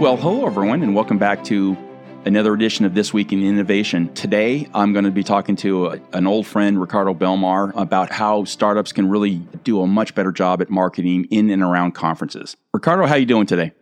Well, 0.00 0.16
hello, 0.16 0.46
everyone, 0.46 0.82
and 0.82 0.94
welcome 0.94 1.18
back 1.18 1.44
to 1.44 1.76
another 2.24 2.54
edition 2.54 2.86
of 2.86 2.94
This 2.94 3.12
Week 3.12 3.34
in 3.34 3.42
Innovation. 3.42 4.10
Today, 4.14 4.66
I'm 4.72 4.94
going 4.94 5.04
to 5.04 5.10
be 5.10 5.22
talking 5.22 5.56
to 5.56 5.88
a, 5.88 6.00
an 6.14 6.26
old 6.26 6.46
friend, 6.46 6.80
Ricardo 6.80 7.12
Belmar, 7.12 7.70
about 7.76 8.10
how 8.10 8.44
startups 8.44 8.92
can 8.92 9.10
really 9.10 9.42
do 9.62 9.82
a 9.82 9.86
much 9.86 10.14
better 10.14 10.32
job 10.32 10.62
at 10.62 10.70
marketing 10.70 11.26
in 11.30 11.50
and 11.50 11.62
around 11.62 11.92
conferences. 11.92 12.56
Ricardo, 12.72 13.04
how 13.04 13.16
you 13.16 13.26
doing 13.26 13.44
today? 13.44 13.72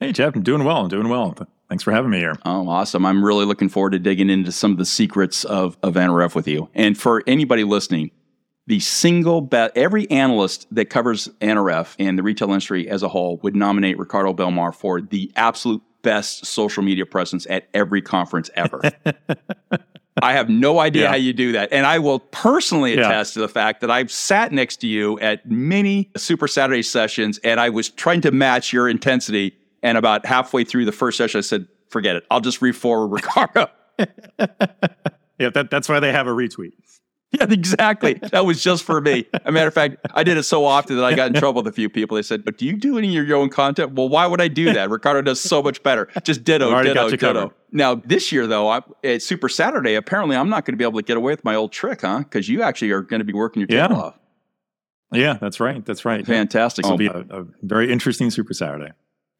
Hey, 0.00 0.10
Jeff, 0.10 0.34
I'm 0.34 0.42
doing 0.42 0.64
well. 0.64 0.78
I'm 0.78 0.88
doing 0.88 1.10
well. 1.10 1.36
Thanks 1.68 1.84
for 1.84 1.92
having 1.92 2.10
me 2.10 2.16
here. 2.16 2.38
Oh, 2.46 2.66
awesome. 2.70 3.04
I'm 3.04 3.22
really 3.22 3.44
looking 3.44 3.68
forward 3.68 3.90
to 3.90 3.98
digging 3.98 4.30
into 4.30 4.52
some 4.52 4.70
of 4.70 4.78
the 4.78 4.86
secrets 4.86 5.44
of, 5.44 5.76
of 5.82 5.96
NRF 5.96 6.34
with 6.34 6.48
you. 6.48 6.70
And 6.72 6.96
for 6.96 7.22
anybody 7.26 7.62
listening, 7.62 8.10
the 8.68 8.80
single 8.80 9.40
bet, 9.40 9.72
every 9.74 10.08
analyst 10.10 10.66
that 10.70 10.90
covers 10.90 11.26
NRF 11.40 11.96
and 11.98 12.18
the 12.18 12.22
retail 12.22 12.48
industry 12.48 12.86
as 12.86 13.02
a 13.02 13.08
whole 13.08 13.38
would 13.38 13.56
nominate 13.56 13.98
Ricardo 13.98 14.34
Belmar 14.34 14.74
for 14.74 15.00
the 15.00 15.32
absolute 15.36 15.80
best 16.02 16.44
social 16.44 16.82
media 16.82 17.06
presence 17.06 17.46
at 17.48 17.66
every 17.72 18.02
conference 18.02 18.50
ever. 18.54 18.82
I 20.22 20.34
have 20.34 20.50
no 20.50 20.80
idea 20.80 21.04
yeah. 21.04 21.08
how 21.08 21.14
you 21.14 21.32
do 21.32 21.52
that. 21.52 21.72
And 21.72 21.86
I 21.86 21.98
will 21.98 22.18
personally 22.18 22.92
attest 22.92 23.34
yeah. 23.34 23.40
to 23.40 23.46
the 23.46 23.48
fact 23.48 23.80
that 23.80 23.90
I've 23.90 24.12
sat 24.12 24.52
next 24.52 24.76
to 24.78 24.86
you 24.86 25.18
at 25.20 25.48
many 25.50 26.10
Super 26.18 26.46
Saturday 26.46 26.82
sessions 26.82 27.38
and 27.38 27.58
I 27.58 27.70
was 27.70 27.88
trying 27.88 28.20
to 28.22 28.32
match 28.32 28.70
your 28.70 28.86
intensity 28.86 29.56
and 29.82 29.96
about 29.96 30.26
halfway 30.26 30.64
through 30.64 30.84
the 30.84 30.92
first 30.92 31.16
session, 31.16 31.38
I 31.38 31.40
said, 31.40 31.68
forget 31.88 32.16
it. 32.16 32.26
I'll 32.30 32.42
just 32.42 32.60
re-forward 32.60 33.08
Ricardo. 33.08 33.70
yeah, 35.38 35.48
that, 35.48 35.68
that's 35.70 35.88
why 35.88 36.00
they 36.00 36.12
have 36.12 36.26
a 36.26 36.32
retweet. 36.32 36.72
Yeah, 37.38 37.46
exactly. 37.50 38.14
That 38.14 38.46
was 38.46 38.62
just 38.62 38.84
for 38.84 39.02
me. 39.02 39.26
a 39.44 39.52
matter 39.52 39.68
of 39.68 39.74
fact, 39.74 39.96
I 40.14 40.24
did 40.24 40.38
it 40.38 40.44
so 40.44 40.64
often 40.64 40.96
that 40.96 41.04
I 41.04 41.14
got 41.14 41.28
in 41.28 41.34
trouble 41.38 41.62
with 41.62 41.70
a 41.70 41.74
few 41.74 41.90
people. 41.90 42.14
They 42.14 42.22
said, 42.22 42.42
"But 42.42 42.56
do 42.56 42.64
you 42.64 42.74
do 42.74 42.96
any 42.96 43.18
of 43.18 43.28
your 43.28 43.36
own 43.36 43.50
content?" 43.50 43.92
Well, 43.92 44.08
why 44.08 44.26
would 44.26 44.40
I 44.40 44.48
do 44.48 44.72
that? 44.72 44.88
Ricardo 44.88 45.20
does 45.20 45.38
so 45.38 45.62
much 45.62 45.82
better. 45.82 46.08
Just 46.24 46.42
ditto, 46.42 46.82
ditto, 46.82 47.10
ditto. 47.10 47.34
Covered. 47.34 47.54
Now 47.70 47.96
this 47.96 48.32
year, 48.32 48.46
though, 48.46 48.68
I, 48.70 48.80
at 49.04 49.20
Super 49.20 49.50
Saturday, 49.50 49.94
apparently 49.94 50.36
I'm 50.36 50.48
not 50.48 50.64
going 50.64 50.72
to 50.72 50.78
be 50.78 50.84
able 50.84 51.00
to 51.00 51.04
get 51.04 51.18
away 51.18 51.32
with 51.32 51.44
my 51.44 51.54
old 51.54 51.70
trick, 51.70 52.00
huh? 52.00 52.20
Because 52.20 52.48
you 52.48 52.62
actually 52.62 52.92
are 52.92 53.02
going 53.02 53.20
to 53.20 53.26
be 53.26 53.34
working 53.34 53.60
your 53.60 53.66
tail 53.66 53.90
yeah. 53.90 53.96
off. 53.96 54.18
Yeah, 55.12 55.38
that's 55.38 55.60
right. 55.60 55.84
That's 55.84 56.06
right. 56.06 56.26
Fantastic. 56.26 56.86
It'll 56.86 56.96
be 56.96 57.06
a, 57.08 57.26
a 57.30 57.44
very 57.62 57.92
interesting 57.92 58.30
Super 58.30 58.54
Saturday. 58.54 58.92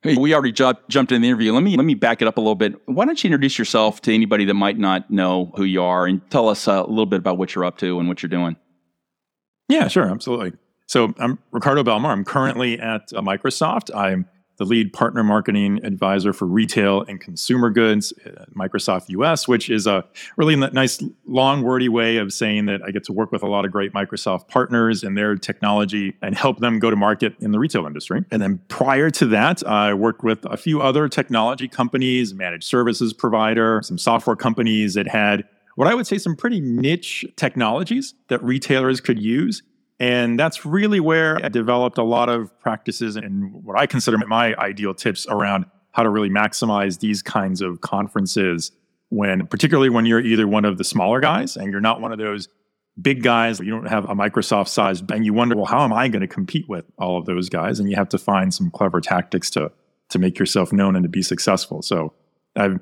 We 0.05 0.33
already 0.33 0.53
ju- 0.53 0.75
jumped 0.89 1.11
in 1.11 1.23
the 1.23 1.29
interview. 1.29 1.53
Let 1.53 1.65
me 1.65 1.77
let 1.77 1.85
me 1.85 1.95
back 1.95 2.23
it 2.23 2.29
up 2.29 2.37
a 2.37 2.41
little 2.41 2.55
bit. 2.55 2.75
Why 2.87 3.05
don't 3.05 3.23
you 3.23 3.29
introduce 3.29 3.59
yourself 3.59 4.01
to 4.03 4.15
anybody 4.15 4.45
that 4.45 4.55
might 4.55 4.79
not 4.79 5.11
know 5.11 5.53
who 5.57 5.65
you 5.65 5.83
are, 5.83 6.07
and 6.07 6.21
tell 6.31 6.49
us 6.49 6.69
uh, 6.69 6.85
a 6.85 6.89
little 6.89 7.07
bit 7.07 7.19
about 7.19 7.37
what 7.37 7.55
you're 7.55 7.65
up 7.65 7.79
to 7.79 7.99
and 7.99 8.09
what 8.09 8.23
you're 8.23 8.31
doing? 8.31 8.57
Yeah, 9.69 9.89
sure, 9.89 10.09
absolutely. 10.09 10.53
So 10.87 11.13
I'm 11.19 11.39
Ricardo 11.51 11.83
Belmar. 11.83 12.11
I'm 12.11 12.25
currently 12.25 12.79
at 12.79 13.13
uh, 13.15 13.21
Microsoft. 13.21 13.95
I'm 13.95 14.27
the 14.59 14.64
lead 14.64 14.92
partner 14.92 15.23
marketing 15.23 15.81
advisor 15.84 16.33
for 16.33 16.47
retail 16.47 17.03
and 17.03 17.20
consumer 17.20 17.70
goods 17.70 18.12
at 18.27 18.53
Microsoft 18.55 19.09
US, 19.09 19.48
which 19.48 19.70
is 19.70 19.87
a 19.87 20.05
really 20.37 20.56
nice, 20.56 21.03
long, 21.27 21.62
wordy 21.62 21.89
way 21.89 22.17
of 22.17 22.33
saying 22.33 22.67
that 22.67 22.81
I 22.84 22.91
get 22.91 23.05
to 23.05 23.12
work 23.12 23.33
with 23.33 23.42
a 23.42 23.48
lot 23.48 23.65
of 23.65 23.73
great 23.73 23.92
Microsoft 23.92 24.48
partners 24.48 25.03
and 25.03 25.17
their 25.17 25.37
technology 25.37 26.17
and 26.23 26.34
help 26.34 26.59
them 26.59 26.78
go 26.78 26.91
to 26.91 26.97
market 26.97 27.34
in 27.41 27.53
the 27.53 27.59
retail 27.59 27.87
industry. 27.87 28.25
And 28.31 28.42
then 28.42 28.61
prior 28.69 29.11
to 29.11 29.27
that, 29.27 29.67
I 29.67 29.95
worked 29.95 30.25
with 30.25 30.45
a 30.45 30.56
few 30.56 30.83
other 30.83 31.09
technology 31.09 31.69
companies, 31.69 32.34
managed 32.34 32.65
services 32.65 33.12
provider, 33.12 33.81
some 33.83 33.98
software 33.98 34.37
companies 34.37 34.95
that 34.95 35.06
had 35.06 35.45
what 35.77 35.87
I 35.87 35.95
would 35.95 36.09
say 36.09 36.19
some 36.19 36.34
pretty 36.34 36.61
niche 36.61 37.25
technologies 37.37 38.15
that 38.27 38.43
retailers 38.43 39.00
could 39.00 39.20
use 39.20 39.62
and 40.01 40.39
that's 40.39 40.65
really 40.65 41.01
where 41.01 41.45
I 41.45 41.49
developed 41.49 41.99
a 41.99 42.05
lot 42.05 42.29
of 42.29 42.59
practices 42.61 43.17
and 43.17 43.53
what 43.65 43.79
I 43.79 43.87
consider 43.87 44.19
my 44.19 44.55
ideal 44.57 44.95
tips 44.95 45.27
around 45.29 45.67
how 45.93 46.03
to 46.03 46.11
really 46.11 46.31
maximize 46.31 47.01
these 47.01 47.23
kinds 47.23 47.61
of 47.61 47.81
conferences 47.81 48.71
when, 49.09 49.47
particularly 49.47 49.89
when 49.89 50.06
you're 50.06 50.21
either 50.21 50.47
one 50.47 50.65
of 50.65 50.78
the 50.78 50.84
smaller 50.84 51.21
guys 51.21 51.56
and 51.56 51.72
you're 51.72 51.81
not 51.81 52.00
one 52.00 52.12
of 52.12 52.19
those 52.19 52.49
big 53.00 53.22
guys, 53.22 53.59
you 53.61 53.71
don't 53.71 53.89
have 53.89 54.05
a 54.05 54.15
Microsoft 54.15 54.69
size, 54.69 55.03
and 55.12 55.25
you 55.25 55.33
wonder, 55.33 55.56
well, 55.56 55.65
how 55.65 55.84
am 55.84 55.93
I 55.93 56.09
going 56.09 56.21
to 56.21 56.28
compete 56.28 56.69
with 56.69 56.84
all 56.99 57.19
of 57.19 57.27
those 57.27 57.49
guys? 57.49 57.81
And 57.81 57.89
you 57.89 57.97
have 57.97 58.09
to 58.11 58.19
find 58.19 58.53
some 58.53 58.71
clever 58.71 59.01
tactics 59.01 59.51
to 59.51 59.72
to 60.11 60.19
make 60.19 60.39
yourself 60.39 60.72
known 60.72 60.97
and 60.97 61.03
to 61.03 61.09
be 61.09 61.21
successful. 61.21 61.83
So 61.83 62.15
I've 62.56 62.81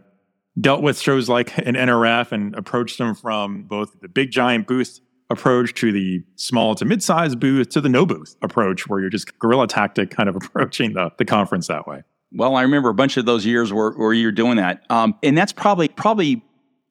dealt 0.60 0.82
with 0.82 1.00
shows 1.00 1.28
like 1.28 1.56
an 1.58 1.74
NRF 1.74 2.30
and 2.30 2.54
approached 2.54 2.98
them 2.98 3.14
from 3.14 3.64
both 3.64 4.00
the 4.00 4.08
big 4.08 4.30
giant 4.30 4.68
booth 4.68 5.00
approach 5.30 5.74
to 5.74 5.92
the 5.92 6.22
small 6.36 6.74
to 6.74 6.84
mid-sized 6.84 7.40
booth 7.40 7.68
to 7.70 7.80
the 7.80 7.88
no 7.88 8.06
booth 8.06 8.36
approach 8.42 8.86
where 8.86 9.00
you're 9.00 9.10
just 9.10 9.38
guerrilla 9.38 9.66
tactic 9.66 10.10
kind 10.10 10.28
of 10.28 10.36
approaching 10.36 10.92
the, 10.92 11.10
the 11.18 11.24
conference 11.24 11.66
that 11.66 11.86
way 11.86 12.02
well 12.32 12.54
i 12.56 12.62
remember 12.62 12.88
a 12.88 12.94
bunch 12.94 13.16
of 13.16 13.26
those 13.26 13.44
years 13.44 13.72
where, 13.72 13.90
where 13.92 14.12
you're 14.12 14.32
doing 14.32 14.56
that 14.56 14.84
um, 14.90 15.14
and 15.22 15.36
that's 15.36 15.52
probably 15.52 15.88
probably 15.88 16.42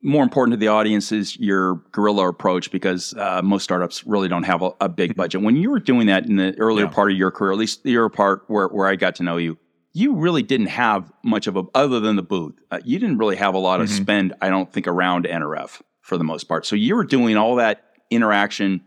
more 0.06 0.22
important 0.22 0.53
to 0.53 0.57
the 0.57 0.68
audience 0.68 1.12
is 1.12 1.38
your 1.40 1.81
guerrilla 1.91 2.29
approach 2.29 2.72
because 2.72 3.16
uh, 3.16 3.41
most 3.44 3.63
startups 3.63 4.06
really 4.06 4.28
don't 4.28 4.44
have 4.44 4.62
a, 4.62 4.69
a, 4.79 4.88
big 4.88 5.12
mm-hmm. 5.12 5.22
budget 5.22 5.41
when 5.41 5.56
you 5.56 5.72
were 5.72 5.79
doing 5.79 6.06
that 6.07 6.28
in 6.28 6.35
the 6.35 6.56
earlier 6.59 6.85
yeah. 6.85 6.91
part 6.91 7.12
of 7.12 7.17
your 7.17 7.31
career 7.31 7.52
at 7.52 7.57
least 7.57 7.84
the 7.84 7.97
earlier 7.97 8.09
part 8.09 8.44
where, 8.47 8.67
where 8.67 8.88
i 8.88 8.96
got 8.96 9.16
to 9.16 9.23
know 9.23 9.38
you 9.38 9.57
you 9.94 10.13
really 10.13 10.44
didn't 10.44 10.67
have 10.67 11.12
much 11.23 11.47
of 11.47 11.56
a 11.56 11.63
other 11.73 12.00
than 12.00 12.16
the 12.16 12.23
booth 12.23 12.53
uh, 12.72 12.79
you 12.85 13.00
didn't 13.00 13.17
really 13.17 13.35
have 13.35 13.56
a 13.56 13.57
lot 13.57 13.81
of 13.81 13.88
mm-hmm. 13.88 14.03
spend 14.03 14.34
i 14.41 14.50
don't 14.50 14.72
think 14.72 14.88
around 14.88 15.25
nrf 15.25 15.81
for 16.02 16.17
the 16.17 16.23
most 16.23 16.44
part 16.44 16.66
so 16.66 16.75
you 16.75 16.96
were 16.96 17.03
doing 17.03 17.35
all 17.35 17.56
that 17.56 17.84
interaction 18.09 18.81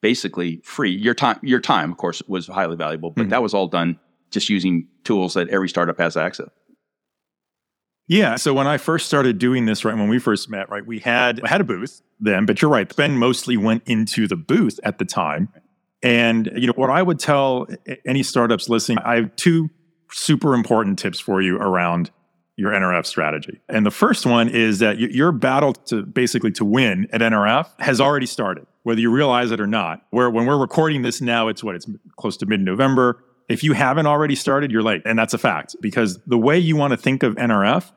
basically 0.00 0.60
free. 0.64 0.90
Your 0.90 1.14
time, 1.14 1.38
your 1.42 1.60
time, 1.60 1.90
of 1.90 1.98
course, 1.98 2.22
was 2.26 2.46
highly 2.46 2.76
valuable, 2.76 3.10
but 3.10 3.22
mm-hmm. 3.22 3.30
that 3.30 3.42
was 3.42 3.54
all 3.54 3.68
done 3.68 3.98
just 4.30 4.48
using 4.48 4.88
tools 5.04 5.34
that 5.34 5.48
every 5.48 5.68
startup 5.68 5.98
has 5.98 6.16
access. 6.16 6.48
Yeah. 8.06 8.36
So 8.36 8.52
when 8.52 8.66
I 8.66 8.76
first 8.76 9.06
started 9.06 9.38
doing 9.38 9.66
this, 9.66 9.84
right 9.84 9.94
when 9.94 10.08
we 10.08 10.18
first 10.18 10.50
met, 10.50 10.68
right, 10.68 10.84
we 10.84 10.98
had 10.98 11.46
had 11.46 11.60
a 11.60 11.64
booth 11.64 12.02
then, 12.18 12.44
but 12.44 12.60
you're 12.60 12.70
right, 12.70 12.94
Ben 12.96 13.16
mostly 13.16 13.56
went 13.56 13.84
into 13.86 14.26
the 14.26 14.36
booth 14.36 14.80
at 14.82 14.98
the 14.98 15.04
time. 15.04 15.48
And 16.02 16.50
you 16.56 16.66
know 16.66 16.72
what 16.74 16.90
I 16.90 17.02
would 17.02 17.18
tell 17.18 17.68
any 18.04 18.22
startups 18.22 18.68
listening, 18.68 18.98
I 18.98 19.16
have 19.16 19.36
two 19.36 19.70
super 20.10 20.54
important 20.54 20.98
tips 20.98 21.20
for 21.20 21.40
you 21.40 21.56
around 21.56 22.10
your 22.60 22.72
NRF 22.72 23.06
strategy. 23.06 23.58
And 23.70 23.86
the 23.86 23.90
first 23.90 24.26
one 24.26 24.48
is 24.48 24.80
that 24.80 24.98
your 24.98 25.32
battle 25.32 25.72
to 25.72 26.02
basically 26.02 26.50
to 26.52 26.64
win 26.64 27.08
at 27.10 27.22
NRF 27.22 27.68
has 27.80 28.00
already 28.00 28.26
started, 28.26 28.66
whether 28.82 29.00
you 29.00 29.10
realize 29.10 29.50
it 29.50 29.60
or 29.60 29.66
not. 29.66 30.02
Where 30.10 30.28
when 30.30 30.44
we're 30.46 30.58
recording 30.58 31.00
this 31.00 31.22
now, 31.22 31.48
it's 31.48 31.64
what 31.64 31.74
it's 31.74 31.86
close 32.16 32.36
to 32.36 32.46
mid-November. 32.46 33.24
If 33.48 33.64
you 33.64 33.72
haven't 33.72 34.06
already 34.06 34.34
started, 34.34 34.70
you're 34.70 34.82
late. 34.82 35.00
And 35.06 35.18
that's 35.18 35.32
a 35.32 35.38
fact 35.38 35.74
because 35.80 36.18
the 36.26 36.38
way 36.38 36.58
you 36.58 36.76
want 36.76 36.92
to 36.92 36.98
think 36.98 37.22
of 37.22 37.34
NRF 37.36 37.90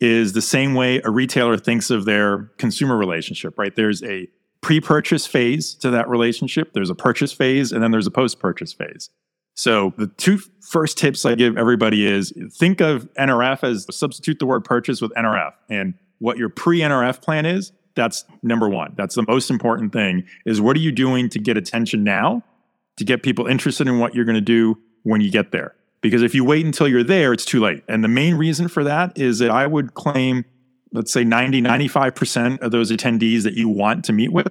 is 0.00 0.32
the 0.32 0.42
same 0.42 0.74
way 0.74 1.00
a 1.04 1.10
retailer 1.10 1.58
thinks 1.58 1.90
of 1.90 2.06
their 2.06 2.50
consumer 2.56 2.96
relationship, 2.96 3.58
right? 3.58 3.76
There's 3.76 4.02
a 4.02 4.28
pre-purchase 4.62 5.26
phase 5.26 5.74
to 5.74 5.90
that 5.90 6.08
relationship, 6.08 6.72
there's 6.72 6.90
a 6.90 6.94
purchase 6.94 7.32
phase, 7.32 7.70
and 7.70 7.82
then 7.82 7.90
there's 7.90 8.06
a 8.06 8.10
post-purchase 8.10 8.72
phase. 8.72 9.10
So 9.56 9.94
the 9.96 10.06
two 10.06 10.38
first 10.60 10.98
tips 10.98 11.24
I 11.24 11.34
give 11.34 11.56
everybody 11.56 12.06
is 12.06 12.32
think 12.52 12.80
of 12.80 13.12
NRF 13.14 13.64
as 13.64 13.86
substitute 13.90 14.38
the 14.38 14.46
word 14.46 14.64
purchase 14.64 15.00
with 15.00 15.12
NRF 15.14 15.52
and 15.70 15.94
what 16.18 16.36
your 16.36 16.50
pre-NRF 16.50 17.22
plan 17.22 17.46
is. 17.46 17.72
That's 17.94 18.24
number 18.42 18.68
one. 18.68 18.92
That's 18.96 19.14
the 19.14 19.24
most 19.26 19.50
important 19.50 19.94
thing 19.94 20.24
is 20.44 20.60
what 20.60 20.76
are 20.76 20.80
you 20.80 20.92
doing 20.92 21.30
to 21.30 21.38
get 21.38 21.56
attention 21.56 22.04
now 22.04 22.44
to 22.96 23.04
get 23.04 23.22
people 23.22 23.46
interested 23.46 23.88
in 23.88 23.98
what 23.98 24.14
you're 24.14 24.26
going 24.26 24.34
to 24.34 24.40
do 24.42 24.78
when 25.04 25.22
you 25.22 25.30
get 25.30 25.52
there? 25.52 25.74
Because 26.02 26.22
if 26.22 26.34
you 26.34 26.44
wait 26.44 26.66
until 26.66 26.86
you're 26.86 27.02
there, 27.02 27.32
it's 27.32 27.46
too 27.46 27.60
late. 27.60 27.82
And 27.88 28.04
the 28.04 28.08
main 28.08 28.34
reason 28.34 28.68
for 28.68 28.84
that 28.84 29.16
is 29.18 29.38
that 29.38 29.50
I 29.50 29.66
would 29.66 29.94
claim, 29.94 30.44
let's 30.92 31.10
say 31.10 31.24
90, 31.24 31.62
95% 31.62 32.60
of 32.60 32.70
those 32.70 32.92
attendees 32.92 33.42
that 33.44 33.54
you 33.54 33.70
want 33.70 34.04
to 34.04 34.12
meet 34.12 34.32
with, 34.32 34.48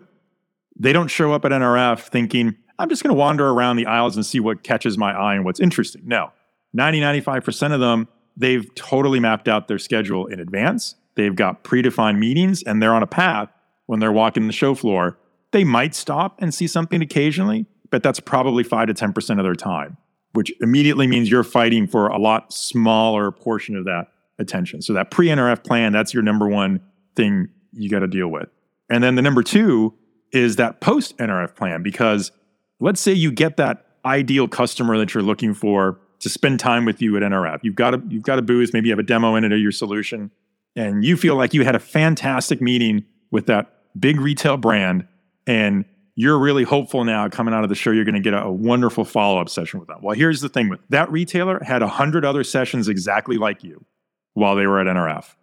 they 0.76 0.92
don't 0.92 1.08
show 1.10 1.32
up 1.32 1.46
at 1.46 1.52
NRF 1.52 2.00
thinking, 2.08 2.56
I'm 2.78 2.90
just 2.90 3.04
going 3.04 3.16
to 3.16 3.20
wander 3.20 3.50
around 3.50 3.78
the 3.78 3.86
aisles 3.86 4.16
and 4.16 4.26
see 4.26 4.40
what 4.40 4.64
catches 4.64 4.98
my 4.98 5.14
eye 5.14 5.36
and 5.36 5.46
what's 5.46 5.60
interesting. 5.60 6.02
No, 6.06 6.32
90, 6.74 7.00
95% 7.00 7.74
of 7.74 7.80
them, 7.80 8.08
they've 8.36 8.74
totally 8.76 9.20
mapped 9.20 9.48
out 9.48 9.68
their 9.68 9.80
schedule 9.80 10.26
in 10.28 10.40
advance. 10.40 10.96
They've 11.16 11.36
got 11.36 11.64
predefined 11.64 12.18
meetings 12.20 12.64
and 12.64 12.82
they're 12.82 12.94
on 12.94 13.04
a 13.04 13.08
path 13.08 13.50
when 13.86 14.00
they're 14.00 14.12
walking 14.12 14.48
the 14.48 14.54
show 14.54 14.76
floor. 14.76 15.18
They 15.52 15.64
might 15.64 15.96
stop 15.96 16.42
and 16.42 16.54
see 16.54 16.68
something 16.68 17.02
occasionally, 17.02 17.66
but 17.92 18.04
that's 18.04 18.20
probably 18.20 18.64
5 18.64 18.88
to 18.88 18.94
10% 18.94 19.38
of 19.38 19.44
their 19.44 19.56
time, 19.56 19.96
which 20.34 20.52
immediately 20.60 21.08
means 21.08 21.32
you're 21.32 21.44
fighting 21.44 21.88
for 21.88 22.08
a 22.08 22.18
lot 22.18 22.52
smaller 22.52 23.32
portion 23.32 23.78
of 23.78 23.86
that 23.86 24.08
attention. 24.38 24.82
So 24.82 24.92
that 24.94 25.12
pre-NRF 25.12 25.64
plan, 25.64 25.94
that's 25.94 26.14
your 26.14 26.24
number 26.24 26.50
one 26.50 26.82
thing 27.16 27.48
you 27.72 27.90
got 27.90 28.00
to 28.00 28.08
deal 28.08 28.28
with. 28.28 28.50
And 28.90 29.02
then 29.02 29.16
the 29.16 29.22
number 29.22 29.44
2 29.44 29.94
is 30.34 30.58
that 30.58 30.82
post 30.82 31.18
NRF 31.18 31.56
plan 31.56 31.82
because 31.82 32.32
let's 32.80 33.02
say 33.02 33.14
you 33.14 33.32
get 33.32 33.58
that 33.58 33.86
ideal 34.06 34.48
customer 34.48 34.98
that 34.98 35.14
you're 35.14 35.24
looking 35.24 35.54
for 35.54 36.00
to 36.20 36.30
spend 36.30 36.60
time 36.60 36.86
with 36.86 37.02
you 37.02 37.16
at 37.18 37.24
NRF. 37.24 37.60
You've 37.64 37.76
got 37.76 37.94
a 37.94 38.02
you've 38.08 38.24
got 38.24 38.40
a 38.40 38.42
booth, 38.42 38.74
maybe 38.74 38.88
you 38.88 38.92
have 38.92 39.00
a 39.00 39.04
demo 39.04 39.36
in 39.36 39.44
it 39.44 39.52
of 39.52 39.60
your 39.60 39.72
solution, 39.72 40.32
and 40.76 41.04
you 41.04 41.18
feel 41.18 41.36
like 41.36 41.54
you 41.54 41.64
had 41.64 41.76
a 41.76 41.80
fantastic 41.80 42.62
meeting 42.62 43.06
with 43.32 43.48
that 43.48 43.72
big 44.00 44.20
retail 44.20 44.58
brand, 44.58 45.08
and 45.48 45.86
you're 46.16 46.40
really 46.40 46.64
hopeful 46.64 47.04
now 47.04 47.28
coming 47.28 47.54
out 47.54 47.64
of 47.64 47.70
the 47.70 47.76
show, 47.76 47.92
you're 47.92 48.06
going 48.06 48.16
to 48.16 48.22
get 48.22 48.34
a, 48.34 48.44
a 48.44 48.52
wonderful 48.52 49.04
follow 49.04 49.40
up 49.40 49.50
session 49.50 49.80
with 49.80 49.88
them. 49.88 50.00
Well, 50.02 50.16
here's 50.16 50.42
the 50.42 50.50
thing 50.50 50.70
with 50.70 50.80
that 50.90 51.12
retailer 51.12 51.62
had 51.64 51.82
a 51.82 51.88
hundred 51.88 52.24
other 52.26 52.44
sessions 52.44 52.88
exactly 52.88 53.38
like 53.38 53.64
you 53.64 53.86
while 54.34 54.56
they 54.56 54.68
were 54.68 54.80
at 54.80 54.88
NRF. 54.88 55.36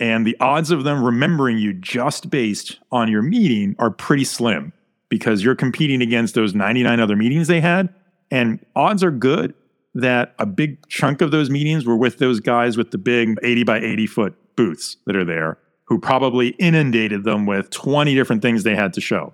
And 0.00 0.26
the 0.26 0.36
odds 0.38 0.70
of 0.70 0.84
them 0.84 1.02
remembering 1.02 1.58
you 1.58 1.72
just 1.72 2.30
based 2.30 2.78
on 2.92 3.10
your 3.10 3.22
meeting 3.22 3.74
are 3.78 3.90
pretty 3.90 4.24
slim 4.24 4.72
because 5.08 5.42
you're 5.42 5.54
competing 5.54 6.02
against 6.02 6.34
those 6.34 6.54
99 6.54 7.00
other 7.00 7.16
meetings 7.16 7.48
they 7.48 7.60
had. 7.60 7.88
And 8.30 8.64
odds 8.76 9.02
are 9.02 9.10
good 9.10 9.54
that 9.94 10.34
a 10.38 10.46
big 10.46 10.86
chunk 10.88 11.20
of 11.22 11.30
those 11.30 11.48
meetings 11.50 11.86
were 11.86 11.96
with 11.96 12.18
those 12.18 12.40
guys 12.40 12.76
with 12.76 12.90
the 12.90 12.98
big 12.98 13.36
80 13.42 13.64
by 13.64 13.78
80 13.78 14.06
foot 14.06 14.34
booths 14.56 14.96
that 15.06 15.16
are 15.16 15.24
there 15.24 15.58
who 15.86 15.98
probably 15.98 16.48
inundated 16.58 17.24
them 17.24 17.46
with 17.46 17.70
20 17.70 18.14
different 18.14 18.42
things 18.42 18.62
they 18.64 18.74
had 18.76 18.92
to 18.92 19.00
show. 19.00 19.32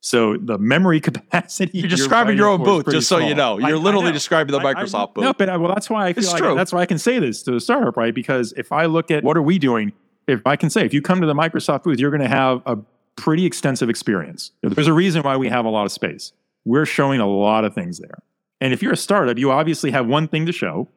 So 0.00 0.36
the 0.36 0.56
memory 0.58 1.00
capacity. 1.10 1.78
You're 1.78 1.88
describing 1.88 2.36
your 2.36 2.48
own 2.48 2.62
booth, 2.62 2.86
just 2.88 3.08
so 3.08 3.16
small. 3.18 3.28
you 3.28 3.34
know. 3.34 3.58
You're 3.58 3.70
I, 3.76 3.80
literally 3.80 4.06
I 4.06 4.10
know. 4.10 4.14
describing 4.14 4.52
the 4.52 4.60
I- 4.64 4.72
Microsoft 4.74 5.14
booth. 5.14 5.24
No, 5.24 5.32
but 5.32 5.48
well, 5.60 5.74
that's 5.74 5.90
why 5.90 6.06
I 6.06 6.12
feel 6.12 6.22
It's 6.22 6.32
like 6.32 6.40
true. 6.42 6.54
that's 6.54 6.72
why 6.72 6.80
I 6.82 6.86
can 6.86 6.98
say 6.98 7.18
this 7.18 7.42
to 7.42 7.50
the 7.50 7.58
startup, 7.60 7.96
right? 7.96 8.14
Because 8.14 8.52
if 8.56 8.70
I 8.70 8.86
look 8.86 9.10
at 9.10 9.24
what 9.24 9.36
are 9.36 9.42
we 9.42 9.58
doing, 9.58 9.92
if 10.28 10.40
I 10.46 10.54
can 10.54 10.70
say 10.70 10.84
if 10.84 10.94
you 10.94 11.02
come 11.02 11.20
to 11.20 11.26
the 11.26 11.34
Microsoft 11.34 11.82
booth, 11.82 11.98
you're 11.98 12.12
going 12.12 12.22
to 12.22 12.28
have 12.28 12.62
a 12.64 12.78
pretty 13.18 13.44
extensive 13.44 13.90
experience. 13.90 14.52
There's 14.62 14.86
a 14.86 14.92
reason 14.92 15.22
why 15.22 15.36
we 15.36 15.48
have 15.48 15.64
a 15.64 15.68
lot 15.68 15.84
of 15.84 15.92
space. 15.92 16.32
We're 16.64 16.86
showing 16.86 17.20
a 17.20 17.28
lot 17.28 17.64
of 17.64 17.74
things 17.74 17.98
there. 17.98 18.18
And 18.60 18.72
if 18.72 18.82
you're 18.82 18.92
a 18.92 18.96
startup, 18.96 19.38
you 19.38 19.50
obviously 19.50 19.90
have 19.90 20.06
one 20.06 20.28
thing 20.28 20.46
to 20.46 20.52
show, 20.52 20.88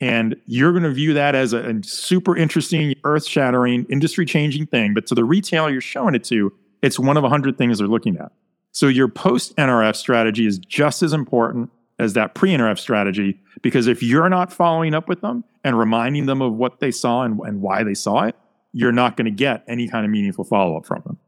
and 0.00 0.36
you're 0.46 0.72
going 0.72 0.84
to 0.84 0.92
view 0.92 1.14
that 1.14 1.34
as 1.34 1.52
a, 1.52 1.58
a 1.58 1.82
super 1.82 2.36
interesting, 2.36 2.94
earth 3.04 3.26
shattering, 3.26 3.86
industry 3.90 4.24
changing 4.24 4.66
thing. 4.66 4.94
But 4.94 5.06
to 5.08 5.14
the 5.14 5.24
retailer 5.24 5.70
you're 5.70 5.80
showing 5.80 6.14
it 6.14 6.24
to, 6.24 6.52
it's 6.82 6.98
one 6.98 7.16
of 7.16 7.24
a 7.24 7.28
hundred 7.28 7.58
things 7.58 7.78
they're 7.78 7.88
looking 7.88 8.16
at. 8.16 8.32
So 8.72 8.86
your 8.86 9.08
post 9.08 9.56
NRF 9.56 9.96
strategy 9.96 10.46
is 10.46 10.58
just 10.58 11.02
as 11.02 11.12
important 11.12 11.70
as 11.98 12.12
that 12.12 12.34
pre 12.34 12.50
NRF 12.50 12.78
strategy 12.78 13.40
because 13.62 13.88
if 13.88 14.02
you're 14.02 14.28
not 14.28 14.52
following 14.52 14.94
up 14.94 15.08
with 15.08 15.20
them 15.20 15.42
and 15.64 15.78
reminding 15.78 16.26
them 16.26 16.40
of 16.40 16.54
what 16.54 16.78
they 16.78 16.92
saw 16.92 17.22
and, 17.22 17.40
and 17.40 17.60
why 17.60 17.82
they 17.82 17.94
saw 17.94 18.24
it, 18.24 18.36
you're 18.72 18.92
not 18.92 19.16
going 19.16 19.24
to 19.24 19.32
get 19.32 19.64
any 19.66 19.88
kind 19.88 20.04
of 20.04 20.12
meaningful 20.12 20.44
follow 20.44 20.76
up 20.76 20.86
from 20.86 21.02
them. 21.04 21.18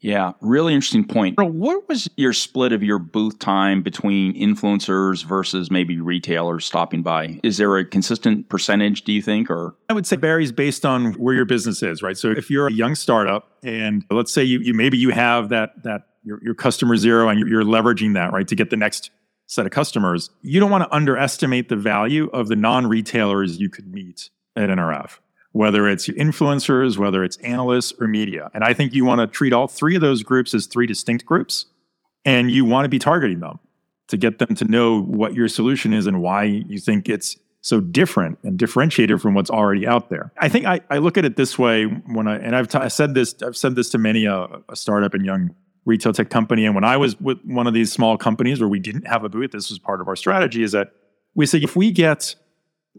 Yeah, 0.00 0.32
really 0.40 0.74
interesting 0.74 1.06
point. 1.06 1.36
What 1.38 1.88
was 1.88 2.08
your 2.16 2.32
split 2.32 2.72
of 2.72 2.82
your 2.82 2.98
booth 2.98 3.38
time 3.38 3.82
between 3.82 4.34
influencers 4.34 5.24
versus 5.24 5.70
maybe 5.70 6.00
retailers 6.00 6.64
stopping 6.64 7.02
by? 7.02 7.40
Is 7.42 7.56
there 7.56 7.76
a 7.78 7.84
consistent 7.84 8.48
percentage, 8.48 9.02
do 9.02 9.12
you 9.12 9.22
think, 9.22 9.50
or 9.50 9.74
I 9.88 9.94
would 9.94 10.06
say 10.06 10.16
varies 10.16 10.52
based 10.52 10.84
on 10.84 11.14
where 11.14 11.34
your 11.34 11.46
business 11.46 11.82
is, 11.82 12.02
right? 12.02 12.16
So 12.16 12.30
if 12.30 12.50
you're 12.50 12.66
a 12.66 12.72
young 12.72 12.94
startup 12.94 13.50
and 13.62 14.04
let's 14.10 14.32
say 14.32 14.44
you, 14.44 14.60
you 14.60 14.74
maybe 14.74 14.98
you 14.98 15.10
have 15.10 15.48
that 15.48 15.82
that 15.84 16.02
your, 16.24 16.40
your 16.42 16.54
customer 16.54 16.96
zero 16.96 17.28
and 17.28 17.38
you're, 17.38 17.48
you're 17.48 17.62
leveraging 17.62 18.14
that, 18.14 18.32
right, 18.32 18.46
to 18.48 18.54
get 18.54 18.70
the 18.70 18.76
next 18.76 19.10
set 19.46 19.64
of 19.64 19.72
customers, 19.72 20.30
you 20.42 20.60
don't 20.60 20.70
want 20.70 20.84
to 20.84 20.94
underestimate 20.94 21.68
the 21.68 21.76
value 21.76 22.28
of 22.32 22.48
the 22.48 22.56
non-retailers 22.56 23.58
you 23.58 23.70
could 23.70 23.86
meet 23.86 24.28
at 24.56 24.68
NRF, 24.68 25.18
whether 25.56 25.88
it's 25.88 26.06
influencers, 26.08 26.98
whether 26.98 27.24
it's 27.24 27.38
analysts 27.38 27.94
or 27.98 28.06
media. 28.06 28.50
And 28.52 28.62
I 28.62 28.74
think 28.74 28.92
you 28.92 29.06
want 29.06 29.22
to 29.22 29.26
treat 29.26 29.54
all 29.54 29.66
three 29.66 29.94
of 29.94 30.02
those 30.02 30.22
groups 30.22 30.52
as 30.52 30.66
three 30.66 30.86
distinct 30.86 31.24
groups 31.24 31.64
and 32.26 32.50
you 32.50 32.66
want 32.66 32.84
to 32.84 32.90
be 32.90 32.98
targeting 32.98 33.40
them 33.40 33.58
to 34.08 34.18
get 34.18 34.38
them 34.38 34.54
to 34.54 34.66
know 34.66 35.00
what 35.00 35.32
your 35.32 35.48
solution 35.48 35.94
is 35.94 36.06
and 36.06 36.20
why 36.20 36.44
you 36.44 36.78
think 36.78 37.08
it's 37.08 37.38
so 37.62 37.80
different 37.80 38.38
and 38.42 38.58
differentiated 38.58 39.22
from 39.22 39.32
what's 39.32 39.48
already 39.48 39.86
out 39.86 40.10
there. 40.10 40.30
I 40.38 40.50
think 40.50 40.66
I, 40.66 40.80
I 40.90 40.98
look 40.98 41.16
at 41.16 41.24
it 41.24 41.36
this 41.36 41.58
way 41.58 41.84
when 41.84 42.28
I 42.28 42.36
and 42.36 42.54
I've 42.54 42.68
t- 42.68 42.78
I 42.78 42.88
said 42.88 43.14
this 43.14 43.34
I've 43.42 43.56
said 43.56 43.76
this 43.76 43.88
to 43.90 43.98
many 43.98 44.26
uh, 44.26 44.46
a 44.68 44.76
startup 44.76 45.14
and 45.14 45.24
young 45.24 45.54
retail 45.86 46.12
tech 46.12 46.28
company 46.28 46.66
and 46.66 46.74
when 46.74 46.84
I 46.84 46.98
was 46.98 47.18
with 47.18 47.38
one 47.44 47.66
of 47.66 47.72
these 47.72 47.90
small 47.90 48.18
companies 48.18 48.60
where 48.60 48.68
we 48.68 48.78
didn't 48.78 49.06
have 49.06 49.24
a 49.24 49.30
booth 49.30 49.52
this 49.52 49.70
was 49.70 49.78
part 49.78 50.02
of 50.02 50.08
our 50.08 50.16
strategy 50.16 50.62
is 50.62 50.72
that 50.72 50.92
we 51.34 51.46
say 51.46 51.58
if 51.58 51.74
we 51.76 51.90
get 51.90 52.34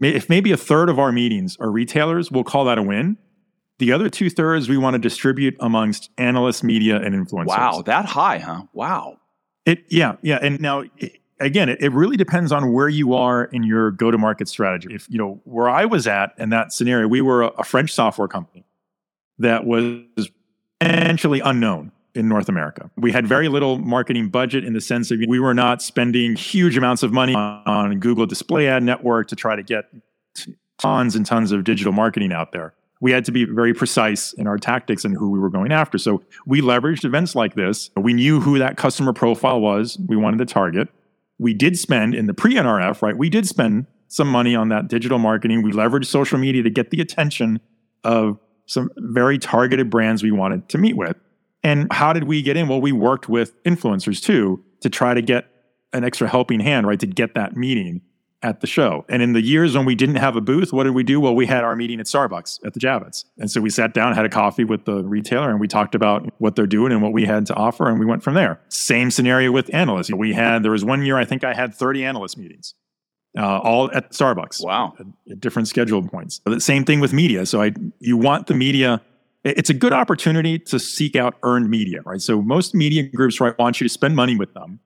if 0.00 0.28
maybe 0.28 0.52
a 0.52 0.56
third 0.56 0.88
of 0.88 0.98
our 0.98 1.12
meetings 1.12 1.56
are 1.60 1.70
retailers 1.70 2.30
we'll 2.30 2.44
call 2.44 2.64
that 2.66 2.78
a 2.78 2.82
win. 2.82 3.16
The 3.78 3.92
other 3.92 4.10
two 4.10 4.28
thirds 4.28 4.68
we 4.68 4.76
want 4.76 4.94
to 4.94 4.98
distribute 4.98 5.56
amongst 5.60 6.10
analysts, 6.18 6.64
media, 6.64 6.96
and 6.96 7.14
influencers. 7.14 7.46
wow, 7.46 7.82
that 7.82 8.06
high, 8.06 8.38
huh? 8.38 8.62
Wow. 8.72 9.18
It 9.66 9.84
yeah 9.88 10.16
yeah, 10.22 10.38
and 10.42 10.60
now 10.60 10.84
it, 10.96 11.12
again, 11.40 11.68
it, 11.68 11.80
it 11.80 11.92
really 11.92 12.16
depends 12.16 12.52
on 12.52 12.72
where 12.72 12.88
you 12.88 13.14
are 13.14 13.44
in 13.44 13.62
your 13.62 13.92
go-to-market 13.92 14.48
strategy. 14.48 14.94
If 14.94 15.08
you 15.08 15.18
know 15.18 15.40
where 15.44 15.68
I 15.68 15.84
was 15.84 16.06
at 16.06 16.32
in 16.38 16.50
that 16.50 16.72
scenario, 16.72 17.06
we 17.06 17.20
were 17.20 17.42
a, 17.42 17.48
a 17.48 17.64
French 17.64 17.92
software 17.92 18.28
company 18.28 18.64
that 19.38 19.64
was 19.64 20.02
essentially 20.80 21.40
unknown 21.40 21.92
in 22.18 22.28
North 22.28 22.48
America. 22.48 22.90
We 22.96 23.12
had 23.12 23.26
very 23.26 23.48
little 23.48 23.78
marketing 23.78 24.28
budget 24.28 24.64
in 24.64 24.72
the 24.72 24.80
sense 24.80 25.10
of 25.10 25.20
we 25.28 25.38
were 25.38 25.54
not 25.54 25.80
spending 25.80 26.34
huge 26.34 26.76
amounts 26.76 27.02
of 27.02 27.12
money 27.12 27.34
on, 27.34 27.62
on 27.66 28.00
Google 28.00 28.26
Display 28.26 28.66
Ad 28.66 28.82
Network 28.82 29.28
to 29.28 29.36
try 29.36 29.56
to 29.56 29.62
get 29.62 29.84
tons 30.78 31.14
and 31.14 31.24
tons 31.24 31.52
of 31.52 31.64
digital 31.64 31.92
marketing 31.92 32.32
out 32.32 32.52
there. 32.52 32.74
We 33.00 33.12
had 33.12 33.24
to 33.26 33.32
be 33.32 33.44
very 33.44 33.72
precise 33.72 34.32
in 34.32 34.48
our 34.48 34.58
tactics 34.58 35.04
and 35.04 35.16
who 35.16 35.30
we 35.30 35.38
were 35.38 35.50
going 35.50 35.70
after. 35.70 35.98
So 35.98 36.22
we 36.46 36.60
leveraged 36.60 37.04
events 37.04 37.36
like 37.36 37.54
this. 37.54 37.90
We 37.96 38.12
knew 38.12 38.40
who 38.40 38.58
that 38.58 38.76
customer 38.76 39.12
profile 39.12 39.60
was. 39.60 39.96
We 40.08 40.16
wanted 40.16 40.38
to 40.38 40.46
target. 40.46 40.88
We 41.38 41.54
did 41.54 41.78
spend 41.78 42.16
in 42.16 42.26
the 42.26 42.34
pre 42.34 42.54
NRF, 42.54 43.00
right? 43.00 43.16
We 43.16 43.30
did 43.30 43.46
spend 43.46 43.86
some 44.08 44.26
money 44.26 44.56
on 44.56 44.70
that 44.70 44.88
digital 44.88 45.18
marketing. 45.18 45.62
We 45.62 45.70
leveraged 45.70 46.06
social 46.06 46.38
media 46.38 46.64
to 46.64 46.70
get 46.70 46.90
the 46.90 47.00
attention 47.00 47.60
of 48.02 48.40
some 48.66 48.90
very 48.96 49.38
targeted 49.38 49.90
brands 49.90 50.24
we 50.24 50.32
wanted 50.32 50.68
to 50.70 50.78
meet 50.78 50.96
with. 50.96 51.16
And 51.62 51.92
how 51.92 52.12
did 52.12 52.24
we 52.24 52.42
get 52.42 52.56
in? 52.56 52.68
Well, 52.68 52.80
we 52.80 52.92
worked 52.92 53.28
with 53.28 53.62
influencers 53.64 54.22
too 54.22 54.64
to 54.80 54.88
try 54.88 55.14
to 55.14 55.22
get 55.22 55.46
an 55.92 56.04
extra 56.04 56.28
helping 56.28 56.60
hand, 56.60 56.86
right? 56.86 57.00
To 57.00 57.06
get 57.06 57.34
that 57.34 57.56
meeting 57.56 58.02
at 58.42 58.60
the 58.60 58.66
show. 58.66 59.04
And 59.08 59.20
in 59.20 59.32
the 59.32 59.42
years 59.42 59.76
when 59.76 59.84
we 59.84 59.94
didn't 59.94 60.16
have 60.16 60.36
a 60.36 60.40
booth, 60.40 60.72
what 60.72 60.84
did 60.84 60.94
we 60.94 61.02
do? 61.02 61.18
Well, 61.18 61.34
we 61.34 61.46
had 61.46 61.64
our 61.64 61.74
meeting 61.74 61.98
at 61.98 62.06
Starbucks 62.06 62.64
at 62.64 62.72
the 62.72 62.80
Javits. 62.80 63.24
And 63.36 63.50
so 63.50 63.60
we 63.60 63.70
sat 63.70 63.94
down, 63.94 64.14
had 64.14 64.24
a 64.24 64.28
coffee 64.28 64.64
with 64.64 64.84
the 64.84 65.02
retailer, 65.02 65.50
and 65.50 65.58
we 65.58 65.66
talked 65.66 65.94
about 65.94 66.30
what 66.38 66.54
they're 66.54 66.66
doing 66.66 66.92
and 66.92 67.02
what 67.02 67.12
we 67.12 67.24
had 67.24 67.46
to 67.46 67.54
offer, 67.54 67.88
and 67.88 67.98
we 67.98 68.06
went 68.06 68.22
from 68.22 68.34
there. 68.34 68.60
Same 68.68 69.10
scenario 69.10 69.50
with 69.50 69.72
analysts. 69.74 70.12
We 70.12 70.34
had, 70.34 70.62
there 70.62 70.70
was 70.70 70.84
one 70.84 71.04
year, 71.04 71.18
I 71.18 71.24
think 71.24 71.42
I 71.42 71.52
had 71.52 71.74
30 71.74 72.04
analyst 72.04 72.38
meetings. 72.38 72.74
Uh, 73.36 73.58
all 73.58 73.90
at 73.92 74.12
Starbucks. 74.12 74.64
Wow. 74.64 74.94
At, 74.98 75.06
at 75.30 75.40
different 75.40 75.68
schedule 75.68 76.02
points. 76.02 76.40
But 76.42 76.54
the 76.54 76.60
same 76.60 76.84
thing 76.84 77.00
with 77.00 77.12
media. 77.12 77.44
So 77.44 77.60
I, 77.60 77.72
you 77.98 78.16
want 78.16 78.46
the 78.46 78.54
media. 78.54 79.02
It- 79.44 79.58
It's 79.58 79.70
a 79.70 79.74
good 79.74 79.92
opportunity 79.92 80.58
to 80.58 80.78
seek 80.78 81.16
out 81.16 81.34
earned 81.42 81.70
media, 81.70 82.00
right? 82.04 82.20
So 82.20 82.42
most 82.42 82.74
media 82.74 83.02
groups, 83.04 83.40
right, 83.40 83.56
want 83.58 83.80
you 83.80 83.86
to 83.86 83.92
spend 83.92 84.16
money 84.16 84.36
with 84.36 84.52
them 84.54 84.80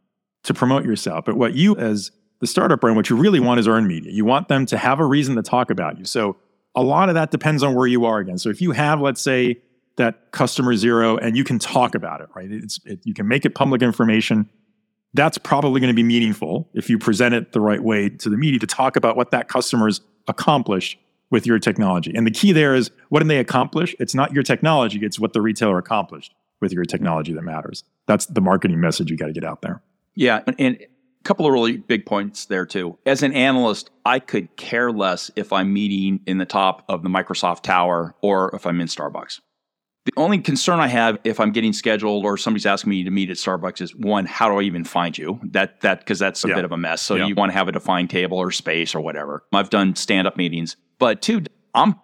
to 0.45 0.55
promote 0.55 0.85
yourself. 0.85 1.25
But 1.25 1.37
what 1.37 1.55
you, 1.55 1.77
as 1.77 2.11
the 2.41 2.47
startup 2.47 2.81
brand, 2.81 2.97
what 2.97 3.09
you 3.09 3.17
really 3.17 3.41
want 3.41 3.61
is 3.61 3.69
earned 3.69 3.87
media. 3.87 4.13
You 4.13 4.25
want 4.25 4.49
them 4.49 4.67
to 4.67 4.77
have 4.77 4.99
a 5.01 5.07
reason 5.07 5.37
to 5.37 5.43
talk 5.43 5.71
about 5.71 5.99
you. 5.99 6.05
So 6.05 6.37
a 6.75 6.83
lot 6.83 7.09
of 7.09 7.15
that 7.15 7.31
depends 7.31 7.63
on 7.63 7.75
where 7.75 7.87
you 7.87 8.05
are 8.05 8.19
again. 8.19 8.39
So 8.39 8.49
if 8.49 8.61
you 8.61 8.73
have, 8.73 9.01
let's 9.01 9.21
say, 9.21 9.59
that 9.97 10.33
customer 10.33 10.75
zero 10.75 11.19
and 11.19 11.37
you 11.37 11.45
can 11.45 11.59
talk 11.59 11.95
about 11.95 12.23
it, 12.23 12.29
right? 12.35 12.51
It's, 12.51 12.81
it, 12.87 13.01
you 13.05 13.13
can 13.13 13.29
make 13.29 13.45
it 13.45 13.55
public 13.55 13.83
information. 13.83 14.49
That's 15.13 15.37
probably 15.37 15.81
going 15.81 15.93
to 15.93 15.95
be 15.95 16.03
meaningful 16.03 16.71
if 16.73 16.89
you 16.89 16.99
present 16.99 17.35
it 17.35 17.53
the 17.53 17.61
right 17.61 17.83
way 17.83 18.09
to 18.09 18.31
the 18.31 18.39
media 18.39 18.59
to 18.61 18.67
talk 18.67 18.97
about 18.97 19.17
what 19.17 19.31
that 19.33 19.49
customer's 19.49 20.01
accomplished 20.29 20.99
with 21.33 21.47
your 21.47 21.59
technology. 21.59 22.13
And 22.15 22.25
the 22.25 22.31
key 22.31 22.53
there 22.53 22.77
is 22.77 22.93
what 23.09 23.21
did 23.21 23.29
they 23.29 23.39
accomplish? 23.39 23.97
It's 23.99 24.15
not 24.15 24.33
your 24.33 24.45
technology, 24.45 25.01
it's 25.03 25.19
what 25.19 25.33
the 25.33 25.41
retailer 25.41 25.79
accomplished 25.79 26.33
with 26.61 26.73
your 26.73 26.85
technology 26.85 27.33
that 27.33 27.43
matters. 27.43 27.83
That's 28.07 28.27
the 28.27 28.41
marketing 28.41 28.79
message 28.79 29.11
you 29.11 29.17
got 29.17 29.27
to 29.27 29.33
get 29.33 29.43
out 29.43 29.63
there. 29.63 29.83
Yeah, 30.15 30.43
and, 30.47 30.55
and 30.61 30.77
a 30.77 31.25
couple 31.25 31.47
of 31.47 31.53
really 31.53 31.79
big 31.79 32.07
points 32.07 32.45
there 32.45 32.67
too. 32.67 32.99
As 33.07 33.23
an 33.23 33.33
analyst, 33.33 33.91
I 34.05 34.21
could 34.21 34.55
care 34.57 34.93
less 34.93 35.31
if 35.35 35.53
I'm 35.53 35.73
meeting 35.73 36.21
in 36.27 36.39
the 36.39 36.47
top 36.47 36.85
of 36.89 37.03
the 37.03 37.09
Microsoft 37.09 37.63
Tower 37.63 38.15
or 38.21 38.55
if 38.55 38.67
I'm 38.67 38.81
in 38.81 38.87
Starbucks. 38.87 39.41
The 40.05 40.13
only 40.17 40.39
concern 40.39 40.81
I 40.81 40.89
have 40.89 41.19
if 41.23 41.39
I'm 41.39 41.53
getting 41.53 41.73
scheduled 41.73 42.25
or 42.25 42.37
somebody's 42.37 42.67
asking 42.67 42.91
me 42.91 43.05
to 43.05 43.11
meet 43.11 43.31
at 43.31 43.37
Starbucks 43.37 43.81
is 43.81 43.95
one, 43.95 44.27
how 44.27 44.49
do 44.49 44.59
I 44.59 44.63
even 44.63 44.83
find 44.83 45.17
you? 45.17 45.39
That 45.53 45.81
that 45.83 46.01
because 46.01 46.19
that's 46.19 46.45
a 46.45 46.49
Yeah. 46.49 46.57
bit 46.57 46.65
of 46.65 46.73
a 46.73 46.77
mess. 46.77 47.01
So 47.03 47.15
Yeah. 47.15 47.27
you 47.27 47.37
want 47.37 47.53
to 47.53 47.59
have 47.59 47.69
a 47.69 47.73
defined 47.73 48.11
table 48.11 48.37
or 48.39 48.51
space 48.51 48.95
or 48.97 49.01
whatever. 49.01 49.45
I've 49.53 49.71
done 49.71 49.95
stand 49.95 50.27
up 50.27 50.37
meetings, 50.37 50.77
but 50.99 51.23
two, 51.23 51.43
I'm 51.73 51.95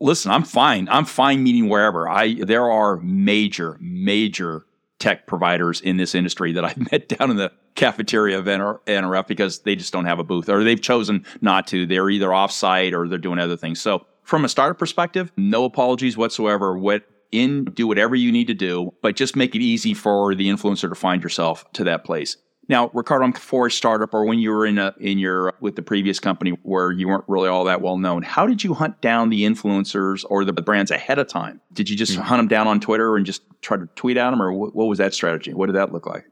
listen. 0.00 0.30
I'm 0.30 0.44
fine. 0.44 0.88
I'm 0.90 1.04
fine 1.04 1.42
meeting 1.42 1.68
wherever. 1.68 2.08
I 2.08 2.34
there 2.34 2.70
are 2.70 2.96
major 3.02 3.76
major 3.78 4.64
tech 4.98 5.26
providers 5.26 5.82
in 5.82 5.98
this 5.98 6.14
industry 6.14 6.52
that 6.52 6.64
I've 6.64 6.78
met 6.90 7.08
down 7.10 7.30
in 7.30 7.36
the 7.36 7.52
cafeteria 7.74 8.38
of 8.38 8.46
NR- 8.46 8.80
NRF 8.86 9.26
because 9.26 9.58
they 9.58 9.76
just 9.76 9.92
don't 9.92 10.06
have 10.06 10.18
a 10.18 10.24
booth 10.24 10.48
or 10.48 10.64
they've 10.64 10.80
chosen 10.80 11.26
not 11.42 11.66
to. 11.66 11.84
They're 11.84 12.08
either 12.08 12.28
offsite 12.28 12.94
or 12.94 13.06
they're 13.08 13.18
doing 13.18 13.38
other 13.38 13.58
things. 13.58 13.78
So 13.82 14.06
from 14.26 14.44
a 14.44 14.48
startup 14.48 14.76
perspective, 14.76 15.32
no 15.36 15.64
apologies 15.64 16.16
whatsoever. 16.16 16.76
What 16.76 17.04
in, 17.30 17.64
do 17.64 17.86
whatever 17.86 18.16
you 18.16 18.32
need 18.32 18.48
to 18.48 18.54
do, 18.54 18.92
but 19.00 19.14
just 19.14 19.36
make 19.36 19.54
it 19.54 19.60
easy 19.62 19.94
for 19.94 20.34
the 20.34 20.48
influencer 20.48 20.88
to 20.88 20.94
find 20.94 21.22
yourself 21.22 21.64
to 21.74 21.84
that 21.84 22.04
place. 22.04 22.36
Now, 22.68 22.90
Ricardo, 22.92 23.24
I'm 23.24 23.32
for 23.32 23.68
a 23.68 23.70
startup 23.70 24.12
or 24.12 24.24
when 24.24 24.40
you 24.40 24.50
were 24.50 24.66
in 24.66 24.78
a 24.78 24.92
in 24.98 25.20
your 25.20 25.54
with 25.60 25.76
the 25.76 25.82
previous 25.82 26.18
company 26.18 26.50
where 26.64 26.90
you 26.90 27.06
weren't 27.06 27.24
really 27.28 27.48
all 27.48 27.62
that 27.64 27.80
well 27.80 27.98
known. 27.98 28.22
How 28.22 28.48
did 28.48 28.64
you 28.64 28.74
hunt 28.74 29.00
down 29.00 29.28
the 29.28 29.42
influencers 29.42 30.24
or 30.28 30.44
the 30.44 30.52
brands 30.52 30.90
ahead 30.90 31.20
of 31.20 31.28
time? 31.28 31.60
Did 31.72 31.88
you 31.88 31.96
just 31.96 32.14
mm-hmm. 32.14 32.22
hunt 32.22 32.40
them 32.40 32.48
down 32.48 32.66
on 32.66 32.80
Twitter 32.80 33.16
and 33.16 33.24
just 33.24 33.42
try 33.62 33.76
to 33.76 33.86
tweet 33.94 34.16
at 34.16 34.30
them, 34.30 34.42
or 34.42 34.52
what, 34.52 34.74
what 34.74 34.86
was 34.86 34.98
that 34.98 35.14
strategy? 35.14 35.54
What 35.54 35.66
did 35.66 35.76
that 35.76 35.92
look 35.92 36.06
like? 36.06 36.26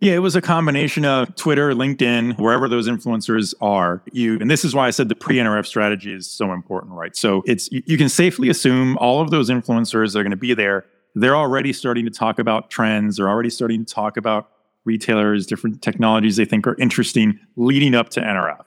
Yeah, 0.00 0.14
it 0.14 0.20
was 0.20 0.36
a 0.36 0.40
combination 0.40 1.04
of 1.04 1.34
Twitter, 1.34 1.72
LinkedIn, 1.72 2.38
wherever 2.38 2.68
those 2.68 2.88
influencers 2.88 3.52
are. 3.60 4.00
You 4.12 4.38
and 4.38 4.48
this 4.48 4.64
is 4.64 4.72
why 4.74 4.86
I 4.86 4.90
said 4.90 5.08
the 5.08 5.16
pre-NRF 5.16 5.66
strategy 5.66 6.12
is 6.12 6.30
so 6.30 6.52
important, 6.52 6.92
right? 6.92 7.16
So 7.16 7.42
it's 7.46 7.68
you 7.72 7.98
can 7.98 8.08
safely 8.08 8.48
assume 8.48 8.96
all 8.98 9.20
of 9.20 9.30
those 9.30 9.50
influencers 9.50 10.14
are 10.14 10.22
going 10.22 10.30
to 10.30 10.36
be 10.36 10.54
there. 10.54 10.84
They're 11.16 11.36
already 11.36 11.72
starting 11.72 12.04
to 12.04 12.12
talk 12.12 12.38
about 12.38 12.70
trends. 12.70 13.16
They're 13.16 13.28
already 13.28 13.50
starting 13.50 13.84
to 13.84 13.92
talk 13.92 14.16
about 14.16 14.50
retailers, 14.84 15.46
different 15.46 15.82
technologies 15.82 16.36
they 16.36 16.44
think 16.44 16.66
are 16.66 16.76
interesting 16.78 17.38
leading 17.56 17.94
up 17.94 18.08
to 18.10 18.20
NRF. 18.20 18.64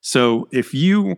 So 0.00 0.48
if 0.50 0.72
you 0.72 1.16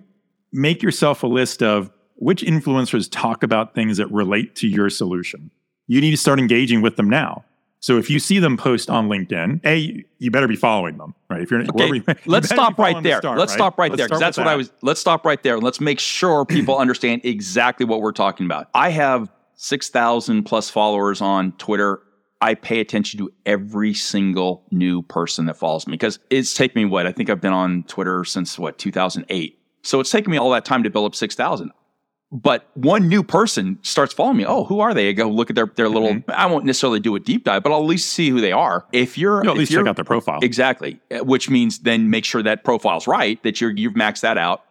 make 0.53 0.83
yourself 0.83 1.23
a 1.23 1.27
list 1.29 1.63
of 1.63 1.91
which 2.17 2.43
influencers 2.43 3.09
talk 3.11 3.43
about 3.45 3.75
things 3.75 3.99
that 3.99 4.11
relate 4.11 4.57
to 4.57 4.67
your 4.67 4.91
solution, 4.91 5.53
you 5.87 6.01
need 6.01 6.11
to 6.11 6.17
start 6.17 6.41
engaging 6.41 6.83
with 6.83 6.97
them 6.97 7.09
now. 7.09 7.45
So 7.87 7.99
if 7.99 8.11
you 8.11 8.19
see 8.19 8.41
them 8.41 8.57
post 8.57 8.91
on 8.91 9.09
LinkedIn, 9.09 9.65
a 9.65 10.05
you 10.19 10.33
better 10.33 10.49
be 10.49 10.57
following 10.57 10.99
them, 10.99 11.15
right? 11.31 11.41
If 11.41 11.53
you're 11.53 11.61
okay, 11.61 11.87
you, 11.87 12.05
let's 12.25 12.49
stop 12.53 12.77
right 12.81 13.01
there. 13.01 13.19
Start, 13.19 13.39
let's 13.39 13.53
right? 13.53 13.59
stop 13.59 13.79
right 13.79 13.93
let's 13.93 13.99
there 14.01 14.09
because 14.09 14.19
that's 14.19 14.37
what 14.37 14.43
that. 14.43 14.51
I 14.51 14.57
was. 14.57 14.73
Let's 14.83 15.01
stop 15.01 15.25
right 15.25 15.41
there 15.41 15.55
and 15.55 15.63
let's 15.63 15.81
make 15.81 16.01
sure 16.01 16.45
people 16.45 16.77
understand 16.77 17.21
exactly 17.23 17.87
what 17.87 18.01
we're 18.01 18.11
talking 18.11 18.45
about. 18.45 18.71
I 18.75 18.89
have 18.89 19.31
six 19.55 19.89
thousand 19.89 20.43
plus 20.43 20.69
followers 20.69 21.21
on 21.21 21.53
Twitter 21.59 22.03
I 22.41 22.55
pay 22.55 22.81
attention 22.81 23.19
to 23.19 23.33
every 23.47 23.95
single 23.95 24.65
new 24.73 25.03
person 25.03 25.47
that 25.47 25.57
follows 25.57 25.87
me 25.87 25.93
because 25.93 26.19
it's 26.29 26.55
taken 26.55 26.83
me 26.83 26.87
what 26.87 27.07
I 27.07 27.13
think 27.13 27.31
I've 27.31 27.41
been 27.41 27.53
on 27.53 27.85
Twitter 27.85 28.25
since 28.25 28.59
what 28.59 28.79
2008. 28.79 29.61
So 29.83 30.01
it's 30.01 30.11
taken 30.11 30.33
me 30.33 30.39
all 30.39 30.51
that 30.51 30.65
time 30.65 30.83
to 30.83 30.91
build 30.91 31.07
up 31.07 31.15
6,000. 31.15 31.71
But 32.33 32.69
one 32.75 33.09
new 33.09 33.23
person 33.23 33.79
starts 33.83 34.13
following 34.13 34.39
me. 34.39 34.47
Oh, 34.47 34.65
who 34.65 34.81
are 34.81 34.93
they? 34.93 35.09
I 35.09 35.13
go 35.13 35.29
look 35.29 35.49
at 35.49 35.57
their 35.57 35.67
their 35.67 35.89
little. 35.89 36.09
Mm-hmm. 36.09 36.31
I 36.31 36.47
won't 36.47 36.65
necessarily 36.65 36.99
do 36.99 37.15
a 37.15 37.21
deep 37.21 37.45
dive, 37.45 37.63
but 37.63 37.73
I'll 37.73 37.81
at 37.81 37.87
least 37.87 38.13
see 38.13 38.31
who 38.31 38.41
they 38.41 38.53
are. 38.53 38.85
If 38.93 39.17
you're, 39.17 39.45
You'll 39.45 39.53
at 39.53 39.59
least 39.59 39.73
check 39.73 39.87
out 39.87 39.97
their 39.97 40.05
profile. 40.05 40.41
Exactly, 40.43 41.01
eh, 41.11 41.21
which 41.21 41.49
means 41.49 41.81
then 41.81 42.11
make 42.11 42.25
sure 42.25 42.43
that 42.43 42.65
profile's 42.65 43.07
right. 43.07 43.41
That 43.45 43.61
you're 43.61 43.71
you've 43.71 43.95
maxed 43.95 44.21
that 44.21 44.39
out. 44.39 44.65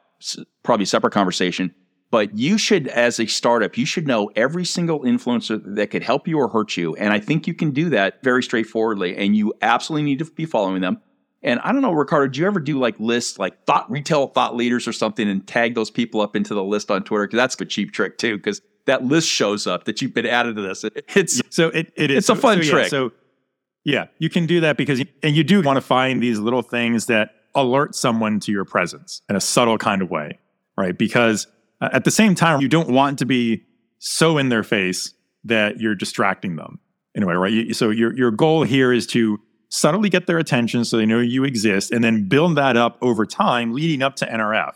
Probably 0.64 0.84
a 0.84 0.88
separate 0.88 1.12
conversation 1.12 1.74
but 2.16 2.38
you 2.38 2.58
should, 2.58 2.88
as 2.88 3.20
a 3.20 3.26
startup, 3.26 3.78
you 3.78 3.86
should 3.86 4.08
know 4.08 4.32
every 4.38 4.64
single 4.64 5.02
influencer 5.02 5.62
that 5.76 5.88
could 5.88 6.02
help 6.02 6.30
you 6.30 6.40
or 6.40 6.48
hurt 6.48 6.78
you. 6.78 6.96
And 6.96 7.12
I 7.12 7.20
think 7.20 7.46
you 7.46 7.54
can 7.54 7.72
do 7.72 7.90
that 7.90 8.24
very 8.24 8.42
straightforwardly. 8.42 9.18
And 9.18 9.36
you 9.36 9.54
absolutely 9.62 10.04
need 10.04 10.20
to 10.20 10.26
be 10.26 10.46
following 10.46 10.82
them. 10.82 11.02
And 11.46 11.60
I 11.60 11.72
don't 11.72 11.84
know, 11.84 11.94
Ricardo, 11.94 12.28
do 12.28 12.40
you 12.42 12.48
ever 12.48 12.60
do 12.60 12.80
like 12.80 13.00
lists, 13.00 13.38
like 13.38 13.66
thought 13.66 13.90
retail 13.90 14.28
thought 14.28 14.56
leaders 14.56 14.88
or 14.88 14.94
something, 14.94 15.30
and 15.30 15.46
tag 15.46 15.76
those 15.76 15.92
people 15.92 16.20
up 16.20 16.36
into 16.36 16.56
the 16.56 16.64
list 16.64 16.90
on 16.90 17.04
Twitter? 17.04 17.28
Because 17.28 17.38
that's 17.38 17.62
a 17.62 17.66
cheap 17.66 17.92
trick 17.94 18.18
too. 18.18 18.38
Because 18.38 18.62
that 18.86 19.06
list 19.06 19.30
shows 19.30 19.68
up 19.68 19.86
that 19.86 20.02
you've 20.02 20.14
been 20.14 20.26
added 20.26 20.56
to 20.56 20.62
this. 20.64 20.84
It's 21.16 21.42
so 21.52 21.68
it, 21.68 21.94
it 21.96 22.10
is 22.10 22.18
it's 22.18 22.30
a 22.30 22.36
fun 22.36 22.64
so, 22.64 22.70
trick. 22.72 22.84
Yeah, 22.86 22.90
so 22.90 23.12
yeah, 23.84 24.06
you 24.18 24.30
can 24.30 24.48
do 24.48 24.60
that 24.62 24.76
because 24.76 25.02
and 25.22 25.36
you 25.36 25.44
do 25.44 25.62
want 25.62 25.78
to 25.78 25.82
find 25.82 26.22
these 26.22 26.40
little 26.40 26.64
things 26.64 27.06
that 27.06 27.30
alert 27.54 27.94
someone 27.94 28.40
to 28.42 28.52
your 28.52 28.66
presence 28.66 29.22
in 29.30 29.36
a 29.36 29.42
subtle 29.42 29.78
kind 29.78 30.02
of 30.02 30.10
way, 30.10 30.40
right? 30.78 30.98
Because 30.98 31.46
uh, 31.80 31.90
at 31.94 32.06
the 32.06 32.12
same 32.12 32.34
time, 32.34 32.60
you 32.60 32.68
don't 32.68 32.90
want 32.90 33.20
to 33.20 33.26
be 33.26 33.64
so 34.00 34.40
in 34.40 34.50
their 34.50 34.64
face 34.64 35.14
that 35.44 35.80
you're 35.80 35.96
distracting 35.96 36.56
them 36.56 36.80
in 37.14 37.22
a 37.22 37.28
way, 37.28 37.36
right? 37.36 37.76
So 37.76 37.92
your 37.92 38.16
your 38.18 38.32
goal 38.32 38.64
here 38.64 38.92
is 38.92 39.06
to 39.08 39.40
subtly 39.76 40.10
get 40.10 40.26
their 40.26 40.38
attention 40.38 40.86
so 40.86 40.98
they 40.98 41.06
know 41.06 41.20
you 41.20 41.44
exist, 41.44 41.92
and 41.92 42.04
then 42.04 42.28
build 42.28 42.56
that 42.56 42.78
up 42.78 42.98
over 43.02 43.26
time, 43.26 43.74
leading 43.74 44.02
up 44.02 44.16
to 44.16 44.26
NRF. 44.26 44.74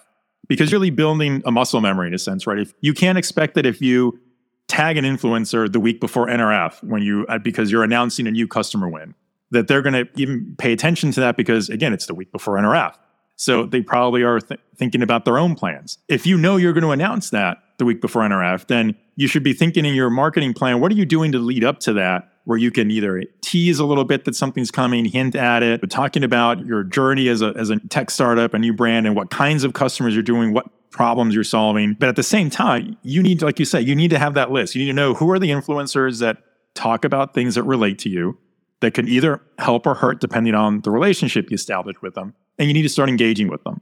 Because 0.48 0.72
you're 0.72 0.80
really 0.80 0.90
building 0.90 1.42
a 1.46 1.52
muscle 1.52 1.80
memory 1.80 2.08
in 2.08 2.14
a 2.14 2.20
sense, 2.20 2.46
right? 2.46 2.60
If 2.60 2.74
you 2.82 2.94
can't 2.94 3.18
expect 3.18 3.54
that 3.56 3.66
if 3.66 3.82
you 3.82 4.20
tag 4.68 4.98
an 4.98 5.06
influencer 5.06 5.72
the 5.72 5.80
week 5.80 6.00
before 6.00 6.28
NRF 6.28 6.84
when 6.84 7.02
you 7.02 7.26
uh, 7.30 7.38
because 7.38 7.72
you're 7.72 7.84
announcing 7.84 8.28
a 8.28 8.32
new 8.32 8.48
customer 8.48 8.90
win, 8.90 9.16
that 9.52 9.68
they're 9.68 9.82
going 9.82 10.06
to 10.06 10.08
even 10.16 10.56
pay 10.58 10.74
attention 10.74 11.12
to 11.12 11.20
that 11.22 11.38
because 11.38 11.70
again, 11.70 11.94
it's 11.94 12.08
the 12.08 12.16
week 12.16 12.32
before 12.32 12.56
NRF. 12.56 12.96
So 13.36 13.66
they 13.66 13.82
probably 13.82 14.22
are 14.24 14.40
th- 14.40 14.60
thinking 14.76 15.02
about 15.02 15.24
their 15.24 15.38
own 15.38 15.56
plans. 15.56 15.98
If 16.10 16.28
you 16.28 16.38
know 16.38 16.58
you're 16.58 16.74
going 16.74 16.84
to 16.84 16.92
announce 16.92 17.30
that 17.30 17.58
the 17.78 17.86
week 17.86 18.02
before 18.02 18.24
NRF, 18.24 18.68
then 18.68 18.96
you 19.16 19.28
should 19.28 19.44
be 19.44 19.54
thinking 19.54 19.86
in 19.86 19.96
your 19.96 20.10
marketing 20.10 20.54
plan, 20.54 20.82
what 20.82 20.92
are 20.92 20.96
you 20.96 21.06
doing 21.06 21.32
to 21.32 21.40
lead 21.40 21.64
up 21.64 21.80
to 21.82 21.94
that? 21.94 22.30
Where 22.44 22.58
you 22.58 22.72
can 22.72 22.92
either 22.92 23.24
tease 23.50 23.80
a 23.80 23.86
little 23.86 24.06
bit 24.06 24.26
that 24.26 24.36
something's 24.36 24.70
coming, 24.70 25.06
hint 25.06 25.36
at 25.36 25.64
it, 25.64 25.82
but 25.82 25.90
talking 25.90 26.24
about 26.24 26.66
your 26.66 26.84
journey 26.84 27.28
as 27.30 27.42
a, 27.42 27.54
as 27.56 27.72
a 27.72 27.80
tech 27.88 28.12
startup, 28.12 28.54
a 28.54 28.60
new 28.60 28.74
brand, 28.74 29.08
and 29.08 29.16
what 29.16 29.32
kinds 29.32 29.64
of 29.64 29.74
customers 29.74 30.14
you're 30.14 30.22
doing, 30.22 30.54
what 30.54 30.68
problems 30.92 31.34
you're 31.34 31.44
solving. 31.44 31.96
But 32.00 32.10
at 32.10 32.16
the 32.16 32.24
same 32.24 32.52
time, 32.52 32.98
you 33.02 33.24
need, 33.24 33.40
to, 33.40 33.46
like 33.46 33.58
you 33.58 33.66
say, 33.66 33.82
you 33.82 33.96
need 33.96 34.12
to 34.12 34.20
have 34.20 34.36
that 34.36 34.52
list. 34.52 34.76
You 34.76 34.82
need 34.82 34.92
to 34.92 34.94
know 34.94 35.16
who 35.16 35.32
are 35.32 35.40
the 35.40 35.50
influencers 35.50 36.20
that 36.20 36.38
talk 36.76 37.04
about 37.04 37.34
things 37.34 37.56
that 37.56 37.64
relate 37.64 37.98
to 38.00 38.10
you 38.10 38.38
that 38.82 38.94
can 38.94 39.08
either 39.08 39.42
help 39.58 39.88
or 39.88 39.96
hurt 39.96 40.22
depending 40.22 40.54
on 40.54 40.82
the 40.82 40.92
relationship 40.92 41.50
you 41.50 41.56
establish 41.56 41.96
with 42.02 42.14
them 42.14 42.36
and 42.60 42.68
you 42.68 42.74
need 42.74 42.84
to 42.84 42.90
start 42.90 43.10
engaging 43.10 43.50
with 43.50 43.64
them. 43.64 43.82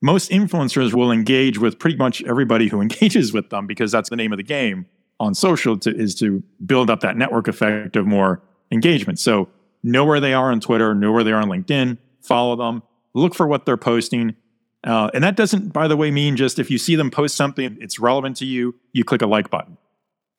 Most 0.00 0.30
influencers 0.30 0.94
will 0.94 1.12
engage 1.12 1.58
with 1.58 1.78
pretty 1.78 1.96
much 1.96 2.22
everybody 2.24 2.68
who 2.68 2.80
engages 2.80 3.32
with 3.34 3.50
them 3.50 3.66
because 3.66 3.92
that's 3.92 4.08
the 4.08 4.16
name 4.16 4.32
of 4.32 4.38
the 4.38 4.44
game 4.44 4.86
on 5.20 5.34
social 5.34 5.78
to, 5.78 5.94
is 5.94 6.14
to 6.16 6.42
build 6.64 6.90
up 6.90 7.00
that 7.00 7.16
network 7.16 7.48
effect 7.48 7.96
of 7.96 8.06
more 8.06 8.42
engagement. 8.70 9.18
So 9.18 9.48
know 9.82 10.04
where 10.04 10.20
they 10.20 10.34
are 10.34 10.50
on 10.50 10.60
Twitter, 10.60 10.94
know 10.94 11.12
where 11.12 11.24
they 11.24 11.32
are 11.32 11.40
on 11.40 11.48
LinkedIn, 11.48 11.98
follow 12.22 12.56
them, 12.56 12.82
look 13.14 13.34
for 13.34 13.46
what 13.46 13.66
they're 13.66 13.76
posting. 13.76 14.36
Uh, 14.82 15.10
and 15.14 15.24
that 15.24 15.36
doesn't, 15.36 15.72
by 15.72 15.88
the 15.88 15.96
way, 15.96 16.10
mean 16.10 16.36
just 16.36 16.58
if 16.58 16.70
you 16.70 16.78
see 16.78 16.96
them 16.96 17.10
post 17.10 17.36
something, 17.36 17.76
it's 17.80 17.98
relevant 17.98 18.36
to 18.36 18.46
you, 18.46 18.74
you 18.92 19.04
click 19.04 19.22
a 19.22 19.26
like 19.26 19.50
button. 19.50 19.78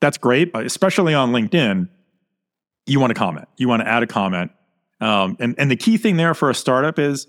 That's 0.01 0.17
great, 0.17 0.51
but 0.51 0.65
especially 0.65 1.13
on 1.13 1.31
LinkedIn, 1.31 1.89
you 2.85 2.99
want 2.99 3.11
to 3.11 3.15
comment. 3.15 3.47
You 3.57 3.67
want 3.67 3.81
to 3.81 3.87
add 3.87 4.03
a 4.03 4.07
comment. 4.07 4.51
Um, 5.01 5.37
and, 5.39 5.55
and 5.57 5.71
the 5.71 5.75
key 5.75 5.97
thing 5.97 6.17
there 6.17 6.33
for 6.33 6.49
a 6.49 6.55
startup 6.55 6.99
is 6.99 7.27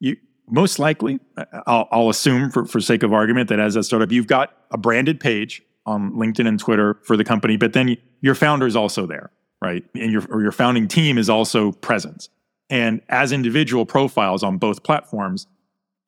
you 0.00 0.16
most 0.48 0.78
likely, 0.78 1.20
I'll, 1.66 1.88
I'll 1.90 2.08
assume 2.10 2.50
for, 2.50 2.66
for 2.66 2.80
sake 2.80 3.02
of 3.02 3.12
argument 3.12 3.48
that 3.48 3.58
as 3.58 3.76
a 3.76 3.82
startup, 3.82 4.12
you've 4.12 4.26
got 4.26 4.54
a 4.70 4.78
branded 4.78 5.20
page 5.20 5.62
on 5.86 6.12
LinkedIn 6.12 6.46
and 6.46 6.58
Twitter 6.58 6.98
for 7.04 7.16
the 7.16 7.24
company, 7.24 7.56
but 7.56 7.72
then 7.72 7.96
your 8.20 8.34
founder 8.34 8.66
is 8.66 8.76
also 8.76 9.06
there, 9.06 9.30
right? 9.64 9.84
And 9.94 10.12
your 10.12 10.24
or 10.30 10.42
your 10.42 10.52
founding 10.52 10.88
team 10.88 11.18
is 11.18 11.30
also 11.30 11.72
present. 11.72 12.28
And 12.70 13.02
as 13.08 13.32
individual 13.32 13.86
profiles 13.86 14.42
on 14.42 14.58
both 14.58 14.82
platforms, 14.82 15.46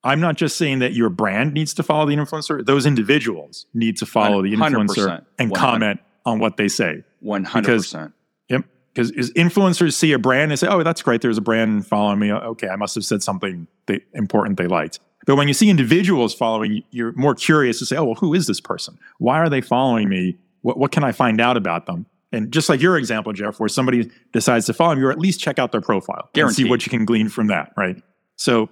I'm 0.04 0.20
not 0.20 0.36
just 0.36 0.56
saying 0.56 0.78
that 0.78 0.92
your 0.92 1.10
brand 1.10 1.52
needs 1.52 1.75
to 1.75 1.82
follow 1.82 2.06
the 2.06 2.14
influencer; 2.14 2.64
those 2.64 2.86
individuals 2.86 3.66
need 3.75 3.96
to 3.98 4.06
follow 4.06 4.42
the 4.42 4.52
influencer 4.52 5.25
and 5.38 5.54
comment 5.54 6.00
on 6.25 6.38
what 6.38 6.56
they 6.56 6.68
say. 6.68 7.02
One 7.20 7.44
hundred 7.44 7.78
percent 7.78 8.12
Yep. 8.48 8.64
because 8.94 9.10
influencers 9.32 9.94
see 9.94 10.12
a 10.12 10.18
brand 10.18 10.52
and 10.52 10.58
say, 10.58 10.68
"Oh, 10.68 10.82
that's 10.82 11.02
great. 11.02 11.20
There's 11.20 11.38
a 11.38 11.42
brand 11.42 11.86
following 11.86 12.18
me. 12.18 12.32
Okay, 12.32 12.68
I 12.68 12.76
must 12.76 12.94
have 12.94 13.04
said 13.04 13.22
something 13.22 13.66
they, 13.86 14.00
important 14.14 14.58
they 14.58 14.66
liked." 14.66 15.00
But 15.26 15.34
when 15.34 15.48
you 15.48 15.54
see 15.54 15.68
individuals 15.68 16.34
following, 16.34 16.84
you're 16.92 17.12
more 17.12 17.34
curious 17.34 17.80
to 17.80 17.86
say, 17.86 17.96
"Oh, 17.96 18.04
well, 18.04 18.14
who 18.14 18.32
is 18.32 18.46
this 18.46 18.60
person? 18.60 18.98
Why 19.18 19.38
are 19.38 19.48
they 19.48 19.60
following 19.60 20.08
me? 20.08 20.36
What, 20.62 20.78
what 20.78 20.92
can 20.92 21.02
I 21.04 21.12
find 21.12 21.40
out 21.40 21.56
about 21.56 21.86
them?" 21.86 22.06
And 22.37 22.52
just 22.52 22.69
like 22.69 22.81
your 22.81 22.99
example, 22.99 23.33
Jeff, 23.33 23.59
where 23.59 23.69
somebody 23.69 24.11
decides 24.33 24.66
to 24.66 24.75
follow 24.75 24.95
you, 24.97 25.07
or 25.07 25.11
at 25.11 25.19
least 25.19 25.40
check 25.40 25.59
out 25.59 25.73
their 25.73 25.81
profile 25.81 26.28
Guaranteed. 26.35 26.59
and 26.59 26.66
see 26.66 26.71
what 26.71 26.85
you 26.85 26.90
can 26.90 27.05
glean 27.05 27.28
from 27.28 27.47
that, 27.47 27.73
right? 27.76 27.97
So, 28.37 28.69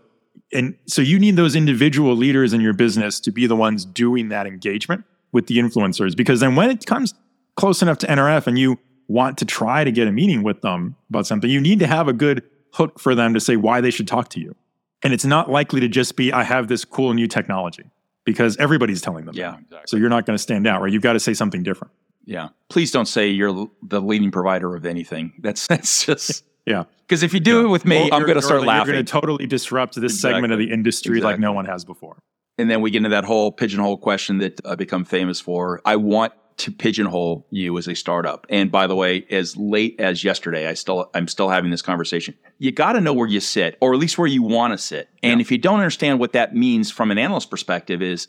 and 0.52 0.76
so 0.86 1.00
you 1.00 1.18
need 1.18 1.36
those 1.36 1.56
individual 1.56 2.14
leaders 2.14 2.52
in 2.52 2.60
your 2.60 2.74
business 2.74 3.18
to 3.20 3.32
be 3.32 3.46
the 3.46 3.56
ones 3.56 3.84
doing 3.84 4.28
that 4.28 4.46
engagement 4.46 5.04
with 5.32 5.46
the 5.46 5.58
influencers, 5.58 6.16
because 6.16 6.40
then 6.40 6.54
when 6.54 6.70
it 6.70 6.86
comes 6.86 7.14
close 7.56 7.82
enough 7.82 7.98
to 7.98 8.06
NRF 8.06 8.46
and 8.46 8.58
you 8.58 8.78
want 9.08 9.38
to 9.38 9.44
try 9.44 9.84
to 9.84 9.90
get 9.90 10.06
a 10.06 10.12
meeting 10.12 10.42
with 10.42 10.60
them 10.60 10.96
about 11.08 11.26
something, 11.26 11.50
you 11.50 11.60
need 11.60 11.78
to 11.78 11.86
have 11.86 12.08
a 12.08 12.12
good 12.12 12.42
hook 12.72 13.00
for 13.00 13.14
them 13.14 13.34
to 13.34 13.40
say 13.40 13.56
why 13.56 13.80
they 13.80 13.90
should 13.90 14.08
talk 14.08 14.28
to 14.30 14.40
you. 14.40 14.54
And 15.02 15.12
it's 15.12 15.24
not 15.24 15.50
likely 15.50 15.80
to 15.80 15.88
just 15.88 16.16
be, 16.16 16.32
I 16.32 16.42
have 16.42 16.68
this 16.68 16.84
cool 16.84 17.14
new 17.14 17.26
technology 17.26 17.84
because 18.24 18.56
everybody's 18.56 19.02
telling 19.02 19.26
them. 19.26 19.34
Yeah, 19.34 19.54
exactly. 19.54 19.80
So 19.86 19.96
you're 19.96 20.08
not 20.08 20.26
going 20.26 20.34
to 20.36 20.42
stand 20.42 20.66
out, 20.66 20.80
right? 20.82 20.92
You've 20.92 21.02
got 21.02 21.12
to 21.12 21.20
say 21.20 21.34
something 21.34 21.62
different. 21.62 21.92
Yeah. 22.24 22.48
Please 22.68 22.90
don't 22.90 23.06
say 23.06 23.28
you're 23.28 23.68
the 23.82 24.00
leading 24.00 24.30
provider 24.30 24.74
of 24.74 24.86
anything. 24.86 25.32
That's 25.38 25.66
that's 25.68 26.04
just 26.04 26.44
yeah. 26.66 26.84
Because 27.02 27.22
if 27.22 27.34
you 27.34 27.40
do 27.40 27.60
yeah. 27.60 27.66
it 27.66 27.68
with 27.68 27.84
me, 27.84 27.96
well, 27.96 28.14
I'm 28.14 28.22
going 28.22 28.36
to 28.36 28.42
start 28.42 28.62
laughing. 28.62 28.86
You're 28.86 28.94
going 28.94 29.06
to 29.06 29.12
totally 29.12 29.46
disrupt 29.46 29.94
this 29.94 30.14
exactly. 30.14 30.36
segment 30.36 30.52
of 30.52 30.58
the 30.58 30.70
industry 30.70 31.18
exactly. 31.18 31.32
like 31.34 31.40
no 31.40 31.52
one 31.52 31.66
has 31.66 31.84
before. 31.84 32.18
And 32.56 32.70
then 32.70 32.80
we 32.80 32.90
get 32.90 32.98
into 32.98 33.10
that 33.10 33.24
whole 33.24 33.52
pigeonhole 33.52 33.98
question 33.98 34.38
that 34.38 34.60
I 34.64 34.74
become 34.74 35.04
famous 35.04 35.40
for. 35.40 35.82
I 35.84 35.96
want 35.96 36.32
to 36.56 36.70
pigeonhole 36.70 37.46
you 37.50 37.76
as 37.78 37.88
a 37.88 37.94
startup. 37.94 38.46
And 38.48 38.70
by 38.70 38.86
the 38.86 38.94
way, 38.94 39.26
as 39.30 39.56
late 39.56 39.96
as 39.98 40.22
yesterday, 40.22 40.68
I 40.68 40.74
still 40.74 41.10
I'm 41.14 41.26
still 41.28 41.48
having 41.48 41.70
this 41.70 41.82
conversation. 41.82 42.34
You 42.58 42.70
got 42.70 42.92
to 42.92 43.00
know 43.00 43.12
where 43.12 43.28
you 43.28 43.40
sit, 43.40 43.76
or 43.80 43.92
at 43.92 43.98
least 43.98 44.18
where 44.18 44.28
you 44.28 44.42
want 44.42 44.72
to 44.72 44.78
sit. 44.78 45.08
And 45.22 45.40
yeah. 45.40 45.42
if 45.42 45.50
you 45.50 45.58
don't 45.58 45.80
understand 45.80 46.20
what 46.20 46.32
that 46.32 46.54
means 46.54 46.90
from 46.90 47.10
an 47.10 47.18
analyst 47.18 47.50
perspective, 47.50 48.00
is 48.02 48.28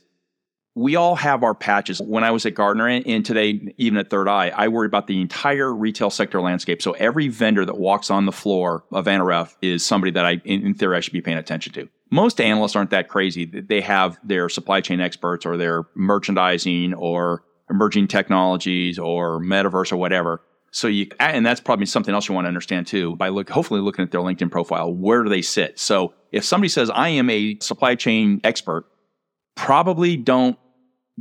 we 0.76 0.98
all 0.98 1.16
have 1.16 1.42
our 1.42 1.56
patches. 1.56 2.02
When 2.02 2.26
I 2.26 2.32
was 2.32 2.46
at 2.46 2.54
Gartner 2.54 2.88
and 2.88 3.26
today, 3.26 3.74
even 3.78 3.98
at 3.98 4.10
Third 4.10 4.28
Eye, 4.28 4.50
I 4.50 4.68
worry 4.68 4.88
about 4.88 5.08
the 5.08 5.22
entire 5.22 5.74
retail 5.74 6.10
sector 6.10 6.42
landscape. 6.42 6.82
So 6.82 6.92
every 6.94 7.30
vendor 7.30 7.66
that 7.66 7.78
walks 7.78 8.12
on 8.12 8.26
the 8.26 8.34
floor 8.34 8.84
of 8.92 9.06
NRF 9.06 9.56
is 9.62 9.86
somebody 9.86 10.12
that 10.12 10.26
I, 10.26 10.42
in 10.44 10.74
theory, 10.74 10.98
I 10.98 11.00
should 11.00 11.14
be 11.14 11.22
paying 11.22 11.38
attention 11.38 11.72
to. 11.74 11.88
Most 12.12 12.42
analysts 12.42 12.76
aren't 12.76 12.90
that 12.90 13.08
crazy. 13.08 13.46
They 13.46 13.80
have 13.82 14.20
their 14.22 14.50
supply 14.50 14.82
chain 14.82 15.00
experts 15.00 15.46
or 15.46 15.56
their 15.56 15.86
merchandising 15.96 16.94
or 16.94 17.44
emerging 17.70 18.10
technologies 18.10 19.00
or 19.00 19.40
metaverse 19.40 19.94
or 19.94 19.98
whatever. 19.98 20.42
So 20.72 20.90
you, 20.90 21.08
and 21.22 21.46
that's 21.46 21.62
probably 21.62 21.86
something 21.86 22.14
else 22.14 22.28
you 22.28 22.36
want 22.36 22.46
to 22.46 22.50
understand 22.50 22.86
too 22.86 23.16
by 23.16 23.30
look, 23.30 23.50
hopefully 23.50 23.80
looking 23.80 24.04
at 24.04 24.12
their 24.12 24.20
LinkedIn 24.20 24.52
profile. 24.52 24.94
Where 24.94 25.24
do 25.24 25.30
they 25.30 25.42
sit? 25.42 25.80
So 25.80 26.14
if 26.34 26.44
somebody 26.44 26.68
says, 26.68 26.90
I 26.90 27.10
am 27.10 27.30
a 27.30 27.58
supply 27.62 27.96
chain 27.96 28.42
expert, 28.44 28.86
probably 29.56 30.18
don't 30.18 30.60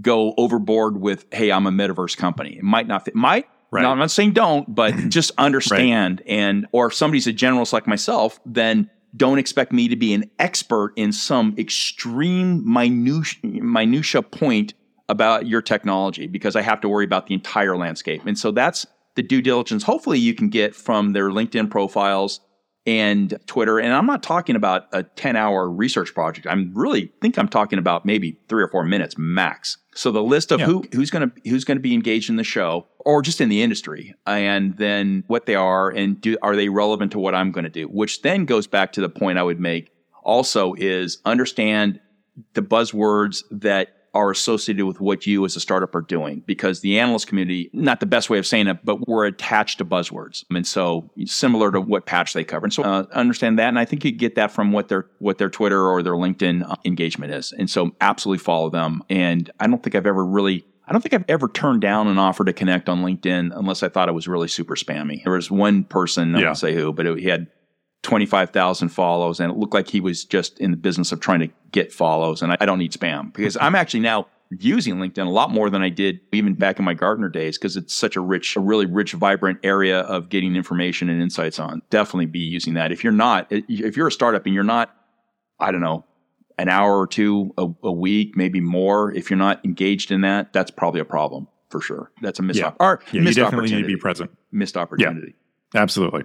go 0.01 0.35
overboard 0.37 1.01
with, 1.01 1.27
hey, 1.33 1.53
I'm 1.53 1.67
a 1.67 1.71
metaverse 1.71 2.17
company. 2.17 2.57
It 2.59 2.65
might 2.65 2.87
not 2.87 3.05
fit. 3.05 3.15
Might. 3.15 3.49
Right. 3.71 3.83
Now, 3.83 3.91
I'm 3.91 3.99
not 3.99 4.11
saying 4.11 4.33
don't, 4.33 4.73
but 4.73 4.95
just 5.09 5.33
understand. 5.39 6.21
right. 6.21 6.29
And, 6.29 6.67
or 6.73 6.87
if 6.87 6.95
somebody's 6.95 7.27
a 7.27 7.33
generalist 7.33 7.73
like 7.73 7.87
myself, 7.87 8.41
then 8.47 8.91
don't 9.17 9.39
expect 9.39 9.73
me 9.73 9.89
to 9.89 9.97
be 9.97 10.13
an 10.13 10.31
expert 10.39 10.93
in 10.97 11.13
some 11.13 11.55
extreme 11.59 12.63
minutia, 12.71 13.41
minutia 13.43 14.23
point 14.23 14.75
about 15.09 15.47
your 15.47 15.63
technology 15.63 16.27
because 16.27 16.57
I 16.57 16.63
have 16.63 16.81
to 16.81 16.89
worry 16.89 17.05
about 17.05 17.27
the 17.27 17.35
entire 17.35 17.77
landscape. 17.77 18.25
And 18.27 18.39
so 18.39 18.51
that's 18.51 18.87
the 19.15 19.23
due 19.23 19.43
diligence 19.43 19.85
hopefully 19.85 20.19
you 20.19 20.35
can 20.35 20.49
get 20.49 20.75
from 20.75 21.13
their 21.13 21.31
LinkedIn 21.31 21.71
profiles 21.71 22.41
and 22.87 23.39
Twitter. 23.47 23.79
And 23.79 23.93
I'm 23.93 24.07
not 24.07 24.23
talking 24.23 24.57
about 24.57 24.87
a 24.93 25.03
10 25.03 25.37
hour 25.37 25.71
research 25.71 26.15
project. 26.15 26.47
I'm 26.47 26.73
really 26.75 27.13
think 27.21 27.39
I'm 27.39 27.49
talking 27.49 27.79
about 27.79 28.05
maybe 28.05 28.39
three 28.49 28.63
or 28.63 28.69
four 28.69 28.85
minutes 28.85 29.17
max. 29.17 29.79
So 29.95 30.11
the 30.11 30.23
list 30.23 30.53
of 30.53 30.61
yeah. 30.61 30.67
who 30.67 30.85
who's 30.93 31.11
going 31.11 31.31
to 31.31 31.51
who's 31.51 31.65
going 31.65 31.79
to 31.79 31.83
be 31.83 31.95
engaged 31.95 32.29
in 32.29 32.37
the 32.37 32.45
show 32.45 32.87
or 32.99 33.23
just 33.23 33.41
in 33.41 33.49
the 33.49 33.63
industry, 33.63 34.15
and 34.27 34.77
then 34.77 35.25
what 35.29 35.47
they 35.47 35.55
are 35.55 35.89
and 35.89 36.21
do 36.21 36.37
are 36.43 36.57
they 36.57 36.69
relevant 36.69 37.13
to 37.13 37.19
what 37.19 37.35
I'm 37.35 37.53
going 37.53 37.65
to 37.65 37.71
do? 37.71 37.87
Which 37.87 38.23
then 38.23 38.45
goes 38.45 38.67
back 38.67 38.93
to 38.93 39.01
the 39.01 39.09
point 39.09 39.39
I 39.39 39.43
would 39.43 39.61
make. 39.61 39.91
Also, 40.25 40.75
is 40.75 41.19
understand 41.25 42.01
the 42.55 42.63
buzzwords 42.63 43.45
that 43.51 43.95
are 44.15 44.31
associated 44.31 44.87
with 44.87 45.01
what 45.01 45.27
you 45.27 45.45
as 45.45 45.57
a 45.57 45.61
startup 45.61 45.95
are 45.95 46.01
doing 46.01 46.43
because 46.47 46.81
the 46.81 46.99
analyst 46.99 47.27
community, 47.27 47.69
not 47.73 48.01
the 48.01 48.07
best 48.07 48.31
way 48.31 48.39
of 48.39 48.47
saying 48.47 48.69
it, 48.69 48.79
but 48.85 49.07
we're 49.09 49.27
attached 49.27 49.79
to 49.79 49.85
buzzwords. 49.85 50.45
And 50.55 50.67
so 50.67 51.11
similar 51.27 51.73
to 51.73 51.81
what 51.81 52.07
patch 52.07 52.33
they 52.33 52.45
cover. 52.45 52.67
And 52.67 52.73
so 52.73 52.85
uh, 52.85 53.07
understand 53.13 53.59
that. 53.59 53.69
And 53.69 53.79
I 53.79 53.85
think 53.85 54.05
you 54.05 54.13
get 54.13 54.37
that 54.37 54.53
from 54.53 54.73
what 54.73 54.89
their, 54.89 55.07
what 55.19 55.39
their 55.39 55.51
Twitter 55.51 55.87
or 55.87 56.03
their 56.03 56.15
LinkedIn 56.15 56.69
uh, 56.69 56.77
engagement 56.85 57.33
is. 57.33 57.53
And 57.53 57.69
so 57.69 57.95
absolutely 58.01 58.43
follow 58.43 58.71
them. 58.71 59.03
And 59.11 59.51
I 59.59 59.67
don't 59.67 59.83
think 59.83 59.95
I've 59.95 60.07
ever 60.07 60.25
really 60.25 60.65
I 60.87 60.93
don't 60.93 61.01
think 61.01 61.15
I've 61.15 61.25
ever 61.29 61.49
turned 61.49 61.81
down 61.81 62.09
an 62.09 62.19
offer 62.19 62.45
to 62.45 62.53
connect 62.53 62.91
on 62.91 63.03
LinkedIn 63.03 63.57
unless 63.57 63.83
I 63.83 63.89
thought 63.89 64.11
it 64.11 64.13
was 64.13 64.29
really 64.29 64.49
super 64.49 64.77
spammy. 64.77 65.25
There 65.25 65.33
was 65.33 65.51
one 65.51 65.85
person, 65.85 66.35
I 66.35 66.41
yeah. 66.41 66.45
won't 66.47 66.59
say 66.59 66.75
who, 66.75 66.93
but 66.93 67.07
it, 67.07 67.19
he 67.19 67.29
had 67.29 67.47
25,000 68.05 68.91
follows 68.91 69.41
and 69.41 69.51
it 69.51 69.59
looked 69.59 69.75
like 69.75 69.89
he 69.89 70.01
was 70.01 70.25
just 70.25 70.59
in 70.61 70.71
the 70.71 70.77
business 70.77 71.11
of 71.11 71.21
trying 71.21 71.41
to 71.41 71.49
get 71.73 71.93
follows. 71.93 72.43
And 72.43 72.53
I, 72.53 72.59
I 72.61 72.67
don't 72.67 72.79
need 72.79 72.93
spam 72.93 73.33
because 73.33 73.57
I'm 73.61 73.75
actually 73.75 74.01
now 74.01 74.29
using 74.51 74.97
LinkedIn 74.97 75.27
a 75.27 75.31
lot 75.31 75.51
more 75.51 75.71
than 75.71 75.83
I 75.83 75.89
did 75.89 76.21
even 76.31 76.55
back 76.55 76.79
in 76.79 76.85
my 76.85 76.95
Gartner 76.95 77.29
days 77.29 77.59
because 77.59 77.77
it's 77.77 77.93
such 77.93 78.15
a 78.15 78.21
rich, 78.21 78.57
a 78.57 78.61
really 78.61 78.87
rich, 78.87 79.13
vibrant 79.13 79.59
area 79.65 80.01
of 80.01 80.29
getting 80.29 80.55
information 80.55 81.09
and 81.09 81.21
insights 81.21 81.59
on. 81.59 81.83
Definitely 81.91 82.27
be 82.27 82.41
using 82.41 82.75
that. 82.75 82.93
If 82.93 83.03
you're 83.03 83.13
not, 83.13 83.47
if 83.51 83.97
you're 83.97 84.09
a 84.09 84.13
startup 84.13 84.45
and 84.47 84.55
you're 84.55 84.63
not, 84.63 84.95
I 85.59 85.73
don't 85.73 85.81
know, 85.81 86.05
an 86.59 86.69
hour 86.69 86.97
or 86.97 87.07
two 87.07 87.53
a, 87.59 87.69
a 87.83 87.93
week, 87.93 88.37
maybe 88.37 88.61
more, 88.61 89.13
if 89.13 89.31
you're 89.31 89.39
not 89.39 89.65
engaged 89.65 90.13
in 90.13 90.21
that, 90.21 90.53
that's 90.53 90.71
probably 90.71 91.01
a 91.01 91.05
problem 91.05 91.49
for 91.71 91.81
sure. 91.81 92.13
That's 92.21 92.39
a 92.39 92.43
missed, 92.43 92.61
yeah. 92.61 92.69
Op- 92.69 92.77
or 92.81 93.01
yeah, 93.13 93.23
missed 93.23 93.39
you 93.39 93.43
definitely 93.43 93.65
opportunity. 93.65 93.77
need 93.77 93.93
to 93.93 93.97
be 93.97 94.01
present. 94.01 94.31
Missed 94.53 94.77
opportunity. 94.77 95.35
Yeah, 95.75 95.81
absolutely. 95.83 96.25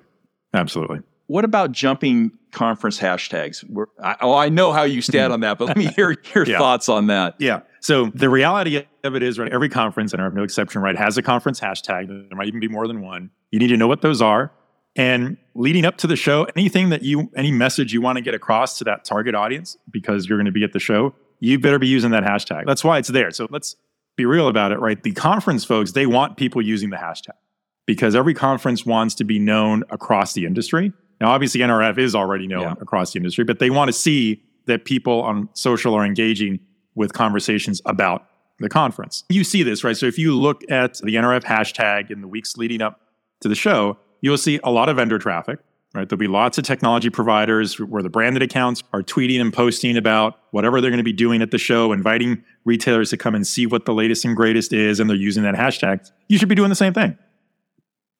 Absolutely. 0.53 0.99
What 1.29 1.45
about 1.45 1.71
jumping 1.71 2.31
conference 2.51 2.97
hashtags? 2.97 3.63
I, 4.01 4.15
oh, 4.21 4.33
I 4.33 4.49
know 4.49 4.71
how 4.71 4.81
you 4.81 4.99
stand 4.99 5.31
on 5.33 5.41
that, 5.41 5.59
but 5.59 5.67
let 5.67 5.77
me 5.77 5.85
hear 5.85 6.15
your 6.33 6.47
yeah. 6.47 6.57
thoughts 6.57 6.89
on 6.89 7.05
that. 7.05 7.35
Yeah. 7.37 7.61
So 7.81 8.07
the 8.15 8.31
reality 8.31 8.83
of 9.03 9.15
it 9.15 9.21
is, 9.21 9.37
right? 9.37 9.51
Every 9.51 9.69
conference, 9.69 10.11
and 10.11 10.23
I 10.23 10.25
have 10.25 10.33
no 10.33 10.41
exception, 10.41 10.81
right, 10.81 10.97
has 10.97 11.19
a 11.19 11.21
conference 11.21 11.59
hashtag. 11.59 12.07
There 12.07 12.35
might 12.35 12.47
even 12.47 12.59
be 12.59 12.67
more 12.67 12.87
than 12.87 13.01
one. 13.01 13.29
You 13.51 13.59
need 13.59 13.67
to 13.67 13.77
know 13.77 13.87
what 13.87 14.01
those 14.01 14.23
are. 14.23 14.51
And 14.95 15.37
leading 15.53 15.85
up 15.85 15.97
to 15.97 16.07
the 16.07 16.15
show, 16.15 16.47
anything 16.55 16.89
that 16.89 17.03
you, 17.03 17.29
any 17.35 17.51
message 17.51 17.93
you 17.93 18.01
want 18.01 18.17
to 18.17 18.23
get 18.23 18.33
across 18.33 18.79
to 18.79 18.83
that 18.85 19.05
target 19.05 19.35
audience, 19.35 19.77
because 19.91 20.27
you're 20.27 20.39
going 20.39 20.47
to 20.47 20.51
be 20.51 20.63
at 20.63 20.73
the 20.73 20.79
show, 20.79 21.13
you 21.41 21.59
better 21.59 21.77
be 21.77 21.87
using 21.87 22.09
that 22.09 22.23
hashtag. 22.23 22.65
That's 22.65 22.83
why 22.83 22.97
it's 22.97 23.09
there. 23.09 23.29
So 23.29 23.47
let's 23.51 23.75
be 24.17 24.25
real 24.25 24.47
about 24.47 24.71
it, 24.71 24.79
right? 24.79 25.01
The 25.01 25.11
conference 25.11 25.63
folks, 25.63 25.91
they 25.91 26.07
want 26.07 26.37
people 26.37 26.59
using 26.59 26.89
the 26.89 26.97
hashtag 26.97 27.37
because 27.85 28.15
every 28.15 28.33
conference 28.33 28.83
wants 28.83 29.13
to 29.15 29.23
be 29.23 29.37
known 29.37 29.83
across 29.91 30.33
the 30.33 30.47
industry. 30.47 30.91
Now, 31.21 31.31
obviously, 31.31 31.61
NRF 31.61 31.97
is 31.97 32.15
already 32.15 32.47
known 32.47 32.61
yeah. 32.61 32.73
across 32.79 33.13
the 33.13 33.17
industry, 33.17 33.43
but 33.43 33.59
they 33.59 33.69
want 33.69 33.89
to 33.89 33.93
see 33.93 34.43
that 34.65 34.85
people 34.85 35.21
on 35.21 35.49
social 35.53 35.93
are 35.95 36.05
engaging 36.05 36.59
with 36.95 37.13
conversations 37.13 37.81
about 37.85 38.25
the 38.59 38.69
conference. 38.69 39.23
You 39.29 39.43
see 39.43 39.63
this, 39.63 39.83
right? 39.83 39.95
So 39.95 40.05
if 40.05 40.17
you 40.17 40.35
look 40.35 40.69
at 40.69 40.95
the 40.95 41.15
NRF 41.15 41.43
hashtag 41.43 42.11
in 42.11 42.21
the 42.21 42.27
weeks 42.27 42.57
leading 42.57 42.81
up 42.81 43.01
to 43.41 43.47
the 43.47 43.55
show, 43.55 43.97
you'll 44.21 44.37
see 44.37 44.59
a 44.63 44.71
lot 44.71 44.89
of 44.89 44.97
vendor 44.97 45.17
traffic, 45.17 45.59
right? 45.93 46.07
There'll 46.07 46.19
be 46.19 46.27
lots 46.27 46.57
of 46.57 46.65
technology 46.65 47.09
providers 47.09 47.79
where 47.79 48.03
the 48.03 48.09
branded 48.09 48.43
accounts 48.43 48.83
are 48.93 49.01
tweeting 49.01 49.39
and 49.39 49.53
posting 49.53 49.97
about 49.97 50.39
whatever 50.51 50.81
they're 50.81 50.91
going 50.91 50.99
to 50.99 51.03
be 51.03 51.13
doing 51.13 51.41
at 51.41 51.51
the 51.51 51.57
show, 51.57 51.93
inviting 51.93 52.43
retailers 52.65 53.09
to 53.11 53.17
come 53.17 53.33
and 53.33 53.47
see 53.47 53.65
what 53.65 53.85
the 53.85 53.93
latest 53.93 54.25
and 54.25 54.35
greatest 54.35 54.73
is, 54.73 54.99
and 54.99 55.09
they're 55.09 55.17
using 55.17 55.43
that 55.43 55.55
hashtag. 55.55 56.09
You 56.27 56.37
should 56.37 56.49
be 56.49 56.55
doing 56.55 56.69
the 56.69 56.75
same 56.75 56.93
thing. 56.93 57.17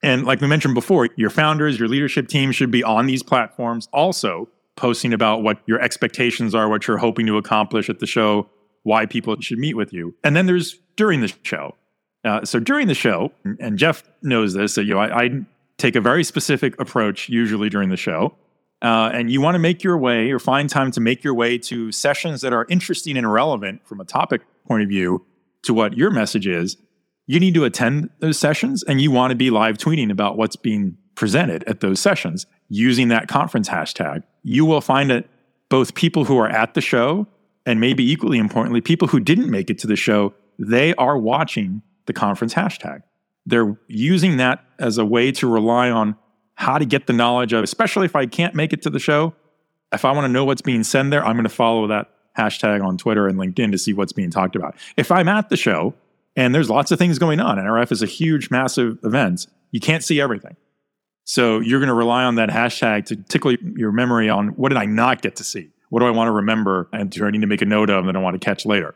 And 0.02 0.24
like 0.24 0.40
we 0.40 0.46
mentioned 0.46 0.74
before, 0.74 1.08
your 1.16 1.30
founders, 1.30 1.78
your 1.78 1.88
leadership 1.88 2.28
team 2.28 2.52
should 2.52 2.70
be 2.70 2.82
on 2.82 3.06
these 3.06 3.22
platforms 3.22 3.88
also 3.92 4.48
posting 4.76 5.12
about 5.12 5.42
what 5.42 5.58
your 5.66 5.80
expectations 5.80 6.54
are, 6.54 6.68
what 6.68 6.86
you're 6.86 6.98
hoping 6.98 7.26
to 7.26 7.36
accomplish 7.36 7.90
at 7.90 7.98
the 7.98 8.06
show, 8.06 8.48
why 8.82 9.04
people 9.04 9.38
should 9.40 9.58
meet 9.58 9.76
with 9.76 9.92
you. 9.92 10.14
And 10.24 10.34
then 10.34 10.46
there's 10.46 10.78
during 10.96 11.20
the 11.20 11.32
show. 11.42 11.76
Uh, 12.24 12.44
so 12.44 12.58
during 12.58 12.86
the 12.86 12.94
show, 12.94 13.32
and 13.58 13.78
Jeff 13.78 14.02
knows 14.22 14.54
this, 14.54 14.74
that 14.74 14.84
you 14.84 14.94
know, 14.94 15.00
I, 15.00 15.24
I 15.24 15.30
take 15.76 15.96
a 15.96 16.00
very 16.00 16.24
specific 16.24 16.78
approach 16.80 17.28
usually 17.28 17.68
during 17.68 17.90
the 17.90 17.96
show. 17.96 18.34
Uh, 18.82 19.10
and 19.12 19.30
you 19.30 19.42
want 19.42 19.54
to 19.54 19.58
make 19.58 19.84
your 19.84 19.98
way 19.98 20.30
or 20.30 20.38
find 20.38 20.70
time 20.70 20.90
to 20.90 21.00
make 21.00 21.22
your 21.22 21.34
way 21.34 21.58
to 21.58 21.92
sessions 21.92 22.40
that 22.40 22.52
are 22.52 22.66
interesting 22.70 23.18
and 23.18 23.30
relevant 23.30 23.86
from 23.86 24.00
a 24.00 24.04
topic 24.04 24.40
point 24.66 24.82
of 24.82 24.88
view 24.88 25.24
to 25.62 25.74
what 25.74 25.96
your 25.96 26.10
message 26.10 26.46
is 26.46 26.78
you 27.30 27.38
need 27.38 27.54
to 27.54 27.62
attend 27.62 28.10
those 28.18 28.40
sessions 28.40 28.82
and 28.82 29.00
you 29.00 29.08
want 29.08 29.30
to 29.30 29.36
be 29.36 29.50
live 29.50 29.78
tweeting 29.78 30.10
about 30.10 30.36
what's 30.36 30.56
being 30.56 30.96
presented 31.14 31.62
at 31.68 31.78
those 31.78 32.00
sessions 32.00 32.44
using 32.68 33.06
that 33.06 33.28
conference 33.28 33.68
hashtag. 33.68 34.24
You 34.42 34.64
will 34.64 34.80
find 34.80 35.10
that 35.10 35.28
both 35.68 35.94
people 35.94 36.24
who 36.24 36.36
are 36.38 36.48
at 36.48 36.74
the 36.74 36.80
show 36.80 37.28
and 37.64 37.78
maybe 37.78 38.10
equally 38.10 38.36
importantly, 38.38 38.80
people 38.80 39.06
who 39.06 39.20
didn't 39.20 39.48
make 39.48 39.70
it 39.70 39.78
to 39.78 39.86
the 39.86 39.94
show, 39.94 40.34
they 40.58 40.92
are 40.96 41.16
watching 41.16 41.82
the 42.06 42.12
conference 42.12 42.52
hashtag. 42.52 43.04
They're 43.46 43.78
using 43.86 44.38
that 44.38 44.64
as 44.80 44.98
a 44.98 45.04
way 45.04 45.30
to 45.30 45.46
rely 45.46 45.88
on 45.88 46.16
how 46.56 46.78
to 46.78 46.84
get 46.84 47.06
the 47.06 47.12
knowledge 47.12 47.52
of, 47.52 47.62
especially 47.62 48.06
if 48.06 48.16
I 48.16 48.26
can't 48.26 48.56
make 48.56 48.72
it 48.72 48.82
to 48.82 48.90
the 48.90 48.98
show. 48.98 49.36
If 49.92 50.04
I 50.04 50.10
want 50.10 50.24
to 50.24 50.32
know 50.32 50.44
what's 50.44 50.62
being 50.62 50.82
said 50.82 51.12
there, 51.12 51.24
I'm 51.24 51.34
going 51.34 51.44
to 51.44 51.48
follow 51.48 51.86
that 51.86 52.10
hashtag 52.36 52.84
on 52.84 52.98
Twitter 52.98 53.28
and 53.28 53.38
LinkedIn 53.38 53.70
to 53.70 53.78
see 53.78 53.92
what's 53.92 54.12
being 54.12 54.32
talked 54.32 54.56
about. 54.56 54.74
If 54.96 55.12
I'm 55.12 55.28
at 55.28 55.48
the 55.48 55.56
show 55.56 55.94
and 56.40 56.54
there's 56.54 56.70
lots 56.70 56.90
of 56.90 56.98
things 56.98 57.18
going 57.18 57.38
on. 57.38 57.58
NRF 57.58 57.92
is 57.92 58.02
a 58.02 58.06
huge, 58.06 58.50
massive 58.50 58.98
event. 59.04 59.46
You 59.72 59.80
can't 59.80 60.02
see 60.02 60.22
everything. 60.22 60.56
So 61.24 61.60
you're 61.60 61.80
going 61.80 61.88
to 61.88 61.94
rely 61.94 62.24
on 62.24 62.36
that 62.36 62.48
hashtag 62.48 63.04
to 63.06 63.16
tickle 63.16 63.52
your 63.52 63.92
memory 63.92 64.30
on 64.30 64.48
what 64.48 64.70
did 64.70 64.78
I 64.78 64.86
not 64.86 65.20
get 65.20 65.36
to 65.36 65.44
see? 65.44 65.68
What 65.90 66.00
do 66.00 66.06
I 66.06 66.10
want 66.10 66.28
to 66.28 66.32
remember 66.32 66.88
and 66.94 67.10
do 67.10 67.26
I 67.26 67.30
need 67.30 67.42
to 67.42 67.46
make 67.46 67.60
a 67.60 67.66
note 67.66 67.90
of 67.90 68.06
that 68.06 68.16
I 68.16 68.20
want 68.20 68.40
to 68.40 68.44
catch 68.44 68.64
later? 68.64 68.94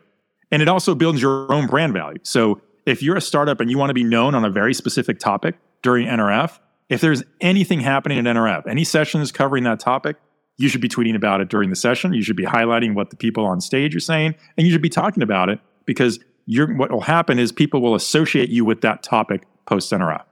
And 0.49 0.63
it 0.63 0.67
also 0.67 0.95
builds 0.95 1.21
your 1.21 1.53
own 1.53 1.67
brand 1.67 1.93
value. 1.93 2.17
So 2.23 2.61
if 2.87 3.03
you're 3.03 3.15
a 3.15 3.21
startup 3.21 3.59
and 3.59 3.69
you 3.69 3.77
want 3.77 3.91
to 3.91 3.93
be 3.93 4.03
known 4.03 4.33
on 4.33 4.43
a 4.43 4.49
very 4.49 4.73
specific 4.73 5.19
topic 5.19 5.55
during 5.83 6.07
NRF, 6.07 6.57
if 6.89 6.99
there's 6.99 7.21
anything 7.41 7.79
happening 7.79 8.17
at 8.17 8.25
NRF, 8.25 8.65
any 8.65 8.83
sessions 8.83 9.31
covering 9.31 9.65
that 9.65 9.79
topic, 9.79 10.17
you 10.57 10.67
should 10.67 10.81
be 10.81 10.89
tweeting 10.89 11.15
about 11.15 11.41
it 11.41 11.49
during 11.49 11.69
the 11.69 11.75
session. 11.75 12.11
You 12.11 12.23
should 12.23 12.37
be 12.37 12.45
highlighting 12.45 12.95
what 12.95 13.11
the 13.11 13.15
people 13.15 13.45
on 13.45 13.61
stage 13.61 13.95
are 13.95 13.99
saying, 13.99 14.33
and 14.57 14.65
you 14.65 14.73
should 14.73 14.81
be 14.81 14.89
talking 14.89 15.21
about 15.21 15.49
it 15.49 15.59
because 15.85 16.19
what 16.47 16.91
will 16.91 17.01
happen 17.01 17.39
is 17.39 17.51
people 17.51 17.81
will 17.81 17.95
associate 17.95 18.49
you 18.49 18.65
with 18.65 18.81
that 18.81 19.03
topic 19.03 19.47
post 19.65 19.91
NRF. 19.91 20.23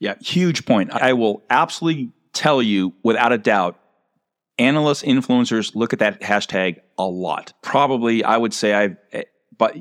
Yeah, 0.00 0.14
huge 0.20 0.66
point. 0.66 0.90
I 0.90 1.12
will 1.12 1.42
absolutely 1.50 2.10
tell 2.32 2.60
you 2.60 2.92
without 3.02 3.32
a 3.32 3.38
doubt, 3.38 3.78
analysts, 4.58 5.02
influencers 5.02 5.74
look 5.74 5.92
at 5.92 5.98
that 6.00 6.20
hashtag 6.20 6.80
a 6.98 7.04
lot. 7.04 7.52
Probably, 7.62 8.24
I 8.24 8.36
would 8.36 8.52
say 8.52 8.74
I've, 8.74 8.96
eh, 9.12 9.22
but 9.56 9.76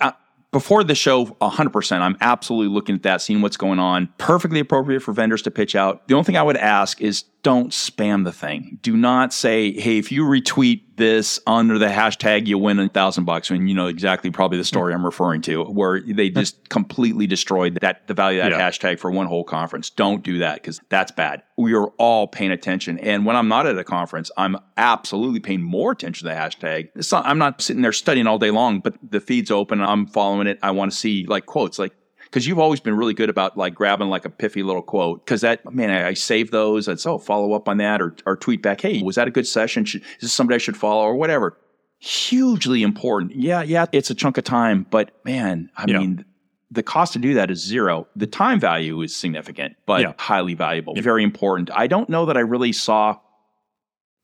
uh, 0.00 0.12
before 0.52 0.84
the 0.84 0.94
show, 0.94 1.26
100%, 1.26 2.00
I'm 2.00 2.16
absolutely 2.20 2.72
looking 2.72 2.96
at 2.96 3.02
that, 3.02 3.22
seeing 3.22 3.40
what's 3.40 3.56
going 3.56 3.78
on. 3.78 4.12
Perfectly 4.18 4.60
appropriate 4.60 5.00
for 5.00 5.12
vendors 5.12 5.42
to 5.42 5.50
pitch 5.50 5.74
out. 5.74 6.06
The 6.08 6.14
only 6.14 6.24
thing 6.24 6.36
I 6.36 6.42
would 6.42 6.56
ask 6.56 7.00
is 7.00 7.24
don't 7.42 7.70
spam 7.70 8.24
the 8.24 8.32
thing. 8.32 8.78
Do 8.82 8.96
not 8.96 9.32
say, 9.32 9.72
"Hey, 9.72 9.98
if 9.98 10.12
you 10.12 10.24
retweet 10.24 10.82
this 10.96 11.40
under 11.46 11.78
the 11.78 11.86
hashtag, 11.86 12.46
you 12.46 12.56
win 12.56 12.78
a 12.78 12.88
thousand 12.88 13.24
bucks." 13.24 13.50
And 13.50 13.68
you 13.68 13.74
know 13.74 13.86
exactly 13.88 14.30
probably 14.30 14.58
the 14.58 14.64
story 14.64 14.94
I'm 14.94 15.04
referring 15.04 15.42
to, 15.42 15.64
where 15.64 16.00
they 16.00 16.28
hmm. 16.28 16.38
just 16.38 16.68
completely 16.68 17.26
destroyed 17.26 17.78
that 17.80 18.06
the 18.06 18.14
value 18.14 18.40
of 18.40 18.50
that 18.50 18.58
Yeah. 18.58 18.70
hashtag 18.70 18.98
for 19.00 19.10
one 19.10 19.26
whole 19.26 19.44
conference. 19.44 19.90
Don't 19.90 20.22
do 20.22 20.38
that 20.38 20.56
because 20.56 20.80
that's 20.88 21.10
bad. 21.10 21.42
We 21.56 21.74
are 21.74 21.88
all 21.98 22.28
paying 22.28 22.52
attention, 22.52 22.98
and 23.00 23.26
when 23.26 23.34
I'm 23.36 23.48
not 23.48 23.66
at 23.66 23.76
a 23.76 23.84
conference, 23.84 24.30
I'm 24.36 24.56
absolutely 24.76 25.40
paying 25.40 25.62
more 25.62 25.92
attention 25.92 26.28
to 26.28 26.34
the 26.34 26.38
hashtag. 26.38 26.90
It's 26.94 27.10
not, 27.10 27.26
I'm 27.26 27.38
not 27.38 27.60
sitting 27.60 27.82
there 27.82 27.92
studying 27.92 28.26
all 28.26 28.38
day 28.38 28.50
long, 28.50 28.80
but 28.80 28.94
the 29.02 29.20
feed's 29.20 29.50
open. 29.50 29.80
I'm 29.80 30.06
following 30.06 30.46
it. 30.46 30.58
I 30.62 30.70
want 30.70 30.92
to 30.92 30.96
see 30.96 31.26
like 31.26 31.46
quotes, 31.46 31.78
like 31.78 31.92
because 32.32 32.46
you've 32.46 32.58
always 32.58 32.80
been 32.80 32.96
really 32.96 33.12
good 33.12 33.28
about 33.28 33.58
like 33.58 33.74
grabbing 33.74 34.08
like 34.08 34.24
a 34.24 34.30
piffy 34.30 34.64
little 34.64 34.80
quote. 34.80 35.22
Because 35.24 35.42
that 35.42 35.70
man, 35.72 35.90
I, 35.90 36.08
I 36.08 36.14
save 36.14 36.50
those. 36.50 36.88
I'd 36.88 36.98
oh 37.06 37.18
follow 37.18 37.52
up 37.52 37.68
on 37.68 37.76
that 37.76 38.00
or 38.00 38.16
or 38.24 38.36
tweet 38.36 38.62
back. 38.62 38.80
Hey, 38.80 39.02
was 39.02 39.16
that 39.16 39.28
a 39.28 39.30
good 39.30 39.46
session? 39.46 39.84
Should, 39.84 40.00
is 40.02 40.22
this 40.22 40.32
somebody 40.32 40.54
I 40.54 40.58
should 40.58 40.76
follow 40.76 41.02
or 41.02 41.14
whatever? 41.14 41.58
Hugely 41.98 42.82
important. 42.82 43.36
Yeah, 43.36 43.62
yeah, 43.62 43.84
it's 43.92 44.10
a 44.10 44.14
chunk 44.14 44.38
of 44.38 44.44
time, 44.44 44.86
but 44.90 45.10
man, 45.24 45.70
I 45.76 45.84
Yeah. 45.88 45.98
mean. 45.98 46.24
The 46.74 46.82
cost 46.82 47.12
to 47.12 47.18
do 47.18 47.34
that 47.34 47.50
is 47.50 47.62
zero. 47.62 48.06
The 48.16 48.26
time 48.26 48.58
value 48.58 49.02
is 49.02 49.14
significant, 49.14 49.76
but 49.84 50.00
Yeah. 50.00 50.14
highly 50.18 50.54
valuable, 50.54 50.94
very 50.96 51.22
important. 51.22 51.70
I 51.70 51.86
don't 51.86 52.08
know 52.08 52.24
that 52.24 52.38
I 52.38 52.40
really 52.40 52.72
saw 52.72 53.18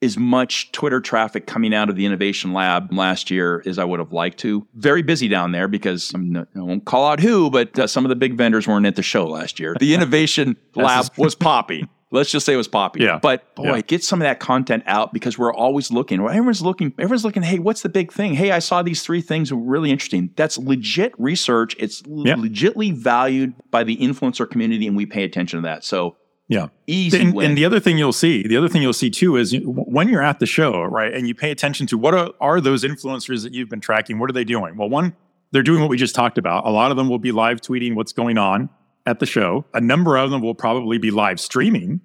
as 0.00 0.16
much 0.16 0.70
Twitter 0.72 1.00
traffic 1.00 1.46
coming 1.46 1.74
out 1.74 1.88
of 1.90 1.96
the 1.96 2.06
innovation 2.06 2.52
lab 2.52 2.92
last 2.92 3.30
year 3.30 3.62
as 3.66 3.78
I 3.78 3.84
would 3.84 3.98
have 3.98 4.12
liked 4.12 4.38
to. 4.38 4.66
Very 4.74 5.02
busy 5.02 5.26
down 5.28 5.52
there 5.52 5.66
because 5.68 6.12
I'm 6.14 6.30
no- 6.32 6.46
I 6.54 6.60
won't 6.60 6.84
call 6.84 7.06
out 7.06 7.18
who, 7.20 7.50
but 7.50 7.76
uh, 7.78 7.86
some 7.86 8.04
of 8.04 8.08
the 8.08 8.16
big 8.16 8.34
vendors 8.36 8.68
weren't 8.68 8.86
at 8.86 8.94
the 8.96 9.02
show 9.02 9.26
last 9.26 9.58
year. 9.58 9.74
The 9.78 9.94
innovation 9.94 10.56
lab 10.76 11.06
was 11.16 11.34
poppy. 11.34 11.88
Let's 12.10 12.30
just 12.30 12.46
say 12.46 12.54
it 12.54 12.56
was 12.56 12.68
poppy. 12.68 13.00
Yeah. 13.02 13.18
But 13.20 13.54
boy, 13.54 13.64
Yeah. 13.74 13.80
get 13.82 14.02
some 14.02 14.22
of 14.22 14.24
that 14.24 14.40
content 14.40 14.82
out 14.86 15.12
because 15.12 15.36
we're 15.36 15.52
always 15.52 15.90
looking. 15.90 16.20
Everyone's 16.20 16.62
looking. 16.62 16.94
Everyone's 16.98 17.22
looking. 17.24 17.42
Hey, 17.42 17.58
what's 17.58 17.82
the 17.82 17.90
big 17.90 18.12
thing? 18.12 18.32
Hey, 18.32 18.50
I 18.50 18.60
saw 18.60 18.82
these 18.82 19.02
three 19.02 19.20
things 19.20 19.52
were 19.52 19.60
really 19.60 19.90
interesting. 19.90 20.30
That's 20.36 20.56
legit 20.56 21.12
research. 21.18 21.76
It's 21.78 22.02
Yeah. 22.06 22.36
legitly 22.36 22.94
valued 22.94 23.52
by 23.70 23.84
the 23.84 23.96
influencer 23.98 24.48
community, 24.48 24.86
and 24.86 24.96
we 24.96 25.04
pay 25.04 25.22
attention 25.24 25.58
to 25.58 25.62
that. 25.64 25.84
So 25.84 26.16
Yeah. 26.48 26.68
easy 26.86 27.20
And, 27.20 27.36
and 27.36 27.58
the 27.58 27.66
other 27.66 27.78
thing 27.78 27.98
you'll 27.98 28.12
see, 28.12 28.46
the 28.46 28.56
other 28.56 28.68
thing 28.68 28.80
you'll 28.80 28.94
see 28.94 29.10
too 29.10 29.36
is 29.36 29.54
when 29.62 30.08
you're 30.08 30.22
at 30.22 30.38
the 30.38 30.46
show, 30.46 30.82
right, 30.82 31.12
and 31.12 31.28
you 31.28 31.34
pay 31.34 31.50
attention 31.50 31.86
to 31.88 31.98
what 31.98 32.14
are, 32.14 32.30
are 32.40 32.60
those 32.60 32.84
influencers 32.84 33.42
that 33.42 33.52
you've 33.52 33.68
been 33.68 33.80
tracking? 33.80 34.18
What 34.18 34.30
are 34.30 34.32
they 34.32 34.44
doing? 34.44 34.76
Well, 34.76 34.88
one, 34.88 35.14
they're 35.52 35.62
doing 35.62 35.80
what 35.80 35.90
we 35.90 35.98
just 35.98 36.14
talked 36.14 36.38
about. 36.38 36.66
A 36.66 36.70
lot 36.70 36.90
of 36.90 36.96
them 36.96 37.08
will 37.08 37.18
be 37.18 37.32
live 37.32 37.60
tweeting 37.60 37.94
what's 37.94 38.12
going 38.12 38.38
on 38.38 38.70
at 39.04 39.20
the 39.20 39.26
show. 39.26 39.66
A 39.74 39.80
number 39.80 40.16
of 40.16 40.30
them 40.30 40.40
will 40.40 40.54
probably 40.54 40.98
be 40.98 41.10
live 41.10 41.38
streaming 41.38 42.00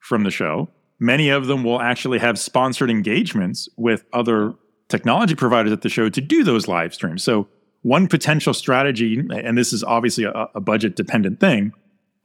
from 0.00 0.24
the 0.24 0.30
show. 0.30 0.68
Many 0.98 1.30
of 1.30 1.46
them 1.46 1.64
will 1.64 1.80
actually 1.80 2.18
have 2.18 2.38
sponsored 2.38 2.90
engagements 2.90 3.68
with 3.76 4.04
other 4.12 4.54
technology 4.88 5.34
providers 5.34 5.72
at 5.72 5.82
the 5.82 5.88
show 5.88 6.08
to 6.08 6.20
do 6.20 6.44
those 6.44 6.68
live 6.68 6.94
streams. 6.94 7.22
So, 7.22 7.48
one 7.82 8.08
potential 8.08 8.52
strategy, 8.52 9.22
and 9.30 9.56
this 9.56 9.72
is 9.72 9.84
obviously 9.84 10.24
a, 10.24 10.48
a 10.54 10.60
budget 10.60 10.96
dependent 10.96 11.38
thing, 11.38 11.72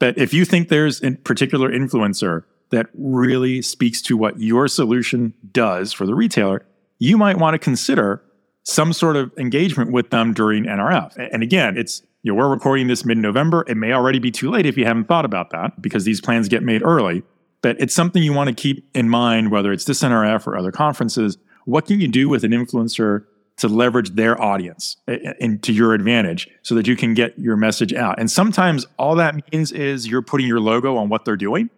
but 0.01 0.17
if 0.17 0.33
you 0.33 0.45
think 0.45 0.69
there's 0.69 1.03
a 1.03 1.11
particular 1.11 1.69
influencer 1.71 2.43
that 2.71 2.87
really 2.95 3.61
speaks 3.61 4.01
to 4.01 4.17
what 4.17 4.39
your 4.39 4.67
solution 4.67 5.35
does 5.51 5.93
for 5.93 6.07
the 6.07 6.15
retailer, 6.15 6.65
you 6.97 7.17
might 7.17 7.37
want 7.37 7.53
to 7.53 7.59
consider 7.59 8.23
some 8.63 8.93
sort 8.93 9.15
of 9.15 9.31
engagement 9.37 9.91
with 9.91 10.09
them 10.09 10.33
during 10.33 10.63
NRF. 10.63 11.29
And 11.31 11.43
again, 11.43 11.77
it's 11.77 12.01
you 12.23 12.31
know, 12.31 12.35
we're 12.35 12.49
recording 12.49 12.87
this 12.87 13.05
mid-November. 13.05 13.63
It 13.67 13.77
may 13.77 13.93
already 13.93 14.17
be 14.17 14.31
too 14.31 14.49
late 14.49 14.65
if 14.65 14.75
you 14.75 14.85
haven't 14.85 15.07
thought 15.07 15.23
about 15.23 15.51
that 15.51 15.79
because 15.79 16.03
these 16.03 16.19
plans 16.19 16.47
get 16.49 16.63
made 16.63 16.81
early. 16.81 17.21
But 17.61 17.79
it's 17.79 17.93
something 17.93 18.23
you 18.23 18.33
want 18.33 18.47
to 18.47 18.55
keep 18.55 18.89
in 18.95 19.07
mind, 19.07 19.51
whether 19.51 19.71
it's 19.71 19.85
this 19.85 20.01
NRF 20.01 20.47
or 20.47 20.57
other 20.57 20.71
conferences. 20.71 21.37
What 21.65 21.85
can 21.85 22.01
you 22.01 22.07
do 22.07 22.27
with 22.27 22.43
an 22.43 22.53
influencer 22.53 23.25
to 23.57 23.67
leverage 23.67 24.11
their 24.11 24.41
audience 24.41 24.97
a- 25.07 25.13
a- 25.27 25.43
and 25.43 25.61
to 25.63 25.71
your 25.73 25.93
advantage 25.93 26.47
so 26.63 26.73
that 26.75 26.87
you 26.87 26.95
can 26.95 27.13
get 27.13 27.37
your 27.37 27.55
message 27.55 27.93
out? 27.93 28.19
And 28.19 28.29
sometimes 28.29 28.85
all 28.97 29.15
that 29.15 29.35
means 29.51 29.71
is 29.71 30.07
you're 30.07 30.21
putting 30.21 30.47
your 30.47 30.59
logo 30.59 30.97
on 30.97 31.09
what 31.09 31.25
they're 31.25 31.37
doing. 31.37 31.69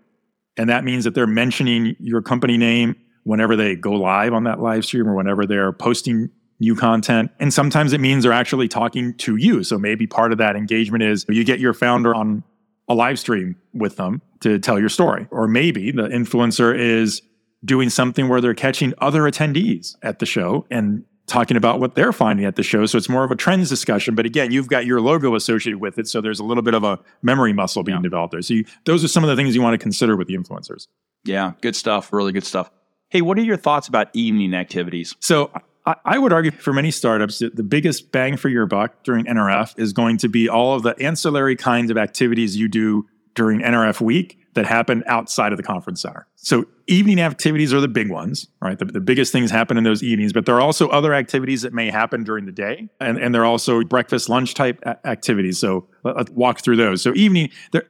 And 0.58 0.70
that 0.70 0.84
means 0.84 1.04
that 1.04 1.16
they're 1.16 1.28
mentioning 1.28 1.96
your 2.00 2.22
company 2.22 2.58
name 2.58 2.96
whenever 3.24 3.56
they 3.56 3.76
go 3.76 3.94
live 3.94 4.34
on 4.34 4.44
that 4.44 4.60
live 4.60 4.86
stream 4.86 5.08
or 5.08 5.16
whenever 5.16 5.46
they're 5.46 5.72
posting 5.72 6.30
new 6.60 6.76
content. 6.76 7.32
And 7.40 7.54
sometimes 7.54 7.92
it 7.92 8.00
means 8.00 8.24
they're 8.24 8.32
actually 8.32 8.68
talking 8.68 9.16
to 9.16 9.36
you. 9.36 9.64
So 9.64 9.78
maybe 9.78 10.08
part 10.08 10.32
of 10.32 10.38
that 10.38 10.56
engagement 10.56 11.04
is 11.04 11.26
you 11.28 11.44
get 11.44 11.60
your 11.60 11.74
founder 11.74 12.14
on 12.14 12.44
a 12.88 12.94
live 12.94 13.18
stream 13.18 13.56
with 13.74 13.96
them 13.96 14.22
to 14.42 14.60
tell 14.60 14.80
your 14.80 14.90
story. 14.90 15.28
Or 15.32 15.48
maybe 15.48 15.92
the 15.92 16.08
influencer 16.08 16.78
is 16.78 17.22
doing 17.66 17.90
something 17.90 18.28
where 18.30 18.42
they're 18.42 18.54
catching 18.54 18.94
other 19.00 19.24
attendees 19.24 19.96
at 20.04 20.20
the 20.20 20.26
show 20.26 20.66
and 20.70 21.06
talking 21.28 21.56
about 21.58 21.80
what 21.80 21.96
they're 21.96 22.12
finding 22.12 22.46
at 22.46 22.56
the 22.56 22.64
show. 22.64 22.86
So 22.86 22.98
it's 22.98 23.10
more 23.10 23.24
of 23.24 23.32
a 23.32 23.36
trends 23.36 23.70
discussion. 23.70 24.16
But 24.16 24.26
again, 24.26 24.52
you've 24.52 24.68
got 24.68 24.86
your 24.86 25.00
logo 25.00 25.36
associated 25.36 25.80
with 25.80 25.98
it. 25.98 26.08
So 26.08 26.22
there's 26.22 26.40
a 26.40 26.44
little 26.44 26.64
bit 26.64 26.74
of 26.74 26.84
a 26.84 27.00
memory 27.22 27.54
muscle 27.54 27.84
being 27.84 28.02
developed 28.02 28.32
there. 28.34 28.42
So 28.42 28.56
you, 28.56 28.66
those 28.86 29.04
are 29.04 29.08
some 29.08 29.24
of 29.24 29.30
the 29.30 29.36
things 29.36 29.56
you 29.56 29.62
want 29.62 29.74
to 29.74 29.78
consider 29.78 30.18
with 30.18 30.28
the 30.28 30.36
influencers. 30.36 30.88
yeah, 31.24 31.54
good 31.62 31.76
stuff. 31.76 32.12
Really 32.12 32.34
good 32.34 32.46
stuff. 32.46 32.70
Hey, 33.10 33.22
what 33.22 33.38
are 33.38 33.44
your 33.44 33.58
thoughts 33.58 33.88
about 33.88 34.10
evening 34.14 34.54
activities? 34.54 35.16
So 35.20 35.52
I, 35.86 35.96
I 36.04 36.18
would 36.18 36.34
argue 36.34 36.52
for 36.52 36.74
many 36.74 36.92
startups 36.92 37.40
that 37.40 37.56
the 37.56 37.64
biggest 37.64 38.12
bang 38.12 38.38
for 38.38 38.50
your 38.50 38.66
buck 38.66 39.04
during 39.04 39.26
NRF 39.26 39.78
is 39.78 39.94
going 39.94 40.18
to 40.18 40.28
be 40.28 40.50
all 40.50 40.76
of 40.76 40.84
the 40.84 41.00
ancillary 41.02 41.56
kinds 41.56 41.90
of 41.90 41.98
activities 41.98 42.58
you 42.58 42.68
do 42.68 43.08
during 43.36 43.62
NRF 43.62 44.02
week 44.02 44.43
that 44.54 44.66
happen 44.66 45.04
outside 45.08 45.52
of 45.52 45.58
the 45.58 45.64
conference 45.64 46.02
center. 46.02 46.28
So 46.36 46.66
evening 46.88 47.20
activities 47.20 47.74
are 47.74 47.82
the 47.82 47.88
big 47.88 48.10
ones, 48.10 48.48
right? 48.62 48.78
The, 48.78 48.86
the 48.86 49.02
biggest 49.02 49.32
things 49.32 49.52
happen 49.52 49.78
in 49.78 49.84
those 49.84 50.04
evenings, 50.04 50.34
but 50.34 50.46
there 50.46 50.56
are 50.56 50.62
also 50.62 50.88
other 50.90 51.14
activities 51.14 51.64
that 51.64 51.74
may 51.74 51.90
happen 51.90 52.24
during 52.24 52.46
the 52.46 52.52
day. 52.52 52.90
And, 53.00 53.18
and 53.18 53.34
there 53.34 53.42
are 53.42 53.46
also 53.46 53.84
breakfast, 53.84 54.30
lunch 54.30 54.54
type 54.54 54.82
activities. 55.06 55.60
So 55.60 55.88
let, 56.04 56.18
us 56.18 56.30
walk 56.30 56.62
through 56.62 56.78
those. 56.78 57.02
So 57.02 57.14
evening, 57.16 57.50
there, 57.72 57.86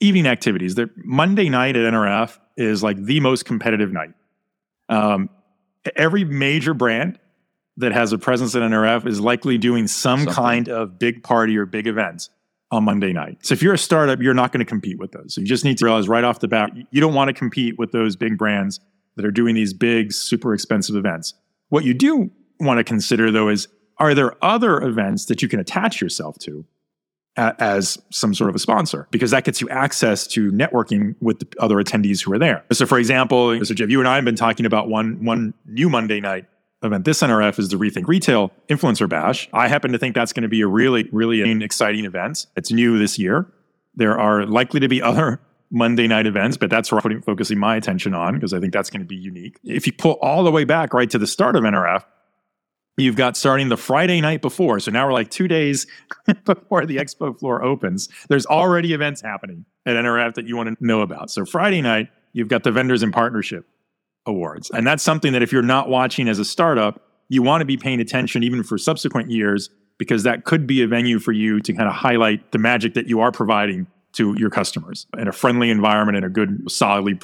evening 0.00 0.26
activities, 0.26 0.74
the 0.74 0.90
Monday 0.96 1.48
night 1.48 1.76
at 1.76 1.92
NRF 1.92 2.38
is 2.56 2.82
like 2.82 3.02
the 3.02 3.20
most 3.20 3.44
competitive 3.44 3.92
night. 3.92 4.12
Um, 4.88 5.30
every 5.96 6.24
major 6.24 6.74
brand 6.74 7.18
that 7.76 7.92
has 7.92 8.12
a 8.12 8.18
presence 8.18 8.54
at 8.54 8.62
NRF 8.62 9.06
is 9.06 9.20
likely 9.20 9.58
doing 9.58 9.88
some 9.88 10.20
Something. 10.20 10.34
kind 10.34 10.68
of 10.68 10.98
big 10.98 11.22
party 11.24 11.56
or 11.56 11.66
big 11.66 11.86
event 11.86 12.28
on 12.70 12.84
Monday 12.84 13.12
night. 13.12 13.38
So 13.42 13.52
if 13.52 13.62
you're 13.62 13.74
a 13.74 13.78
startup, 13.78 14.20
you're 14.20 14.34
not 14.34 14.52
going 14.52 14.60
to 14.60 14.68
compete 14.68 14.98
with 14.98 15.12
those. 15.12 15.34
So 15.34 15.40
you 15.40 15.46
just 15.46 15.64
need 15.64 15.78
to 15.78 15.84
realize 15.84 16.08
right 16.08 16.24
off 16.24 16.40
the 16.40 16.48
bat, 16.48 16.70
you 16.90 17.00
don't 17.00 17.14
want 17.14 17.28
to 17.28 17.34
compete 17.34 17.78
with 17.78 17.92
those 17.92 18.16
big 18.16 18.36
brands 18.36 18.80
that 19.16 19.24
are 19.24 19.30
doing 19.30 19.54
these 19.54 19.72
big, 19.72 20.12
super 20.12 20.54
expensive 20.54 20.96
events. 20.96 21.34
What 21.68 21.84
you 21.84 21.94
do 21.94 22.30
want 22.60 22.78
to 22.78 22.84
consider 22.84 23.30
though 23.30 23.48
is 23.48 23.68
are 23.98 24.14
there 24.14 24.34
other 24.44 24.82
events 24.82 25.26
that 25.26 25.40
you 25.40 25.48
can 25.48 25.60
attach 25.60 26.00
yourself 26.00 26.36
to 26.40 26.64
a- 27.36 27.54
as 27.60 27.98
some 28.10 28.34
sort 28.34 28.50
of 28.50 28.56
a 28.56 28.58
sponsor? 28.58 29.06
Because 29.12 29.30
that 29.30 29.44
gets 29.44 29.60
you 29.60 29.68
access 29.68 30.26
to 30.28 30.50
networking 30.50 31.14
with 31.20 31.38
the 31.38 31.46
other 31.60 31.76
attendees 31.76 32.24
who 32.24 32.32
are 32.32 32.38
there. 32.38 32.64
So 32.72 32.86
for 32.86 32.98
example, 32.98 33.64
so 33.64 33.74
Jeff, 33.74 33.88
you 33.88 34.00
and 34.00 34.08
I 34.08 34.16
have 34.16 34.24
been 34.24 34.36
talking 34.36 34.66
about 34.66 34.88
one 34.88 35.24
one 35.24 35.54
new 35.66 35.88
Monday 35.88 36.20
night 36.20 36.46
event. 36.84 37.04
This 37.04 37.22
NRF 37.22 37.58
is 37.58 37.68
the 37.68 37.76
Rethink 37.76 38.06
Retail 38.06 38.52
Influencer 38.68 39.08
Bash. 39.08 39.48
I 39.52 39.68
happen 39.68 39.92
to 39.92 39.98
think 39.98 40.14
that's 40.14 40.32
going 40.32 40.42
to 40.42 40.48
be 40.48 40.60
a 40.60 40.66
really, 40.66 41.08
really 41.12 41.62
exciting 41.62 42.04
event. 42.04 42.46
It's 42.56 42.70
new 42.70 42.98
this 42.98 43.18
year. 43.18 43.46
There 43.94 44.18
are 44.18 44.46
likely 44.46 44.80
to 44.80 44.88
be 44.88 45.00
other 45.02 45.40
Monday 45.70 46.06
night 46.06 46.26
events, 46.26 46.56
but 46.56 46.70
that's 46.70 46.92
where 46.92 46.98
I'm 46.98 47.02
putting, 47.02 47.22
focusing 47.22 47.58
my 47.58 47.76
attention 47.76 48.14
on 48.14 48.34
because 48.34 48.52
I 48.52 48.60
think 48.60 48.72
that's 48.72 48.90
going 48.90 49.00
to 49.00 49.06
be 49.06 49.16
unique. 49.16 49.58
If 49.64 49.86
you 49.86 49.92
pull 49.92 50.18
all 50.22 50.44
the 50.44 50.50
way 50.50 50.64
back 50.64 50.94
right 50.94 51.10
to 51.10 51.18
the 51.18 51.26
start 51.26 51.56
of 51.56 51.64
NRF, 51.64 52.04
you've 52.96 53.16
got 53.16 53.36
starting 53.36 53.70
the 53.70 53.76
Friday 53.76 54.20
night 54.20 54.40
before. 54.40 54.78
So 54.78 54.90
now 54.90 55.06
we're 55.06 55.12
like 55.12 55.30
two 55.30 55.48
days 55.48 55.86
before 56.44 56.86
the 56.86 56.96
expo 56.98 57.36
floor 57.36 57.64
opens. 57.64 58.08
There's 58.28 58.46
already 58.46 58.92
events 58.92 59.20
happening 59.20 59.64
at 59.84 59.96
NRF 59.96 60.34
that 60.34 60.46
you 60.46 60.56
want 60.56 60.78
to 60.78 60.86
know 60.86 61.00
about. 61.00 61.30
So 61.30 61.44
Friday 61.44 61.82
night, 61.82 62.08
you've 62.32 62.48
got 62.48 62.62
the 62.62 62.70
vendors 62.70 63.02
in 63.02 63.10
partnership 63.10 63.66
awards. 64.26 64.70
And 64.70 64.86
that's 64.86 65.02
something 65.02 65.32
that 65.32 65.42
if 65.42 65.52
you're 65.52 65.62
not 65.62 65.88
watching 65.88 66.28
as 66.28 66.38
a 66.38 66.44
startup, 66.44 67.02
you 67.28 67.42
want 67.42 67.60
to 67.60 67.64
be 67.64 67.76
paying 67.76 68.00
attention 68.00 68.42
even 68.42 68.62
for 68.62 68.78
subsequent 68.78 69.30
years 69.30 69.70
because 69.98 70.22
that 70.24 70.44
could 70.44 70.66
be 70.66 70.82
a 70.82 70.86
venue 70.88 71.18
for 71.18 71.32
you 71.32 71.60
to 71.60 71.72
kind 71.72 71.88
of 71.88 71.94
highlight 71.94 72.52
the 72.52 72.58
magic 72.58 72.94
that 72.94 73.06
you 73.06 73.20
are 73.20 73.32
providing 73.32 73.86
to 74.12 74.34
your 74.38 74.50
customers 74.50 75.06
in 75.18 75.28
a 75.28 75.32
friendly 75.32 75.70
environment 75.70 76.16
and 76.16 76.26
a 76.26 76.28
good, 76.28 76.70
solidly 76.70 77.18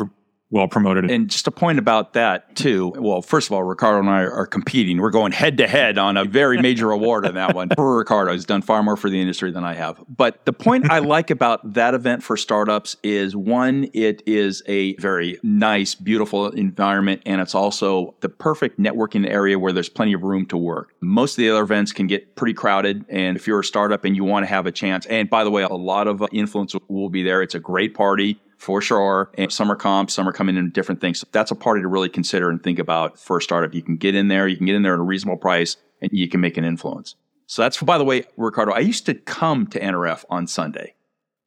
well 0.51 0.69
promoted. 0.69 1.11
And 1.11 1.31
just 1.31 1.47
a 1.47 1.51
point 1.51 1.79
about 1.79 2.15
that 2.15 2.57
too. 2.57 2.93
Well, 2.97 3.23
first 3.23 3.49
of 3.49 3.53
all, 3.53 3.63
Ricardo 3.63 4.01
and 4.01 4.11
I 4.11 4.23
are 4.23 4.47
competing. 4.47 5.01
We're 5.01 5.11
going 5.11 5.33
head 5.33 5.57
to 5.59 5.69
head 5.69 5.97
on 5.97 6.17
a 6.17 6.25
very 6.25 6.61
major 6.61 6.91
award 6.91 7.25
on 7.25 7.35
that 7.35 7.55
one. 7.55 7.69
For 7.77 7.99
Ricardo, 7.99 8.33
he's 8.33 8.45
done 8.45 8.63
far 8.63 8.83
more 8.83 8.97
for 8.97 9.09
the 9.09 9.21
industry 9.21 9.51
than 9.53 9.65
I 9.65 9.75
have. 9.75 10.03
But 10.09 10.45
the 10.45 10.53
point 10.53 10.91
I 10.91 10.99
like 10.99 11.31
about 11.31 11.75
that 11.75 11.95
event 11.95 12.23
for 12.23 12.37
startups 12.37 12.97
is 13.03 13.37
one, 13.37 13.89
it 13.95 14.23
is 14.27 14.63
a 14.67 14.95
very 14.97 15.39
nice, 15.43 15.95
beautiful 15.95 16.49
environment, 16.51 17.23
and 17.27 17.41
it's 17.41 17.55
also 17.55 18.15
the 18.21 18.29
perfect 18.29 18.79
networking 18.79 19.27
area 19.27 19.59
where 19.59 19.73
there's 19.73 19.89
plenty 19.89 20.13
of 20.13 20.23
room 20.23 20.47
to 20.47 20.57
work. 20.57 20.95
Most 21.01 21.33
of 21.33 21.37
the 21.39 21.51
other 21.51 21.63
events 21.63 21.93
can 21.93 22.07
get 22.07 22.37
pretty 22.37 22.55
crowded, 22.55 23.05
and 23.09 23.37
if 23.37 23.47
you're 23.47 23.61
a 23.61 23.65
startup 23.65 24.05
and 24.05 24.17
you 24.17 24.25
want 24.25 24.43
to 24.45 24.49
have 24.49 24.67
a 24.67 24.73
chance, 24.73 25.07
and 25.07 25.31
by 25.31 25.45
the 25.45 25.51
way, 25.51 25.63
a 25.63 25.69
lot 25.69 26.07
of 26.07 26.23
influence 26.33 26.75
will 26.89 27.09
be 27.09 27.23
there. 27.23 27.43
It's 27.43 27.55
a 27.55 27.61
great 27.61 27.95
party 27.95 28.41
for 28.61 28.83
sure. 28.83 29.31
And 29.39 29.51
some 29.51 29.73
are 29.73 29.77
comps, 29.77 30.13
some 30.13 30.29
are 30.29 30.33
coming 30.33 30.57
in 30.57 30.71
different 30.71 31.01
things. 31.01 31.21
So 31.21 31.27
That's 31.33 31.51
a 31.51 31.55
party 31.55 31.81
to 31.81 31.89
really 31.89 32.11
consider 32.11 32.51
and 32.51 32.63
think 32.63 32.79
about 32.79 33.19
for 33.19 33.39
a 33.39 33.43
startup. 33.43 33.73
You 33.75 33.83
can 33.83 33.97
get 33.97 34.15
in 34.15 34.29
there, 34.29 34.47
you 34.47 34.57
can 34.57 34.67
get 34.67 34.75
in 34.75 34.83
there 34.83 34.93
at 34.93 35.01
a 35.01 35.03
reasonable 35.03 35.39
price, 35.39 35.77
and 36.03 36.11
you 36.13 36.29
can 36.29 36.41
make 36.41 36.59
an 36.59 36.65
influence. 36.65 37.17
So 37.47 37.63
that's, 37.63 37.83
by 37.83 37.97
the 37.97 38.05
way, 38.05 38.25
Ricardo, 38.37 38.73
I 38.73 38.81
used 38.81 39.07
to 39.07 39.15
come 39.15 39.67
to 39.69 39.81
NRF 39.81 40.25
on 40.29 40.47
Sunday. 40.47 40.95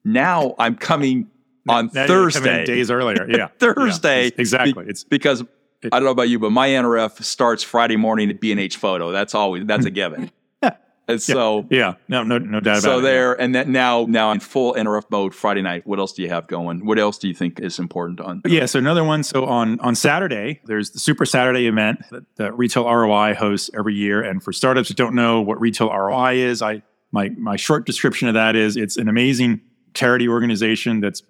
Now 0.03 0.55
I'm 0.57 0.75
coming 0.75 1.29
on 1.69 1.91
Now 1.93 2.07
Thursday. 2.07 2.65
days 2.65 2.89
earlier. 2.89 3.27
Yeah. 3.29 3.47
Thursday. 3.59 4.25
Yeah, 4.25 4.31
exactly. 4.37 4.83
Be- 4.83 4.89
it's 4.89 5.03
because 5.03 5.43
I 5.83 5.89
don't 5.99 6.03
know 6.03 6.09
about 6.09 6.29
you, 6.29 6.39
but 6.39 6.51
my 6.51 6.69
NRF 6.69 7.23
starts 7.23 7.61
Friday 7.63 7.95
morning 7.95 8.29
at 8.31 8.41
B&H 8.41 8.77
Photo. 8.77 9.11
That's 9.11 9.35
always, 9.35 9.65
that's 9.65 9.85
a 9.85 9.91
given. 9.91 10.31
And 11.07 11.21
so, 11.21 11.65
yeah, 11.69 11.95
no, 12.07 12.23
no, 12.23 12.37
no 12.37 12.59
doubt 12.59 12.77
about 12.77 12.81
so 12.81 12.99
it. 12.99 13.01
there, 13.01 13.33
and 13.39 13.53
then 13.53 13.71
now, 13.71 14.05
now 14.07 14.31
in 14.31 14.39
full 14.39 14.73
NRF 14.73 15.03
mode 15.09 15.35
Friday 15.35 15.61
night. 15.61 15.85
What 15.85 15.99
else 15.99 16.13
do 16.13 16.21
you 16.21 16.29
have 16.29 16.47
going? 16.47 16.85
What 16.85 16.97
else 16.97 17.17
do 17.17 17.27
you 17.27 17.33
think 17.33 17.59
is 17.59 17.77
important 17.79 18.21
on? 18.21 18.41
Yeah, 18.45 18.65
so 18.65 18.79
another 18.79 19.03
one. 19.03 19.23
So 19.23 19.45
on 19.45 19.79
on 19.81 19.95
Saturday, 19.95 20.61
there's 20.65 20.91
the 20.91 20.99
Super 20.99 21.25
Saturday 21.25 21.67
event 21.67 21.99
that, 22.11 22.23
that 22.37 22.57
Retail 22.57 22.85
ROI 22.85 23.33
hosts 23.35 23.69
every 23.77 23.95
year. 23.95 24.21
And 24.21 24.41
for 24.41 24.53
startups 24.53 24.87
that 24.87 24.97
don't 24.97 25.15
know 25.15 25.41
what 25.41 25.59
Retail 25.59 25.89
ROI 25.89 26.35
is, 26.35 26.61
I 26.61 26.83
my 27.11 27.29
my 27.29 27.57
short 27.57 27.85
description 27.85 28.27
of 28.27 28.33
that 28.35 28.55
is 28.55 28.77
it's 28.77 28.97
an 28.97 29.09
amazing 29.09 29.61
charity 29.93 30.27
organization 30.27 31.01
that's 31.01 31.21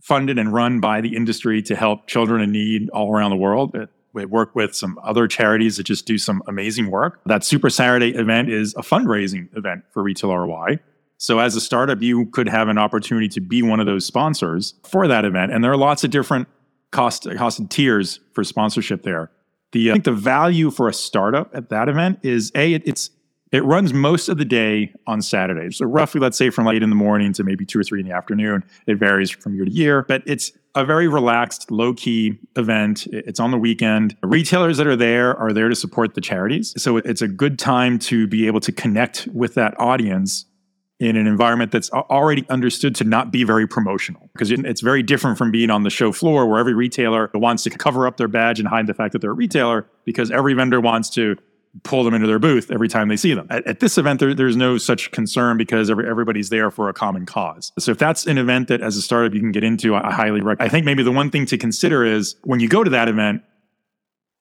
funded 0.00 0.38
and 0.38 0.52
run 0.52 0.80
by 0.80 1.00
the 1.00 1.16
industry 1.16 1.62
to 1.62 1.76
help 1.76 2.06
children 2.06 2.42
in 2.42 2.50
need 2.50 2.90
all 2.90 3.14
around 3.14 3.30
the 3.30 3.36
world. 3.36 3.74
It, 3.74 3.88
we 4.12 4.24
work 4.24 4.54
with 4.54 4.74
some 4.74 4.98
other 5.02 5.26
charities 5.26 5.76
that 5.76 5.84
just 5.84 6.06
do 6.06 6.18
some 6.18 6.42
amazing 6.46 6.90
work. 6.90 7.20
That 7.26 7.44
Super 7.44 7.70
Saturday 7.70 8.10
event 8.10 8.50
is 8.50 8.74
a 8.74 8.82
fundraising 8.82 9.54
event 9.56 9.84
for 9.90 10.02
Retail 10.02 10.34
ROI. 10.36 10.78
So 11.18 11.38
as 11.38 11.54
a 11.54 11.60
startup, 11.60 12.02
you 12.02 12.26
could 12.26 12.48
have 12.48 12.68
an 12.68 12.78
opportunity 12.78 13.28
to 13.28 13.40
be 13.40 13.62
one 13.62 13.80
of 13.80 13.86
those 13.86 14.04
sponsors 14.04 14.74
for 14.82 15.06
that 15.06 15.24
event. 15.24 15.52
And 15.52 15.62
there 15.62 15.70
are 15.70 15.76
lots 15.76 16.02
of 16.04 16.10
different 16.10 16.48
cost, 16.90 17.28
cost 17.36 17.60
tiers 17.70 18.20
for 18.32 18.42
sponsorship 18.42 19.02
there. 19.02 19.30
The, 19.70 19.90
I 19.90 19.94
think 19.94 20.04
the 20.04 20.12
value 20.12 20.70
for 20.70 20.88
a 20.88 20.92
startup 20.92 21.54
at 21.54 21.70
that 21.70 21.88
event 21.88 22.18
is 22.22 22.52
A, 22.54 22.74
it, 22.74 22.82
it's 22.84 23.10
it 23.52 23.62
runs 23.64 23.92
most 23.92 24.30
of 24.30 24.38
the 24.38 24.44
day 24.46 24.92
on 25.06 25.20
Saturdays. 25.20 25.76
So 25.76 25.84
roughly, 25.84 26.20
let's 26.20 26.38
say 26.38 26.48
from 26.48 26.66
late 26.66 26.82
in 26.82 26.88
the 26.88 26.96
morning 26.96 27.34
to 27.34 27.44
maybe 27.44 27.66
two 27.66 27.78
or 27.78 27.84
three 27.84 28.00
in 28.00 28.08
the 28.08 28.14
afternoon. 28.14 28.64
It 28.86 28.96
varies 28.96 29.30
from 29.30 29.54
year 29.54 29.66
to 29.66 29.70
year, 29.70 30.02
but 30.08 30.22
it's 30.26 30.52
a 30.74 30.86
very 30.86 31.06
relaxed, 31.06 31.70
low 31.70 31.92
key 31.92 32.38
event. 32.56 33.06
It's 33.08 33.38
on 33.38 33.50
the 33.50 33.58
weekend. 33.58 34.16
Retailers 34.22 34.78
that 34.78 34.86
are 34.86 34.96
there 34.96 35.36
are 35.36 35.52
there 35.52 35.68
to 35.68 35.74
support 35.74 36.14
the 36.14 36.22
charities. 36.22 36.72
So 36.82 36.96
it's 36.96 37.20
a 37.20 37.28
good 37.28 37.58
time 37.58 37.98
to 38.00 38.26
be 38.26 38.46
able 38.46 38.60
to 38.60 38.72
connect 38.72 39.28
with 39.34 39.54
that 39.54 39.78
audience 39.78 40.46
in 40.98 41.16
an 41.16 41.26
environment 41.26 41.72
that's 41.72 41.90
already 41.90 42.46
understood 42.48 42.94
to 42.94 43.04
not 43.04 43.32
be 43.32 43.42
very 43.42 43.66
promotional 43.66 44.30
because 44.32 44.52
it's 44.52 44.80
very 44.80 45.02
different 45.02 45.36
from 45.36 45.50
being 45.50 45.68
on 45.68 45.82
the 45.82 45.90
show 45.90 46.12
floor 46.12 46.46
where 46.46 46.60
every 46.60 46.74
retailer 46.74 47.28
wants 47.34 47.64
to 47.64 47.70
cover 47.70 48.06
up 48.06 48.18
their 48.18 48.28
badge 48.28 48.60
and 48.60 48.68
hide 48.68 48.86
the 48.86 48.94
fact 48.94 49.12
that 49.12 49.18
they're 49.18 49.32
a 49.32 49.34
retailer 49.34 49.84
because 50.04 50.30
every 50.30 50.54
vendor 50.54 50.80
wants 50.80 51.10
to 51.10 51.36
pull 51.84 52.04
them 52.04 52.12
into 52.12 52.26
their 52.26 52.38
booth 52.38 52.70
every 52.70 52.88
time 52.88 53.08
they 53.08 53.16
see 53.16 53.32
them. 53.32 53.46
At, 53.48 53.66
at 53.66 53.80
this 53.80 53.96
event, 53.96 54.20
there, 54.20 54.34
there's 54.34 54.56
no 54.56 54.76
such 54.76 55.10
concern 55.10 55.56
because 55.56 55.90
every, 55.90 56.08
everybody's 56.08 56.50
there 56.50 56.70
for 56.70 56.88
a 56.88 56.92
common 56.92 57.24
cause. 57.24 57.72
So 57.78 57.92
if 57.92 57.98
that's 57.98 58.26
an 58.26 58.36
event 58.36 58.68
that 58.68 58.82
as 58.82 58.96
a 58.96 59.02
startup 59.02 59.32
you 59.32 59.40
can 59.40 59.52
get 59.52 59.64
into, 59.64 59.94
I, 59.94 60.08
I 60.08 60.12
highly 60.12 60.42
recommend. 60.42 60.60
I 60.60 60.68
think 60.68 60.84
maybe 60.84 61.02
the 61.02 61.12
one 61.12 61.30
thing 61.30 61.46
to 61.46 61.56
consider 61.56 62.04
is 62.04 62.36
when 62.44 62.60
you 62.60 62.68
go 62.68 62.84
to 62.84 62.90
that 62.90 63.08
event, 63.08 63.42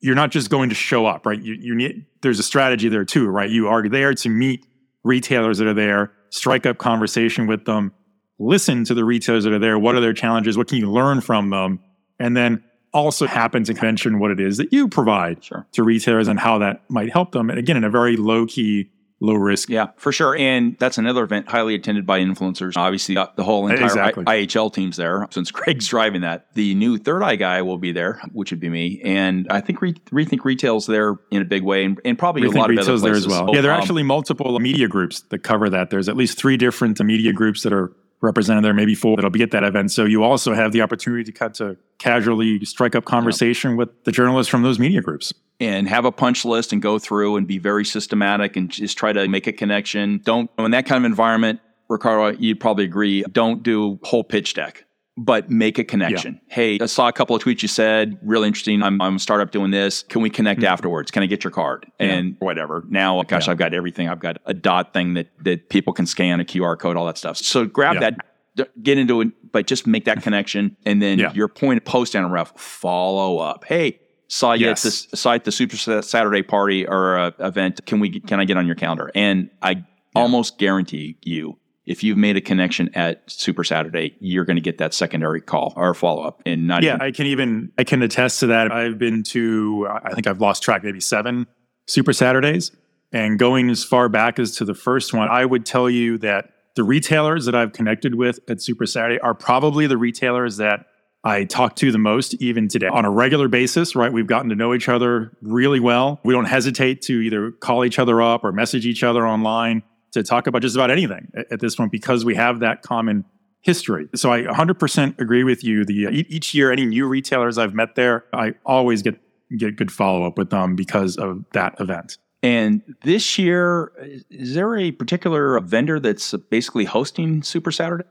you're 0.01 0.15
not 0.15 0.31
just 0.31 0.49
going 0.49 0.69
to 0.69 0.75
show 0.75 1.05
up, 1.05 1.25
right? 1.25 1.41
You, 1.41 1.53
you 1.53 1.75
need, 1.75 2.05
there's 2.21 2.39
a 2.39 2.43
strategy 2.43 2.89
there 2.89 3.05
too, 3.05 3.27
right? 3.29 3.49
You 3.49 3.67
are 3.67 3.87
there 3.87 4.13
to 4.13 4.29
meet 4.29 4.65
retailers 5.03 5.59
that 5.59 5.67
are 5.67 5.73
there, 5.73 6.11
strike 6.31 6.65
up 6.65 6.79
conversation 6.79 7.47
with 7.47 7.65
them, 7.65 7.93
listen 8.39 8.83
to 8.85 8.93
the 8.93 9.05
retailers 9.05 9.43
that 9.45 9.53
are 9.53 9.59
there. 9.59 9.79
What 9.79 9.95
are 9.95 10.01
their 10.01 10.13
challenges? 10.13 10.57
What 10.57 10.67
can 10.67 10.79
you 10.79 10.91
learn 10.91 11.21
from 11.21 11.49
them? 11.49 11.79
And 12.19 12.35
then 12.35 12.63
also 12.93 13.25
happen 13.27 13.63
to 13.63 13.73
mention 13.81 14.19
what 14.19 14.31
it 14.31 14.39
is 14.39 14.57
that 14.57 14.71
you 14.73 14.87
provide 14.87 15.43
Sure. 15.43 15.65
to 15.73 15.83
retailers 15.83 16.27
and 16.27 16.39
how 16.39 16.57
that 16.59 16.83
might 16.89 17.11
help 17.11 17.31
them. 17.31 17.49
And 17.49 17.57
again, 17.57 17.77
in 17.77 17.83
a 17.83 17.89
very 17.89 18.17
low 18.17 18.45
key, 18.45 18.89
low 19.23 19.35
risk. 19.35 19.69
Yeah, 19.69 19.89
for 19.97 20.11
sure. 20.11 20.35
And 20.35 20.75
that's 20.79 20.97
another 20.97 21.23
event 21.23 21.47
highly 21.47 21.75
attended 21.75 22.07
by 22.07 22.19
influencers. 22.21 22.73
Obviously, 22.75 23.15
uh, 23.17 23.27
the 23.35 23.43
whole 23.43 23.67
entire 23.67 23.85
Exactly. 23.85 24.23
I- 24.25 24.37
IHL 24.47 24.73
team's 24.73 24.97
there. 24.97 25.27
Since 25.29 25.51
Craig's 25.57 25.87
driving 25.87 26.21
that, 26.21 26.47
the 26.55 26.73
new 26.73 26.97
Third 26.97 27.21
Eye 27.21 27.35
guy 27.35 27.61
will 27.61 27.77
be 27.77 27.91
there, 27.91 28.19
which 28.33 28.49
would 28.49 28.59
be 28.59 28.67
me. 28.69 28.99
And 29.03 29.45
I 29.51 29.61
think 29.61 29.79
Re- 29.81 29.93
Rethink 30.11 30.43
Retail's 30.43 30.87
there 30.87 31.17
in 31.29 31.41
a 31.41 31.45
big 31.45 31.61
way, 31.63 31.85
and, 31.85 32.01
and 32.03 32.17
probably 32.17 32.41
Rethink 32.41 32.55
a 32.55 32.57
lot 32.57 32.71
of 32.71 32.77
other 32.79 32.81
Retail's 32.81 33.01
there 33.03 33.11
places. 33.13 33.25
as 33.27 33.31
well. 33.31 33.49
Yeah, 33.53 33.61
there 33.61 33.71
are 33.71 33.75
um, 33.75 33.81
actually 33.81 34.03
multiple 34.03 34.59
media 34.59 34.87
groups 34.87 35.21
that 35.29 35.43
cover 35.43 35.69
that. 35.69 35.91
There's 35.91 36.09
at 36.09 36.17
least 36.17 36.39
three 36.39 36.57
different 36.57 36.99
media 37.01 37.31
groups 37.31 37.61
that 37.61 37.73
are 37.73 37.93
represented 38.21 38.63
there, 38.63 38.73
maybe 38.73 38.95
four 38.95 39.15
that'll 39.15 39.31
be 39.31 39.41
at 39.43 39.51
that 39.51 39.63
event. 39.63 39.91
So 39.91 40.05
you 40.05 40.23
also 40.23 40.53
have 40.53 40.71
the 40.71 40.81
opportunity 40.81 41.23
to 41.23 41.31
cut 41.31 41.55
to 41.55 41.75
casually 41.97 42.63
strike 42.65 42.95
up 42.95 43.05
conversation 43.05 43.77
with 43.77 43.89
the 44.03 44.11
journalists 44.11 44.49
from 44.49 44.61
those 44.61 44.79
media 44.79 45.01
groups. 45.01 45.33
and 45.61 45.87
have 45.87 46.05
a 46.05 46.11
punch 46.11 46.43
list 46.43 46.73
and 46.73 46.81
go 46.81 46.97
through 46.97 47.37
and 47.37 47.47
be 47.47 47.59
very 47.59 47.85
systematic 47.85 48.55
and 48.57 48.71
just 48.71 48.97
try 48.97 49.13
to 49.13 49.27
make 49.27 49.45
a 49.45 49.53
connection. 49.53 50.19
Don't 50.23 50.49
in 50.57 50.71
that 50.71 50.87
kind 50.87 51.05
of 51.05 51.09
environment, 51.09 51.59
Ricardo, 51.87 52.35
you'd 52.39 52.59
probably 52.59 52.83
agree. 52.83 53.23
Don't 53.31 53.61
do 53.61 53.99
whole 54.03 54.23
pitch 54.23 54.55
deck, 54.55 54.85
but 55.17 55.49
make 55.49 55.77
a 55.77 55.83
connection. 55.83 56.39
Hey, 56.47 56.79
I 56.81 56.85
saw 56.85 57.07
a 57.07 57.13
couple 57.13 57.35
of 57.35 57.43
tweets 57.43 57.61
you 57.61 57.67
said, 57.67 58.17
really 58.23 58.47
interesting. 58.47 58.81
I'm, 58.81 59.01
I'm 59.01 59.17
a 59.17 59.19
startup 59.19 59.51
doing 59.51 59.71
this. 59.71 60.03
Can 60.03 60.21
we 60.21 60.29
connect 60.29 60.63
afterwards? 60.63 61.11
Can 61.11 61.21
I 61.21 61.25
get 61.25 61.43
your 61.43 61.51
card? 61.51 61.85
And 61.99 62.35
whatever. 62.39 62.83
Now, 62.89 63.21
gosh, 63.23 63.45
Yeah. 63.47 63.51
I've 63.51 63.57
got 63.57 63.73
everything. 63.73 64.07
I've 64.09 64.19
got 64.19 64.37
a 64.45 64.53
dot 64.53 64.93
thing 64.93 65.13
that 65.15 65.27
that 65.43 65.69
people 65.69 65.93
can 65.93 66.05
scan 66.05 66.39
a 66.39 66.45
QR 66.45 66.77
code, 66.79 66.95
all 66.97 67.05
that 67.07 67.17
stuff. 67.17 67.37
So 67.37 67.65
grab 67.65 67.95
Yeah. 67.95 68.11
that. 68.11 68.73
Get 68.83 68.97
into 68.97 69.21
it, 69.21 69.29
but 69.53 69.65
just 69.65 69.87
make 69.87 70.03
that 70.05 70.21
connection, 70.21 70.75
and 70.85 71.01
then 71.01 71.19
Yeah. 71.19 71.31
your 71.33 71.47
point 71.47 71.77
of 71.77 71.85
post 71.85 72.15
NRF 72.15 72.51
follow 72.59 73.37
up. 73.37 73.63
Hey, 73.63 73.99
saw 74.27 74.51
you 74.53 74.65
Yes. 74.67 74.81
at 74.81 74.83
this 74.91 75.07
saw 75.21 75.31
at 75.33 75.45
the 75.45 75.53
Super 75.53 75.77
Saturday 75.77 76.41
party 76.43 76.85
or 76.85 77.17
uh, 77.17 77.31
event. 77.39 77.79
Can 77.85 78.01
we 78.01 78.19
can 78.19 78.41
I 78.41 78.45
get 78.45 78.57
on 78.57 78.65
your 78.67 78.75
calendar? 78.75 79.09
And 79.15 79.49
I 79.61 79.85
almost 80.15 80.57
guarantee 80.57 81.15
you, 81.23 81.57
if 81.91 82.03
you've 82.03 82.17
made 82.17 82.37
a 82.37 82.41
connection 82.41 82.89
at 82.95 83.29
Super 83.29 83.63
Saturday, 83.63 84.15
you're 84.19 84.45
going 84.45 84.55
to 84.55 84.61
get 84.61 84.77
that 84.77 84.93
secondary 84.93 85.41
call 85.41 85.73
or 85.75 85.93
follow 85.93 86.23
up. 86.23 86.41
And 86.45 86.67
not 86.67 86.83
Yeah, 86.83 86.95
even, 86.95 87.01
I 87.01 87.11
can 87.11 87.25
even 87.27 87.71
I 87.77 87.83
can 87.83 88.01
attest 88.01 88.39
to 88.39 88.47
that. 88.47 88.71
I've 88.71 88.97
been 88.97 89.23
to 89.23 89.87
I 90.03 90.13
think 90.13 90.25
I've 90.27 90.39
lost 90.39 90.63
track 90.63 90.83
maybe 90.83 91.01
7 91.01 91.45
Super 91.87 92.13
Saturdays 92.13 92.71
and 93.11 93.37
going 93.37 93.69
as 93.69 93.83
far 93.83 94.09
back 94.09 94.39
as 94.39 94.55
to 94.57 94.65
the 94.65 94.73
first 94.73 95.13
one, 95.13 95.27
I 95.29 95.45
would 95.45 95.65
tell 95.65 95.89
you 95.89 96.17
that 96.19 96.51
the 96.75 96.83
retailers 96.83 97.45
that 97.45 97.55
I've 97.55 97.73
connected 97.73 98.15
with 98.15 98.39
at 98.49 98.61
Super 98.61 98.85
Saturday 98.85 99.19
are 99.19 99.33
probably 99.33 99.87
the 99.87 99.97
retailers 99.97 100.57
that 100.57 100.85
I 101.23 101.43
talk 101.43 101.75
to 101.77 101.91
the 101.91 101.97
most 101.97 102.33
even 102.35 102.67
today 102.67 102.87
on 102.87 103.05
a 103.05 103.11
regular 103.11 103.47
basis, 103.47 103.95
right? 103.95 104.11
We've 104.11 104.25
gotten 104.25 104.49
to 104.49 104.55
know 104.55 104.73
each 104.73 104.89
other 104.89 105.37
really 105.41 105.79
well. 105.79 106.19
We 106.23 106.33
don't 106.33 106.45
hesitate 106.45 107.01
to 107.03 107.19
either 107.19 107.51
call 107.51 107.85
each 107.85 107.99
other 107.99 108.21
up 108.21 108.43
or 108.43 108.51
message 108.51 108.85
each 108.85 109.03
other 109.03 109.27
online 109.27 109.83
to 110.11 110.23
talk 110.23 110.47
about 110.47 110.61
just 110.61 110.75
about 110.75 110.91
anything 110.91 111.31
at, 111.35 111.51
at 111.53 111.59
this 111.59 111.75
point 111.75 111.91
because 111.91 112.23
we 112.25 112.35
have 112.35 112.59
that 112.59 112.81
common 112.81 113.25
history. 113.61 114.07
So 114.15 114.31
I 114.31 114.41
100% 114.43 115.19
agree 115.19 115.43
with 115.43 115.63
you. 115.63 115.85
The 115.85 116.25
each 116.29 116.53
year, 116.53 116.71
any 116.71 116.85
new 116.85 117.07
retailers 117.07 117.57
I've 117.57 117.73
met 117.73 117.95
there, 117.95 118.25
I 118.33 118.53
always 118.65 119.01
get 119.01 119.19
get 119.57 119.75
good 119.75 119.91
follow 119.91 120.25
up 120.25 120.37
with 120.37 120.49
them 120.49 120.75
because 120.75 121.17
of 121.17 121.43
that 121.53 121.75
event. 121.79 122.17
and 122.43 122.81
this 123.03 123.37
year, 123.37 123.91
is- 124.29 124.55
there 124.55 124.75
a 124.77 124.91
particular 124.91 125.59
vendor 125.59 125.99
that's 125.99 126.33
basically 126.49 126.85
hosting 126.85 127.43
Super 127.43 127.71
Saturday? 127.71 128.05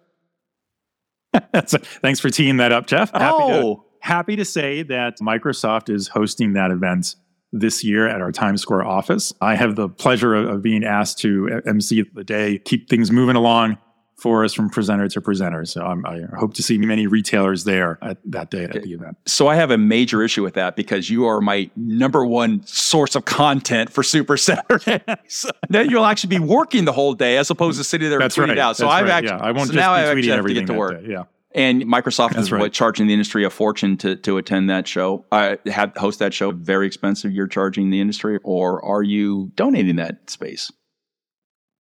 so 1.66 1.78
thanks 2.02 2.20
for 2.20 2.28
teeing 2.30 2.56
that 2.58 2.72
up, 2.72 2.86
Jeff. 2.86 3.10
Happy 3.12 3.38
to, 3.38 3.60
Oh. 3.62 3.84
happy 4.00 4.36
to 4.36 4.44
say 4.44 4.82
that 4.84 5.18
Microsoft 5.20 5.88
is 5.88 6.08
hosting 6.08 6.52
that 6.54 6.70
event 6.70 7.14
this 7.52 7.82
year 7.82 8.06
at 8.08 8.20
our 8.20 8.32
Times 8.32 8.62
Square 8.62 8.84
office. 8.84 9.32
I 9.40 9.54
have 9.56 9.76
the 9.76 9.88
pleasure 9.88 10.34
of, 10.34 10.48
of 10.48 10.62
being 10.62 10.84
asked 10.84 11.18
to 11.20 11.62
uh, 11.64 11.68
MC 11.68 12.04
the 12.14 12.24
day, 12.24 12.58
keep 12.58 12.88
things 12.88 13.10
moving 13.10 13.36
along 13.36 13.78
for 14.20 14.44
us 14.44 14.52
from 14.52 14.68
presenter 14.68 15.08
to 15.08 15.20
presenter. 15.20 15.64
So 15.64 15.82
I'm, 15.82 16.04
I 16.04 16.20
hope 16.36 16.54
to 16.54 16.62
see 16.62 16.76
many 16.78 17.06
retailers 17.06 17.64
there 17.64 17.98
at 18.02 18.18
that 18.26 18.50
day 18.50 18.64
at 18.64 18.82
the 18.82 18.92
event. 18.92 19.16
So 19.26 19.48
I 19.48 19.54
have 19.56 19.70
a 19.70 19.78
major 19.78 20.22
issue 20.22 20.42
with 20.42 20.54
that 20.54 20.76
because 20.76 21.08
you 21.08 21.24
are 21.24 21.40
my 21.40 21.70
number 21.74 22.24
one 22.26 22.64
source 22.66 23.16
of 23.16 23.24
content 23.24 23.90
for 23.90 24.02
Super 24.02 24.36
Saturday. 24.36 25.02
so 25.28 25.50
now 25.70 25.80
you'll 25.80 26.04
actually 26.04 26.38
be 26.38 26.44
working 26.44 26.84
the 26.84 26.92
whole 26.92 27.14
day 27.14 27.38
as 27.38 27.50
opposed 27.50 27.78
to 27.78 27.84
sitting 27.84 28.10
there 28.10 28.18
That's 28.18 28.36
and 28.36 28.46
tweeting 28.46 28.48
right. 28.50 28.58
out. 28.58 28.76
So 28.76 28.84
That's 28.84 28.94
I've 28.94 29.04
right. 29.04 29.24
actually, 29.24 29.38
yeah, 29.38 29.46
I 29.46 29.52
won't 29.52 29.68
so 29.68 29.72
just 29.72 29.82
now 29.82 29.92
I 29.92 30.02
be 30.02 30.08
actually 30.08 30.22
tweeting 30.22 30.36
have 30.36 30.46
to 30.46 30.54
get 30.54 30.66
to 30.66 30.74
work. 30.74 31.02
day. 31.02 31.12
Yeah. 31.12 31.24
And 31.52 31.82
Microsoft 31.82 32.34
That's 32.34 32.44
is 32.44 32.52
right. 32.52 32.60
what 32.60 32.72
charging 32.72 33.08
the 33.08 33.12
industry 33.12 33.44
a 33.44 33.50
fortune 33.50 33.96
to 33.98 34.14
to 34.16 34.36
attend 34.38 34.70
that 34.70 34.86
show. 34.86 35.24
I 35.32 35.58
have 35.66 35.96
host 35.96 36.20
that 36.20 36.32
show 36.32 36.52
very 36.52 36.86
expensive. 36.86 37.32
You're 37.32 37.48
charging 37.48 37.90
the 37.90 38.00
industry, 38.00 38.38
or 38.44 38.84
are 38.84 39.02
you 39.02 39.50
donating 39.56 39.96
that 39.96 40.30
space? 40.30 40.70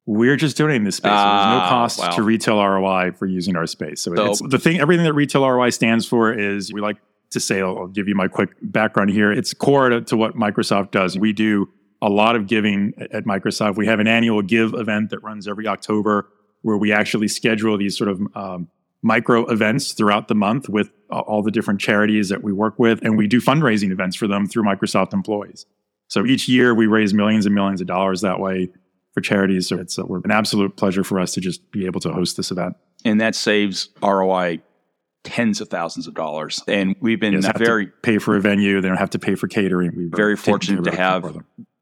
We're 0.07 0.37
just 0.37 0.57
donating 0.57 0.85
this 0.85 0.95
space. 0.95 1.11
So 1.11 1.15
there's 1.15 1.21
no 1.21 1.59
Ah, 1.61 1.69
cost 1.69 1.99
wow. 1.99 2.09
to 2.15 2.23
retail 2.23 2.57
ROI 2.59 3.11
for 3.11 3.27
using 3.27 3.55
our 3.55 3.67
space. 3.67 4.01
So, 4.01 4.15
So- 4.15 4.25
it's 4.25 4.41
the 4.41 4.57
thing. 4.57 4.79
Everything 4.79 5.05
that 5.05 5.13
retail 5.13 5.43
ROI 5.45 5.69
stands 5.69 6.03
for 6.07 6.33
is 6.33 6.73
we 6.73 6.81
like 6.81 6.97
to 7.31 7.39
say. 7.39 7.61
I'll, 7.61 7.77
I'll 7.77 7.87
give 7.87 8.07
you 8.07 8.15
my 8.15 8.27
quick 8.27 8.49
background 8.63 9.11
here. 9.11 9.31
It's 9.31 9.53
core 9.53 9.89
to, 9.89 10.01
to 10.01 10.17
what 10.17 10.35
Microsoft 10.35 10.89
does. 10.89 11.15
We 11.15 11.31
do 11.31 11.69
a 12.01 12.09
lot 12.09 12.35
of 12.35 12.47
giving 12.47 12.93
at, 12.97 13.11
at 13.13 13.25
Microsoft. 13.25 13.77
We 13.77 13.85
have 13.85 13.99
an 13.99 14.07
annual 14.07 14.41
give 14.41 14.73
event 14.73 15.11
that 15.11 15.19
runs 15.21 15.47
every 15.47 15.67
October 15.67 16.27
where 16.63 16.77
we 16.77 16.91
actually 16.91 17.27
schedule 17.27 17.77
these 17.77 17.95
sort 17.95 18.09
of 18.09 18.19
um, 18.33 18.67
micro 19.01 19.45
events 19.45 19.93
throughout 19.93 20.27
the 20.27 20.35
month 20.35 20.69
with 20.69 20.91
all 21.09 21.41
the 21.41 21.51
different 21.51 21.79
charities 21.79 22.29
that 22.29 22.43
we 22.43 22.51
work 22.51 22.77
with. 22.77 23.01
And 23.01 23.17
we 23.17 23.27
do 23.27 23.39
fundraising 23.39 23.91
events 23.91 24.15
for 24.15 24.27
them 24.27 24.45
through 24.45 24.63
Microsoft 24.63 25.13
employees. 25.13 25.65
So 26.07 26.25
each 26.25 26.47
year 26.47 26.73
we 26.73 26.87
raise 26.87 27.13
millions 27.13 27.45
and 27.45 27.55
millions 27.55 27.81
of 27.81 27.87
dollars 27.87 28.21
that 28.21 28.39
way 28.39 28.69
for 29.13 29.21
charities. 29.21 29.67
So 29.67 29.77
it's 29.77 29.97
uh, 29.97 30.05
a, 30.05 30.13
an 30.21 30.31
absolute 30.31 30.75
pleasure 30.75 31.03
for 31.03 31.19
us 31.19 31.33
to 31.33 31.41
just 31.41 31.71
be 31.71 31.85
able 31.85 31.99
to 32.01 32.11
host 32.11 32.37
this 32.37 32.51
event. 32.51 32.75
And 33.05 33.21
that 33.21 33.35
saves 33.35 33.89
ROI 34.03 34.61
tens 35.23 35.61
of 35.61 35.69
thousands 35.69 36.07
of 36.07 36.13
dollars. 36.13 36.63
And 36.67 36.95
we've 36.99 37.19
been 37.19 37.41
very 37.57 37.87
pay 37.87 38.17
for 38.17 38.35
a 38.35 38.41
venue. 38.41 38.81
They 38.81 38.87
don't 38.87 38.97
have 38.97 39.11
to 39.11 39.19
pay 39.19 39.35
for 39.35 39.47
catering. 39.47 39.93
We're 39.95 40.15
very 40.15 40.35
fortunate 40.35 40.83
to 40.85 40.95
have 40.95 41.37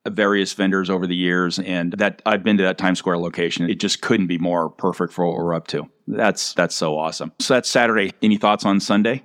various 0.09 0.53
vendors 0.53 0.89
over 0.89 1.07
the 1.07 1.15
years. 1.15 1.59
And 1.59 1.93
that 1.93 2.21
I've 2.25 2.43
been 2.43 2.57
to 2.57 2.63
that 2.63 2.77
Times 2.77 2.99
Square 2.99 3.19
location. 3.19 3.69
It 3.69 3.79
just 3.79 4.01
couldn't 4.01 4.27
be 4.27 4.37
more 4.37 4.69
perfect 4.69 5.13
for 5.13 5.25
what 5.27 5.37
we're 5.37 5.53
up 5.53 5.67
to. 5.67 5.89
That's 6.07 6.53
that's 6.53 6.75
so 6.75 6.97
awesome. 6.97 7.31
So 7.39 7.53
that's 7.53 7.69
Saturday. 7.69 8.11
Any 8.21 8.37
thoughts 8.37 8.65
on 8.65 8.79
Sunday? 8.79 9.23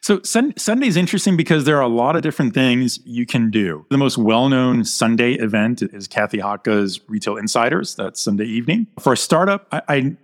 So 0.00 0.20
sun- 0.22 0.56
Sunday's 0.56 0.96
interesting 0.96 1.36
because 1.36 1.64
there 1.64 1.76
are 1.76 1.82
a 1.82 1.88
lot 1.88 2.16
of 2.16 2.22
different 2.22 2.54
things 2.54 3.00
you 3.04 3.26
can 3.26 3.50
do. 3.50 3.84
The 3.90 3.98
most 3.98 4.16
well-known 4.16 4.84
Sunday 4.84 5.32
event 5.32 5.82
is 5.82 6.06
Kathy 6.06 6.38
Hotka's 6.38 7.00
Retail 7.08 7.36
Insiders. 7.36 7.96
That's 7.96 8.20
Sunday 8.20 8.44
evening. 8.44 8.86
For 9.00 9.12
a 9.12 9.16
startup, 9.16 9.66
I, 9.72 9.82
I 9.88 10.16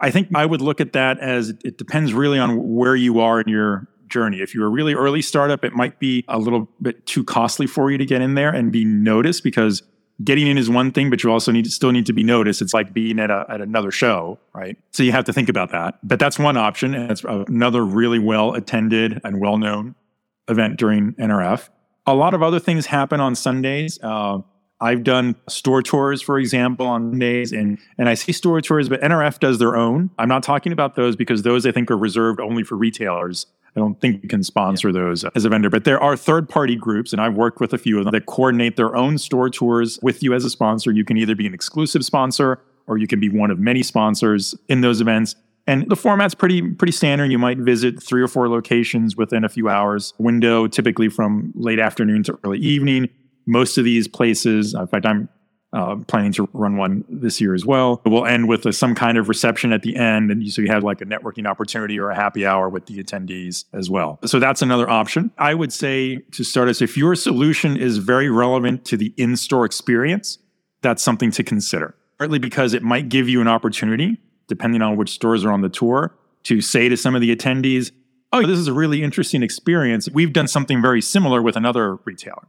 I 0.00 0.10
think 0.10 0.28
I 0.34 0.44
would 0.44 0.60
look 0.60 0.80
at 0.80 0.92
that 0.94 1.18
as 1.18 1.50
it 1.64 1.78
depends 1.78 2.12
really 2.12 2.38
on 2.38 2.74
where 2.74 2.96
you 2.96 3.20
are 3.20 3.40
in 3.40 3.48
your 3.48 3.86
journey. 4.08 4.40
If 4.40 4.54
you're 4.54 4.66
a 4.66 4.70
really 4.70 4.94
early 4.94 5.22
startup, 5.22 5.64
it 5.64 5.72
might 5.72 5.98
be 5.98 6.24
a 6.28 6.38
little 6.38 6.68
bit 6.80 7.06
too 7.06 7.24
costly 7.24 7.66
for 7.66 7.90
you 7.90 7.98
to 7.98 8.06
get 8.06 8.20
in 8.20 8.34
there 8.34 8.50
and 8.50 8.72
be 8.72 8.84
noticed 8.84 9.42
because 9.44 9.82
getting 10.24 10.46
in 10.46 10.58
is 10.58 10.68
one 10.68 10.90
thing, 10.90 11.10
but 11.10 11.22
you 11.22 11.30
also 11.30 11.52
need 11.52 11.64
to 11.64 11.70
still 11.70 11.92
need 11.92 12.06
to 12.06 12.12
be 12.12 12.22
noticed. 12.22 12.60
It's 12.60 12.74
like 12.74 12.92
being 12.92 13.18
at 13.18 13.30
a, 13.30 13.46
at 13.48 13.60
another 13.60 13.90
show, 13.90 14.38
right? 14.52 14.76
So 14.90 15.02
you 15.02 15.12
have 15.12 15.24
to 15.24 15.32
think 15.32 15.48
about 15.48 15.70
that. 15.70 15.98
But 16.02 16.18
that's 16.18 16.38
one 16.38 16.56
option, 16.56 16.94
and 16.94 17.10
it's 17.10 17.24
another 17.24 17.84
really 17.84 18.18
well 18.18 18.54
attended 18.54 19.20
and 19.24 19.40
well 19.40 19.58
known 19.58 19.94
event 20.48 20.78
during 20.78 21.12
NRF. 21.14 21.68
A 22.06 22.14
lot 22.14 22.34
of 22.34 22.42
other 22.42 22.58
things 22.58 22.86
happen 22.86 23.20
on 23.20 23.34
Sundays. 23.34 23.98
Uh, 24.02 24.38
I've 24.80 25.02
done 25.02 25.34
store 25.48 25.82
tours, 25.82 26.22
for 26.22 26.38
example, 26.38 26.86
on 26.86 27.18
days, 27.18 27.52
and 27.52 27.78
and 27.98 28.08
I 28.08 28.14
see 28.14 28.32
store 28.32 28.60
tours, 28.60 28.88
but 28.88 29.00
NRF 29.00 29.40
does 29.40 29.58
their 29.58 29.76
own. 29.76 30.10
I'm 30.18 30.28
not 30.28 30.42
talking 30.42 30.72
about 30.72 30.94
those 30.94 31.16
because 31.16 31.42
those 31.42 31.66
I 31.66 31.72
think 31.72 31.90
are 31.90 31.98
reserved 31.98 32.40
only 32.40 32.62
for 32.62 32.76
retailers. 32.76 33.46
I 33.78 33.80
don't 33.80 34.00
think 34.00 34.22
you 34.24 34.28
can 34.28 34.42
sponsor 34.42 34.92
those 34.92 35.24
as 35.36 35.44
a 35.44 35.48
vendor, 35.48 35.70
but 35.70 35.84
there 35.84 36.02
are 36.02 36.16
third 36.16 36.48
party 36.48 36.74
groups, 36.74 37.12
and 37.12 37.22
I've 37.22 37.34
worked 37.34 37.60
with 37.60 37.72
a 37.72 37.78
few 37.78 37.98
of 37.98 38.04
them 38.04 38.12
that 38.12 38.26
coordinate 38.26 38.76
their 38.76 38.96
own 38.96 39.18
store 39.18 39.48
tours 39.48 40.00
with 40.02 40.20
you 40.22 40.34
as 40.34 40.44
a 40.44 40.50
sponsor. 40.50 40.90
You 40.90 41.04
can 41.04 41.16
either 41.16 41.36
be 41.36 41.46
an 41.46 41.54
exclusive 41.54 42.04
sponsor 42.04 42.60
or 42.88 42.98
you 42.98 43.06
can 43.06 43.20
be 43.20 43.28
one 43.28 43.52
of 43.52 43.60
many 43.60 43.84
sponsors 43.84 44.54
in 44.68 44.80
those 44.80 45.00
events. 45.00 45.36
And 45.68 45.88
the 45.88 45.96
format's 45.96 46.34
pretty 46.34 46.62
pretty 46.62 46.92
standard. 46.92 47.30
You 47.30 47.38
might 47.38 47.58
visit 47.58 48.02
three 48.02 48.22
or 48.22 48.28
four 48.28 48.48
locations 48.48 49.16
within 49.16 49.44
a 49.44 49.48
few 49.48 49.68
hours 49.68 50.14
window, 50.18 50.66
typically 50.66 51.08
from 51.08 51.52
late 51.54 51.78
afternoon 51.78 52.24
to 52.24 52.38
early 52.42 52.58
evening. 52.58 53.08
Most 53.46 53.78
of 53.78 53.84
these 53.84 54.08
places, 54.08 54.74
in 54.74 54.86
fact, 54.88 55.06
I'm 55.06 55.28
uh, 55.72 55.96
planning 56.06 56.32
to 56.32 56.48
run 56.52 56.76
one 56.76 57.04
this 57.08 57.40
year 57.40 57.54
as 57.54 57.66
well. 57.66 58.00
We'll 58.06 58.24
end 58.24 58.48
with 58.48 58.64
a, 58.66 58.72
some 58.72 58.94
kind 58.94 59.18
of 59.18 59.28
reception 59.28 59.72
at 59.72 59.82
the 59.82 59.96
end, 59.96 60.30
and 60.30 60.50
so 60.50 60.62
you 60.62 60.68
have 60.68 60.82
like 60.82 61.00
a 61.00 61.04
networking 61.04 61.46
opportunity 61.46 61.98
or 61.98 62.10
a 62.10 62.14
happy 62.14 62.46
hour 62.46 62.68
with 62.68 62.86
the 62.86 63.02
attendees 63.02 63.64
as 63.72 63.90
well. 63.90 64.18
So 64.24 64.38
that's 64.38 64.62
another 64.62 64.88
option. 64.88 65.30
I 65.38 65.54
would 65.54 65.72
say 65.72 66.18
to 66.32 66.44
start 66.44 66.68
us, 66.68 66.80
if 66.80 66.96
your 66.96 67.14
solution 67.14 67.76
is 67.76 67.98
very 67.98 68.30
relevant 68.30 68.84
to 68.86 68.96
the 68.96 69.12
in-store 69.16 69.64
experience, 69.64 70.38
that's 70.80 71.02
something 71.02 71.30
to 71.32 71.42
consider. 71.42 71.94
Partly 72.18 72.38
because 72.38 72.74
it 72.74 72.82
might 72.82 73.08
give 73.08 73.28
you 73.28 73.40
an 73.40 73.48
opportunity, 73.48 74.18
depending 74.48 74.82
on 74.82 74.96
which 74.96 75.10
stores 75.10 75.44
are 75.44 75.52
on 75.52 75.60
the 75.60 75.68
tour, 75.68 76.14
to 76.44 76.60
say 76.60 76.88
to 76.88 76.96
some 76.96 77.14
of 77.14 77.20
the 77.20 77.34
attendees, 77.34 77.92
"Oh, 78.32 78.46
this 78.46 78.58
is 78.58 78.68
a 78.68 78.72
really 78.72 79.02
interesting 79.02 79.42
experience. 79.42 80.08
We've 80.08 80.32
done 80.32 80.48
something 80.48 80.80
very 80.80 81.02
similar 81.02 81.42
with 81.42 81.56
another 81.56 81.96
retailer." 82.04 82.48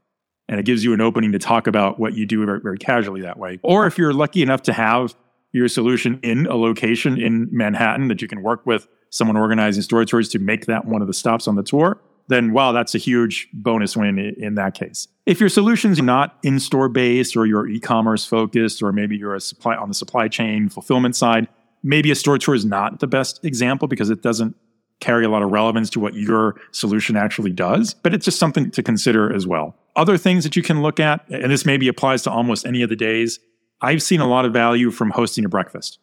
And 0.50 0.60
it 0.60 0.66
gives 0.66 0.84
you 0.84 0.94
an 0.94 1.00
opening 1.00 1.32
to 1.32 1.40
talk 1.40 1.68
about 1.68 2.00
what 2.00 2.16
you 2.16 2.26
do 2.26 2.46
very, 2.46 2.60
very 2.60 2.78
casually 2.78 3.22
that 3.22 3.38
way. 3.38 3.60
Or 3.62 3.86
if 3.86 3.98
you're 3.98 4.14
lucky 4.14 4.42
enough 4.42 4.64
to 4.64 4.74
have 4.74 5.16
your 5.54 5.68
solution 5.68 6.20
in 6.24 6.48
a 6.48 6.56
location 6.56 7.20
in 7.22 7.48
Manhattan 7.52 8.08
that 8.10 8.22
you 8.22 8.28
can 8.28 8.42
work 8.42 8.66
with 8.66 8.88
someone 9.12 9.38
organizing 9.38 9.84
store 9.84 10.04
tours 10.06 10.28
to 10.30 10.40
make 10.40 10.66
that 10.66 10.86
one 10.86 11.02
of 11.02 11.08
the 11.08 11.14
stops 11.14 11.48
on 11.48 11.56
the 11.56 11.64
tour, 11.64 12.02
then 12.28 12.52
wow, 12.52 12.72
that's 12.72 12.94
a 12.94 12.98
huge 12.98 13.48
bonus 13.54 13.96
win 13.96 14.20
in 14.20 14.56
that 14.56 14.74
case. 14.74 15.08
If 15.26 15.40
your 15.40 15.50
solution's 15.50 16.02
not 16.02 16.38
in-store 16.44 16.90
based 16.90 17.38
or 17.38 17.46
you're 17.46 17.68
e-commerce 17.68 18.26
focused, 18.26 18.82
or 18.82 18.92
maybe 18.92 19.18
you're 19.18 19.36
a 19.36 19.42
supply 19.42 19.76
on 19.76 19.88
the 19.88 19.96
supply 19.96 20.28
chain 20.28 20.68
fulfillment 20.70 21.16
side, 21.16 21.48
maybe 21.84 22.12
a 22.12 22.16
store 22.16 22.38
tour 22.40 22.56
is 22.56 22.66
not 22.66 23.00
the 23.00 23.08
best 23.08 23.44
example 23.46 23.88
because 23.88 24.10
it 24.10 24.22
doesn't 24.22 24.56
carry 25.00 25.26
a 25.26 25.30
lot 25.30 25.42
of 25.42 25.52
relevance 25.52 25.90
to 25.92 26.00
what 26.00 26.14
your 26.14 26.56
solution 26.72 27.16
actually 27.16 27.52
does, 27.52 27.94
but 27.94 28.14
it's 28.14 28.26
just 28.26 28.40
something 28.40 28.70
to 28.72 28.84
consider 28.84 29.34
as 29.34 29.48
well. 29.48 29.76
Other 29.96 30.18
things 30.18 30.44
that 30.44 30.56
you 30.56 30.64
can 30.64 30.82
look 30.82 31.00
at, 31.00 31.28
and 31.30 31.52
this 31.52 31.66
maybe 31.66 31.88
applies 31.88 32.24
to 32.24 32.32
almost 32.32 32.66
any 32.66 32.82
of 32.82 32.90
the 32.90 32.96
days, 32.96 33.40
I've 33.82 34.04
seen 34.04 34.20
a 34.20 34.28
lot 34.28 34.46
of 34.46 34.54
value 34.54 34.92
from 34.92 35.10
hosting 35.12 35.46
a 35.46 35.50
breakfast 35.50 36.00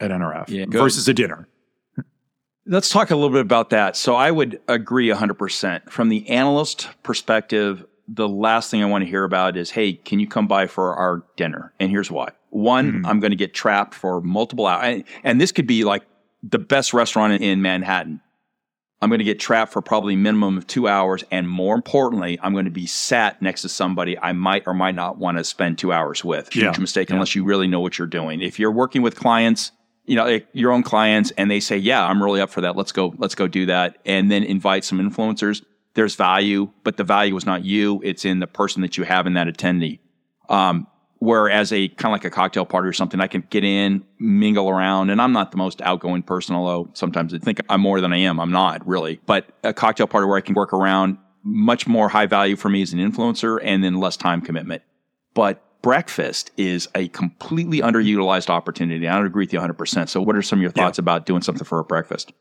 at 0.00 0.10
NRF 0.10 0.48
yeah, 0.48 0.64
versus 0.68 1.06
a 1.08 1.14
dinner. 1.14 1.48
Let's 2.66 2.90
talk 2.90 3.10
a 3.10 3.16
little 3.16 3.30
bit 3.30 3.40
about 3.40 3.70
that. 3.70 3.96
So 3.96 4.14
I 4.14 4.30
would 4.30 4.60
agree 4.68 5.08
100%. 5.08 5.90
From 5.90 6.08
the 6.08 6.28
analyst 6.28 6.88
perspective, 7.02 7.84
the 8.06 8.28
last 8.28 8.70
thing 8.70 8.82
I 8.82 8.86
want 8.86 9.02
to 9.02 9.10
hear 9.10 9.24
about 9.24 9.56
is, 9.56 9.70
hey, 9.70 9.94
can 9.94 10.20
you 10.20 10.28
come 10.28 10.46
by 10.46 10.66
for 10.66 10.94
our 10.94 11.24
dinner? 11.36 11.72
And 11.80 11.90
here's 11.90 12.10
why. 12.10 12.30
One, 12.50 12.92
mm-hmm. 12.92 13.06
I'm 13.06 13.20
going 13.20 13.30
to 13.30 13.36
get 13.36 13.54
trapped 13.54 13.94
for 13.94 14.20
multiple 14.20 14.66
hours. 14.66 15.02
And 15.24 15.40
this 15.40 15.50
could 15.50 15.66
be 15.66 15.84
like 15.84 16.04
the 16.42 16.58
best 16.58 16.92
restaurant 16.92 17.40
in 17.42 17.62
Manhattan. 17.62 18.20
I'm 19.02 19.08
going 19.08 19.18
to 19.18 19.24
get 19.24 19.40
trapped 19.40 19.72
for 19.72 19.82
probably 19.82 20.14
minimum 20.14 20.56
of 20.56 20.66
two 20.68 20.86
hours. 20.86 21.24
And 21.32 21.48
more 21.48 21.74
importantly, 21.74 22.38
I'm 22.40 22.52
going 22.52 22.66
to 22.66 22.70
be 22.70 22.86
sat 22.86 23.42
next 23.42 23.62
to 23.62 23.68
somebody 23.68 24.16
I 24.16 24.32
might 24.32 24.62
or 24.64 24.74
might 24.74 24.94
not 24.94 25.18
want 25.18 25.38
to 25.38 25.44
spend 25.44 25.76
two 25.76 25.92
hours 25.92 26.24
with. 26.24 26.52
Huge 26.52 26.76
yeah. 26.76 26.80
mistake 26.80 27.08
yeah. 27.08 27.16
unless 27.16 27.34
you 27.34 27.42
really 27.42 27.66
know 27.66 27.80
what 27.80 27.98
you're 27.98 28.06
doing. 28.06 28.40
If 28.40 28.60
you're 28.60 28.70
working 28.70 29.02
with 29.02 29.16
clients, 29.16 29.72
you 30.06 30.14
know, 30.14 30.38
your 30.52 30.70
own 30.70 30.84
clients, 30.84 31.32
and 31.32 31.50
they 31.50 31.58
say, 31.58 31.76
yeah, 31.76 32.06
I'm 32.06 32.22
really 32.22 32.40
up 32.40 32.50
for 32.50 32.60
that. 32.60 32.76
Let's 32.76 32.92
go, 32.92 33.12
let's 33.18 33.34
go 33.34 33.48
do 33.48 33.66
that. 33.66 33.98
And 34.06 34.30
then 34.30 34.44
invite 34.44 34.84
some 34.84 35.00
influencers. 35.00 35.64
There's 35.94 36.14
value, 36.14 36.70
but 36.84 36.96
the 36.96 37.04
value 37.04 37.36
is 37.36 37.44
not 37.44 37.64
you. 37.64 38.00
It's 38.04 38.24
in 38.24 38.38
the 38.38 38.46
person 38.46 38.82
that 38.82 38.96
you 38.96 39.04
have 39.04 39.26
in 39.26 39.34
that 39.34 39.48
attendee. 39.48 39.98
Um, 40.48 40.86
Whereas 41.22 41.72
a 41.72 41.86
kind 41.86 42.12
of 42.12 42.16
like 42.20 42.24
a 42.24 42.30
cocktail 42.30 42.66
party 42.66 42.88
or 42.88 42.92
something, 42.92 43.20
I 43.20 43.28
can 43.28 43.44
get 43.48 43.62
in, 43.62 44.04
mingle 44.18 44.68
around, 44.68 45.08
and 45.08 45.22
I'm 45.22 45.30
not 45.30 45.52
the 45.52 45.56
most 45.56 45.80
outgoing 45.80 46.24
person, 46.24 46.56
although 46.56 46.90
sometimes 46.94 47.32
I 47.32 47.38
think 47.38 47.60
I'm 47.68 47.80
more 47.80 48.00
than 48.00 48.12
I 48.12 48.16
am. 48.16 48.40
I'm 48.40 48.50
not 48.50 48.84
really. 48.84 49.20
But 49.24 49.46
a 49.62 49.72
cocktail 49.72 50.08
party 50.08 50.26
where 50.26 50.36
I 50.36 50.40
can 50.40 50.56
work 50.56 50.72
around, 50.72 51.18
much 51.44 51.86
more 51.86 52.08
high 52.08 52.26
value 52.26 52.56
for 52.56 52.68
me 52.68 52.82
as 52.82 52.92
an 52.92 52.98
influencer 52.98 53.60
and 53.62 53.84
then 53.84 54.00
less 54.00 54.16
time 54.16 54.40
commitment. 54.40 54.82
But 55.32 55.62
breakfast 55.80 56.50
is 56.56 56.88
a 56.96 57.06
completely 57.06 57.78
underutilized 57.78 58.50
opportunity. 58.50 59.06
I 59.06 59.14
don't 59.14 59.26
agree 59.26 59.44
with 59.44 59.52
you 59.52 59.60
100%. 59.60 60.08
So, 60.08 60.20
what 60.20 60.34
are 60.34 60.42
some 60.42 60.58
of 60.58 60.62
your 60.62 60.72
thoughts 60.72 60.98
yeah. 60.98 61.02
about 61.02 61.24
doing 61.24 61.42
something 61.42 61.64
for 61.64 61.78
a 61.78 61.84
breakfast? 61.84 62.32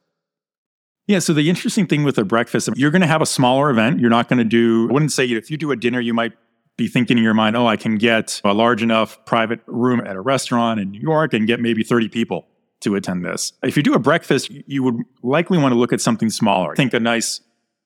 Yeah, 1.06 1.20
so 1.20 1.34
the 1.34 1.52
interesting 1.52 1.86
thing 1.86 2.04
with 2.04 2.18
a 2.18 2.26
breakfast, 2.26 2.68
you're 2.76 2.90
going 2.90 3.02
to 3.02 3.08
have 3.08 3.22
a 3.22 3.28
smaller 3.28 3.70
event. 3.70 4.00
You're 4.00 4.10
not 4.10 4.28
going 4.28 4.40
to 4.40 4.44
do, 4.44 4.90
I 4.90 4.94
wouldn't 4.94 5.12
say 5.12 5.26
if 5.26 5.52
you 5.52 5.58
do 5.58 5.72
a 5.72 5.76
dinner, 5.76 6.00
you 6.00 6.16
might 6.16 6.34
be 6.78 6.88
thinking 6.88 7.18
in 7.18 7.24
your 7.24 7.34
mind, 7.34 7.56
oh, 7.56 7.68
I 7.68 7.78
can 7.78 7.98
get 7.98 8.42
a 8.44 8.54
large 8.54 8.82
enough 8.82 9.24
private 9.26 9.60
room 9.68 10.02
at 10.02 10.16
a 10.16 10.22
restaurant 10.22 10.80
in 10.80 10.92
New 10.92 11.02
York 11.02 11.34
and 11.34 11.46
get 11.46 11.60
maybe 11.60 11.84
30 11.84 12.10
people 12.10 12.48
to 12.82 12.96
attend 12.96 13.24
this. 13.24 13.54
If 13.64 13.78
you 13.78 13.84
do 13.84 13.94
a 13.94 14.00
breakfast, 14.00 14.50
you 14.50 14.84
would 14.84 14.98
likely 15.22 15.58
want 15.58 15.74
to 15.74 15.78
look 15.78 15.94
at 15.94 16.02
something 16.02 16.30
smaller. 16.30 16.72
I 16.72 16.76
think 16.76 16.94
a 16.94 17.00
nice 17.00 17.42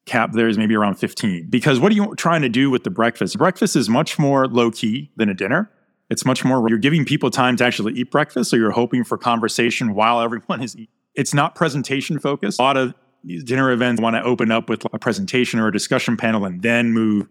cap 0.05 0.31
there 0.33 0.47
is 0.47 0.57
maybe 0.57 0.75
around 0.75 0.95
15. 0.95 1.49
Because 1.49 1.79
what 1.79 1.91
are 1.91 1.95
you 1.95 2.15
trying 2.15 2.41
to 2.43 2.49
do 2.49 2.69
with 2.69 2.83
the 2.83 2.89
breakfast? 2.89 3.37
Breakfast 3.37 3.75
is 3.75 3.89
much 3.89 4.17
more 4.17 4.47
low 4.47 4.71
key 4.71 5.11
than 5.17 5.29
a 5.29 5.33
dinner. 5.33 5.69
It's 6.09 6.25
much 6.25 6.45
more, 6.45 6.67
you're 6.69 6.77
giving 6.77 7.03
people 7.03 7.31
time 7.31 7.57
to 7.57 7.65
actually 7.65 7.93
eat 7.93 8.11
breakfast. 8.11 8.51
So 8.51 8.55
you're 8.55 8.71
hoping 8.71 9.03
for 9.03 9.17
conversation 9.17 9.95
while 9.95 10.21
everyone 10.21 10.61
is 10.61 10.75
eating. 10.75 10.87
It's 11.15 11.33
not 11.33 11.55
presentation 11.55 12.19
focused. 12.19 12.59
A 12.59 12.63
lot 12.63 12.77
of 12.77 12.93
these 13.23 13.43
dinner 13.43 13.71
events 13.71 14.01
want 14.01 14.15
to 14.15 14.21
open 14.21 14.51
up 14.51 14.69
with 14.69 14.85
a 14.93 14.99
presentation 14.99 15.59
or 15.59 15.67
a 15.67 15.71
discussion 15.71 16.15
panel 16.15 16.45
and 16.45 16.61
then 16.61 16.93
move 16.93 17.27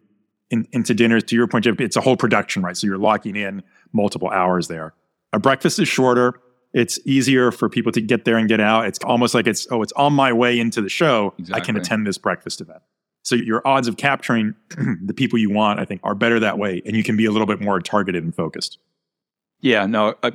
in, 0.50 0.66
into 0.72 0.94
dinners, 0.94 1.24
To 1.24 1.36
your 1.36 1.46
point, 1.46 1.64
Jeff, 1.64 1.80
it's 1.80 1.96
a 1.96 2.00
whole 2.00 2.16
production, 2.16 2.62
right? 2.62 2.76
So 2.76 2.86
you're 2.86 2.98
locking 2.98 3.36
in 3.36 3.62
multiple 3.92 4.28
hours 4.28 4.68
there. 4.68 4.94
A 5.32 5.38
breakfast 5.38 5.78
is 5.78 5.88
shorter. 5.88 6.40
It's 6.72 6.98
easier 7.04 7.50
for 7.52 7.68
people 7.68 7.92
to 7.92 8.00
get 8.00 8.24
there 8.24 8.36
and 8.36 8.48
get 8.48 8.60
out. 8.60 8.86
It's 8.86 8.98
almost 9.04 9.34
like 9.34 9.46
it's, 9.46 9.66
oh, 9.70 9.82
it's 9.82 9.92
on 9.92 10.12
my 10.12 10.32
way 10.32 10.58
into 10.58 10.82
the 10.82 10.88
show. 10.88 11.34
Exactly. 11.38 11.60
I 11.60 11.64
can 11.64 11.76
attend 11.76 12.06
this 12.06 12.18
breakfast 12.18 12.60
event. 12.60 12.82
So 13.22 13.36
your 13.36 13.66
odds 13.66 13.88
of 13.88 13.96
capturing 13.96 14.54
the 15.04 15.14
people 15.14 15.38
you 15.38 15.50
want, 15.50 15.80
I 15.80 15.84
think, 15.84 16.00
are 16.04 16.14
better 16.14 16.38
that 16.40 16.58
way. 16.58 16.82
And 16.84 16.96
you 16.96 17.02
can 17.02 17.16
be 17.16 17.24
a 17.24 17.30
little 17.30 17.46
bit 17.46 17.60
more 17.60 17.80
targeted 17.80 18.22
and 18.22 18.34
focused. 18.34 18.78
Yeah, 19.60 19.86
no, 19.86 20.14
I, 20.22 20.32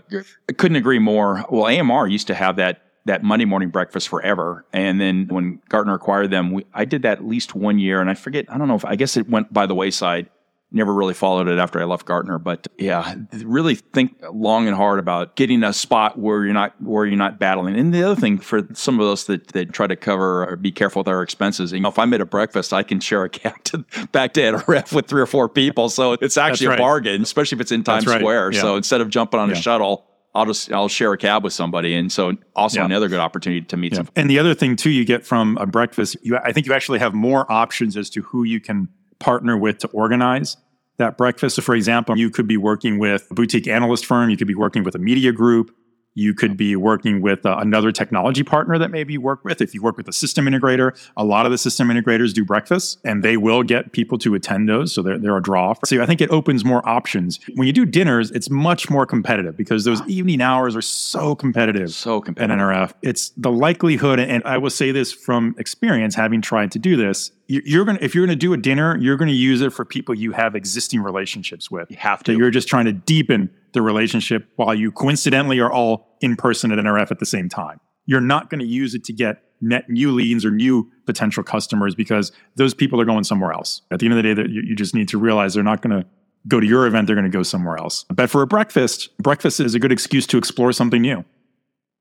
I 0.49 0.53
couldn't 0.53 0.77
agree 0.77 0.97
more. 0.97 1.45
Well, 1.51 1.67
AMR 1.67 2.07
used 2.07 2.27
to 2.27 2.33
have 2.33 2.55
that 2.55 2.81
that 3.09 3.23
Monday 3.23 3.45
morning 3.45 3.69
breakfast 3.69 4.07
forever. 4.07 4.65
And 4.71 5.01
then 5.01 5.27
when 5.29 5.59
Gartner 5.67 5.95
acquired 5.95 6.29
them, 6.29 6.51
we, 6.51 6.65
I 6.75 6.85
did 6.85 7.01
that 7.01 7.17
at 7.17 7.25
least 7.25 7.55
one 7.55 7.79
year. 7.79 8.01
And 8.01 8.09
I 8.09 8.13
forget, 8.13 8.45
I 8.49 8.57
don't 8.59 8.67
know 8.67 8.75
if, 8.75 8.85
I 8.85 8.95
guess 8.95 9.17
it 9.17 9.27
went 9.27 9.51
by 9.51 9.65
the 9.65 9.73
wayside. 9.73 10.29
never 10.71 10.93
really 10.93 11.15
followed 11.15 11.47
it 11.47 11.57
after 11.57 11.81
I 11.81 11.85
left 11.85 12.05
Gartner. 12.05 12.37
But 12.37 12.67
yeah, 12.77 13.15
really 13.43 13.73
think 13.73 14.23
long 14.31 14.67
and 14.67 14.77
hard 14.77 14.99
about 14.99 15.35
getting 15.35 15.63
a 15.63 15.73
spot 15.73 16.19
where 16.19 16.45
you're 16.45 16.53
not 16.53 16.79
where 16.83 17.03
you're 17.03 17.17
not 17.17 17.39
battling. 17.39 17.75
And 17.79 17.91
the 17.91 18.03
other 18.03 18.19
thing 18.21 18.37
for 18.37 18.67
some 18.73 18.99
of 18.99 19.07
us 19.07 19.23
that, 19.23 19.47
that 19.49 19.73
try 19.73 19.87
to 19.87 19.95
cover 19.95 20.47
or 20.47 20.55
be 20.55 20.71
careful 20.71 20.99
with 20.99 21.07
our 21.07 21.23
expenses, 21.23 21.71
you 21.71 21.79
know, 21.79 21.89
if 21.89 21.97
I'm 21.97 22.13
at 22.13 22.21
a 22.21 22.25
breakfast, 22.25 22.73
I 22.73 22.83
can 22.83 22.99
share 22.99 23.23
a 23.23 23.29
cab 23.29 23.55
to, 23.65 23.83
back 24.11 24.33
to 24.33 24.41
NRF 24.41 24.93
with 24.93 25.07
three 25.07 25.21
or 25.21 25.25
four 25.25 25.49
people. 25.49 25.89
So 25.89 26.13
it's 26.13 26.37
actually 26.37 26.67
right. 26.67 26.79
a 26.79 26.81
bargain, 26.81 27.23
especially 27.23 27.55
if 27.55 27.61
it's 27.61 27.71
in 27.71 27.83
Times 27.83 28.05
right. 28.05 28.19
Square. 28.19 28.51
Yeah. 28.51 28.61
So 28.61 28.75
instead 28.75 29.01
of 29.01 29.09
jumping 29.09 29.39
on 29.39 29.49
yeah. 29.49 29.55
a 29.55 29.59
shuttle, 29.59 30.05
I'll 30.35 30.45
just 30.45 30.71
I'll 30.71 30.87
share 30.87 31.11
a 31.11 31.17
cab 31.17 31.43
with 31.43 31.53
somebody, 31.53 31.95
and 31.95 32.11
so 32.11 32.33
also 32.55 32.79
yeah. 32.79 32.85
another 32.85 33.07
good 33.07 33.19
opportunity 33.19 33.65
to 33.65 33.77
meet 33.77 33.93
yeah. 33.93 33.97
some. 33.97 34.09
And 34.15 34.29
the 34.29 34.39
other 34.39 34.53
thing 34.53 34.75
too, 34.75 34.91
you 34.91 35.03
get 35.03 35.25
from 35.25 35.57
a 35.57 35.65
breakfast, 35.65 36.17
you 36.21 36.37
I 36.37 36.51
think 36.51 36.67
you 36.67 36.73
actually 36.73 36.99
have 36.99 37.13
more 37.13 37.51
options 37.51 37.97
as 37.97 38.09
to 38.11 38.21
who 38.21 38.43
you 38.43 38.59
can 38.59 38.89
partner 39.19 39.57
with 39.57 39.79
to 39.79 39.87
organize 39.89 40.57
that 40.97 41.17
breakfast. 41.17 41.55
So, 41.55 41.61
for 41.61 41.75
example, 41.75 42.17
you 42.17 42.29
could 42.29 42.47
be 42.47 42.57
working 42.57 42.99
with 42.99 43.27
a 43.31 43.33
boutique 43.33 43.67
analyst 43.67 44.05
firm, 44.05 44.29
you 44.29 44.37
could 44.37 44.47
be 44.47 44.55
working 44.55 44.83
with 44.83 44.95
a 44.95 44.99
media 44.99 45.31
group, 45.31 45.75
you 46.19 46.33
could 46.33 46.57
be 46.57 46.75
working 46.75 47.21
with 47.21 47.45
uh, 47.45 47.57
another 47.59 47.91
technology 47.91 48.43
partner 48.43 48.77
that 48.77 48.91
maybe 48.91 49.13
you 49.13 49.21
work 49.21 49.43
with. 49.43 49.61
If 49.61 49.73
you 49.73 49.81
work 49.81 49.97
with 49.97 50.07
a 50.07 50.13
system 50.13 50.45
integrator, 50.45 50.95
a 51.17 51.23
lot 51.23 51.45
of 51.45 51.51
the 51.51 51.57
system 51.57 51.87
integrators 51.87 52.33
do 52.33 52.43
breakfasts 52.43 52.97
and 53.03 53.23
they 53.23 53.37
will 53.37 53.63
get 53.63 53.91
people 53.93 54.17
to 54.19 54.35
attend 54.35 54.67
those. 54.67 54.93
So 54.93 55.01
they're, 55.01 55.17
they're 55.17 55.37
a 55.37 55.41
draw. 55.41 55.73
So 55.85 56.01
I 56.01 56.05
think 56.05 56.21
it 56.21 56.29
opens 56.29 56.65
more 56.65 56.87
options. 56.87 57.39
When 57.55 57.65
you 57.65 57.73
do 57.73 57.85
dinners, 57.85 58.31
it's 58.31 58.49
much 58.49 58.89
more 58.89 59.05
competitive 59.05 59.55
because 59.55 59.85
those 59.85 60.01
evening 60.07 60.41
hours 60.41 60.75
are 60.75 60.81
so 60.81 61.35
competitive. 61.35 61.91
So 61.91 62.21
competitive. 62.21 62.59
At 62.59 62.59
NRF. 62.59 62.93
It's 63.01 63.29
the 63.37 63.51
likelihood, 63.51 64.19
and 64.19 64.43
I 64.43 64.57
will 64.57 64.69
say 64.69 64.91
this 64.91 65.11
from 65.11 65.55
experience, 65.57 66.15
having 66.15 66.41
tried 66.41 66.71
to 66.71 66.79
do 66.79 66.95
this, 66.95 67.31
you're 67.49 67.83
going 67.83 67.97
to 67.97 68.03
if 68.03 68.13
you're 68.13 68.25
going 68.25 68.37
to 68.37 68.39
do 68.39 68.53
a 68.53 68.57
dinner 68.57 68.95
you're 68.97 69.17
going 69.17 69.27
to 69.27 69.33
use 69.33 69.61
it 69.61 69.73
for 69.73 69.83
people 69.83 70.13
you 70.13 70.31
have 70.31 70.55
existing 70.55 71.01
relationships 71.01 71.71
with 71.71 71.89
you 71.89 71.97
have 71.97 72.23
to 72.23 72.37
you're 72.37 72.51
just 72.51 72.67
trying 72.67 72.85
to 72.85 72.93
deepen 72.93 73.49
the 73.73 73.81
relationship 73.81 74.47
while 74.55 74.73
you 74.73 74.91
coincidentally 74.91 75.59
are 75.59 75.71
all 75.71 76.17
in 76.21 76.35
person 76.35 76.71
at 76.71 76.79
nrf 76.79 77.11
at 77.11 77.19
the 77.19 77.25
same 77.25 77.49
time 77.49 77.79
you're 78.05 78.21
not 78.21 78.49
going 78.49 78.59
to 78.59 78.65
use 78.65 78.95
it 78.95 79.03
to 79.03 79.13
get 79.13 79.43
net 79.61 79.89
new 79.89 80.11
leads 80.11 80.45
or 80.45 80.51
new 80.51 80.89
potential 81.05 81.43
customers 81.43 81.93
because 81.93 82.31
those 82.55 82.73
people 82.73 82.99
are 82.99 83.05
going 83.05 83.23
somewhere 83.23 83.51
else 83.51 83.81
at 83.91 83.99
the 83.99 84.05
end 84.05 84.13
of 84.13 84.17
the 84.17 84.23
day 84.23 84.33
that 84.33 84.49
you, 84.49 84.61
you 84.61 84.75
just 84.75 84.95
need 84.95 85.07
to 85.07 85.17
realize 85.17 85.53
they're 85.53 85.63
not 85.63 85.81
going 85.81 86.01
to 86.01 86.07
go 86.47 86.59
to 86.59 86.65
your 86.65 86.87
event 86.87 87.07
they're 87.07 87.15
going 87.15 87.29
to 87.29 87.37
go 87.37 87.43
somewhere 87.43 87.77
else 87.77 88.05
but 88.09 88.29
for 88.29 88.41
a 88.41 88.47
breakfast 88.47 89.09
breakfast 89.17 89.59
is 89.59 89.75
a 89.75 89.79
good 89.79 89.91
excuse 89.91 90.25
to 90.25 90.37
explore 90.37 90.71
something 90.71 91.01
new 91.01 91.23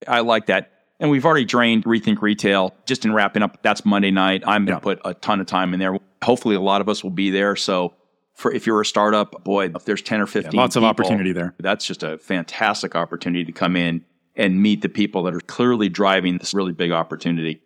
i 0.06 0.20
like 0.20 0.46
that 0.46 0.70
and 1.00 1.10
we've 1.10 1.24
already 1.24 1.44
drained 1.44 1.84
Rethink 1.84 2.20
Retail. 2.20 2.74
Just 2.86 3.04
in 3.04 3.12
wrapping 3.12 3.42
up, 3.42 3.62
that's 3.62 3.84
Monday 3.84 4.10
night. 4.10 4.42
I'm 4.46 4.64
going 4.64 4.80
to 4.80 4.88
yeah. 4.88 4.94
put 4.94 5.00
a 5.04 5.14
ton 5.14 5.40
of 5.40 5.46
time 5.46 5.72
in 5.72 5.80
there. 5.80 5.96
Hopefully, 6.22 6.56
a 6.56 6.60
lot 6.60 6.80
of 6.80 6.88
us 6.88 7.04
will 7.04 7.10
be 7.10 7.30
there. 7.30 7.54
So, 7.54 7.94
for 8.38 8.52
if 8.52 8.68
you're 8.68 8.80
a 8.80 8.86
startup, 8.86 9.42
boy, 9.42 9.66
if 9.74 9.84
there's 9.84 10.00
10 10.00 10.20
or 10.20 10.26
15, 10.26 10.52
yeah, 10.52 10.60
lots 10.60 10.76
people, 10.76 10.86
of 10.86 10.90
opportunity 10.90 11.32
there. 11.32 11.56
That's 11.58 11.84
just 11.84 12.04
a 12.04 12.18
fantastic 12.18 12.94
opportunity 12.94 13.44
to 13.44 13.50
come 13.50 13.74
in 13.74 14.04
and 14.36 14.62
meet 14.62 14.80
the 14.80 14.88
people 14.88 15.24
that 15.24 15.34
are 15.34 15.40
clearly 15.40 15.88
driving 15.88 16.38
this 16.38 16.54
really 16.54 16.72
big 16.72 16.92
opportunity. 16.92 17.60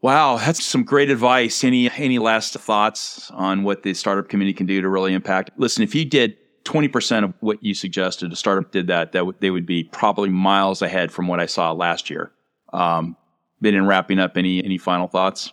Wow, 0.00 0.38
that's 0.38 0.64
some 0.64 0.82
great 0.82 1.10
advice. 1.10 1.62
Any 1.62 1.90
any 1.90 2.18
last 2.18 2.54
thoughts 2.54 3.30
on 3.32 3.64
what 3.64 3.82
the 3.82 3.92
startup 3.92 4.30
community 4.30 4.54
can 4.54 4.66
do 4.66 4.80
to 4.80 4.88
really 4.88 5.12
impact? 5.12 5.50
Listen, 5.58 5.82
if 5.82 5.94
you 5.94 6.06
did 6.06 6.38
20% 6.64 7.24
of 7.24 7.34
what 7.40 7.62
you 7.62 7.74
suggested, 7.74 8.32
a 8.32 8.36
startup 8.36 8.72
did 8.72 8.86
that, 8.86 9.12
that 9.12 9.18
w- 9.20 9.36
they 9.40 9.50
would 9.50 9.66
be 9.66 9.84
probably 9.84 10.30
miles 10.30 10.80
ahead 10.80 11.12
from 11.12 11.28
what 11.28 11.38
I 11.38 11.44
saw 11.44 11.72
last 11.72 12.08
year. 12.08 12.32
Um, 12.72 13.16
but 13.60 13.74
in 13.74 13.86
wrapping 13.86 14.18
up, 14.18 14.38
any, 14.38 14.64
any 14.64 14.78
final 14.78 15.06
thoughts? 15.06 15.52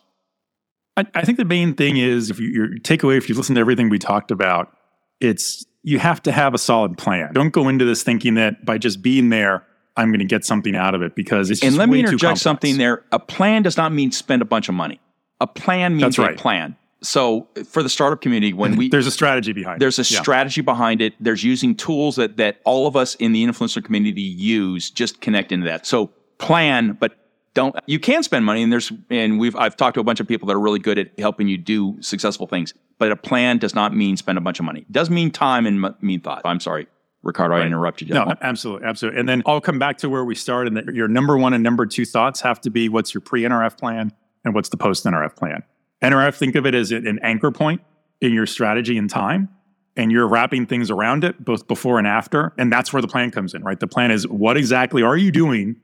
I, 0.98 1.06
I 1.16 1.24
think 1.24 1.38
the 1.38 1.46
main 1.46 1.74
thing 1.74 1.98
is 1.98 2.30
if 2.30 2.40
you, 2.40 2.50
your 2.50 2.68
takeaway, 2.80 3.18
if 3.18 3.30
you 3.30 3.36
listen 3.36 3.56
to 3.56 3.62
everything 3.62 3.90
we 3.90 4.00
talked 4.00 4.32
about, 4.32 4.76
it's 5.20 5.66
you 5.84 6.00
have 6.00 6.22
to 6.24 6.32
have 6.32 6.54
a 6.54 6.58
solid 6.58 6.98
plan. 6.98 7.34
Don't 7.34 7.52
go 7.52 7.68
into 7.68 7.86
this 7.86 8.04
thinking 8.04 8.36
that 8.36 8.66
by 8.66 8.78
just 8.78 9.02
being 9.02 9.30
there, 9.30 9.66
I'm 9.98 10.10
going 10.10 10.20
to 10.20 10.26
get 10.26 10.46
something 10.46 10.76
out 10.76 10.96
of 10.96 11.02
it 11.02 11.16
because 11.16 11.50
it's 11.50 11.64
and 11.64 11.76
let 11.76 11.90
me 11.90 12.00
interject 12.00 12.40
something 12.40 12.78
there. 12.78 13.04
A 13.12 13.20
plan 13.20 13.62
does 13.64 13.78
not 13.78 13.92
mean 13.92 14.12
spend 14.12 14.42
a 14.42 14.46
bunch 14.46 14.70
of 14.70 14.76
money. 14.76 15.00
A 15.40 15.48
plan 15.48 15.94
means 15.96 16.16
That's 16.16 16.20
right. 16.20 16.40
a 16.40 16.42
plan 16.42 16.76
so 17.02 17.48
for 17.68 17.82
the 17.82 17.90
startup 17.90 18.22
community 18.22 18.54
when 18.54 18.76
we 18.76 18.90
there's 18.92 19.08
a 19.08 19.12
strategy 19.12 19.54
behind 19.54 19.82
there's 19.82 19.98
a 19.98 20.04
yeah. 20.04 20.22
strategy 20.22 20.62
behind 20.62 21.02
it 21.02 21.14
there's 21.20 21.44
using 21.44 21.76
tools 21.76 22.16
that 22.16 22.38
that 22.38 22.62
all 22.64 22.88
of 22.88 22.96
us 22.96 23.16
in 23.16 23.32
the 23.32 23.44
influencer 23.44 23.84
community 23.84 24.22
use 24.22 24.90
just 24.90 25.20
connect 25.22 25.52
into 25.52 25.66
that 25.66 25.86
so 25.86 26.12
plan 26.38 26.94
but 27.00 27.18
don't 27.54 27.76
you 27.86 28.00
can 28.00 28.24
spend 28.24 28.46
money 28.46 28.64
and 28.64 28.72
there's 28.72 28.92
and 29.10 29.40
we've 29.40 29.56
i've 29.56 29.76
talked 29.76 29.96
to 29.96 30.00
a 30.00 30.04
bunch 30.04 30.20
of 30.20 30.28
people 30.28 30.48
that 30.48 30.56
are 30.56 30.60
really 30.60 30.80
good 30.80 30.98
at 30.98 31.12
helping 31.20 31.48
you 31.48 31.58
do 31.58 31.98
successful 32.02 32.48
things 32.48 32.74
but 32.98 33.12
a 33.12 33.16
plan 33.16 33.58
does 33.58 33.76
not 33.76 33.96
mean 33.96 34.18
spend 34.18 34.38
a 34.38 34.42
bunch 34.42 34.60
of 34.60 34.66
money 34.66 34.82
it 34.82 34.92
does 34.92 35.10
mean 35.10 35.32
time 35.32 35.66
and 35.66 35.94
mean 36.02 36.22
thought 36.22 36.42
i'm 36.46 36.60
sorry 36.60 36.88
Ricardo, 37.24 37.56
right. 37.56 37.64
I 37.64 37.68
interrupted 37.68 38.10
you. 38.10 38.16
No, 38.16 38.34
absolutely, 38.42 38.88
absolutely. 38.88 39.20
And 39.20 39.30
then 39.30 39.44
I'll 39.46 39.62
come 39.62 39.78
back 39.78 40.00
to 40.00 40.10
where 40.10 40.26
we 40.26 40.34
started. 40.34 40.76
That 40.76 40.94
your 40.96 41.08
number 41.08 41.38
one 41.38 41.54
and 41.54 41.64
number 41.64 41.86
two 41.86 42.06
thoughts 42.06 42.42
have 42.42 42.60
to 42.62 42.72
be 42.72 42.90
what's 42.90 43.14
your 43.14 43.22
pre-NRF 43.22 43.78
plan 43.78 44.12
and 44.44 44.56
what's 44.56 44.70
the 44.70 44.78
post-NRF 44.78 45.36
plan. 45.36 45.64
NRF, 46.02 46.36
think 46.36 46.56
of 46.56 46.66
it 46.66 46.74
as 46.74 46.92
an 46.92 47.20
anchor 47.22 47.52
point 47.52 47.82
in 48.22 48.34
your 48.34 48.48
strategy 48.48 48.98
and 48.98 49.10
time. 49.10 49.50
And 49.98 50.12
you're 50.12 50.28
wrapping 50.28 50.66
things 50.66 50.90
around 50.90 51.24
it, 51.24 51.44
both 51.44 51.68
before 51.68 51.98
and 51.98 52.08
after. 52.08 52.54
And 52.58 52.72
that's 52.72 52.94
where 52.94 53.02
the 53.02 53.08
plan 53.08 53.30
comes 53.30 53.54
in, 53.54 53.62
right? 53.62 53.80
The 53.80 53.88
plan 53.88 54.10
is 54.10 54.28
what 54.28 54.56
exactly 54.56 55.04
are 55.04 55.18
you 55.18 55.32
doing 55.32 55.76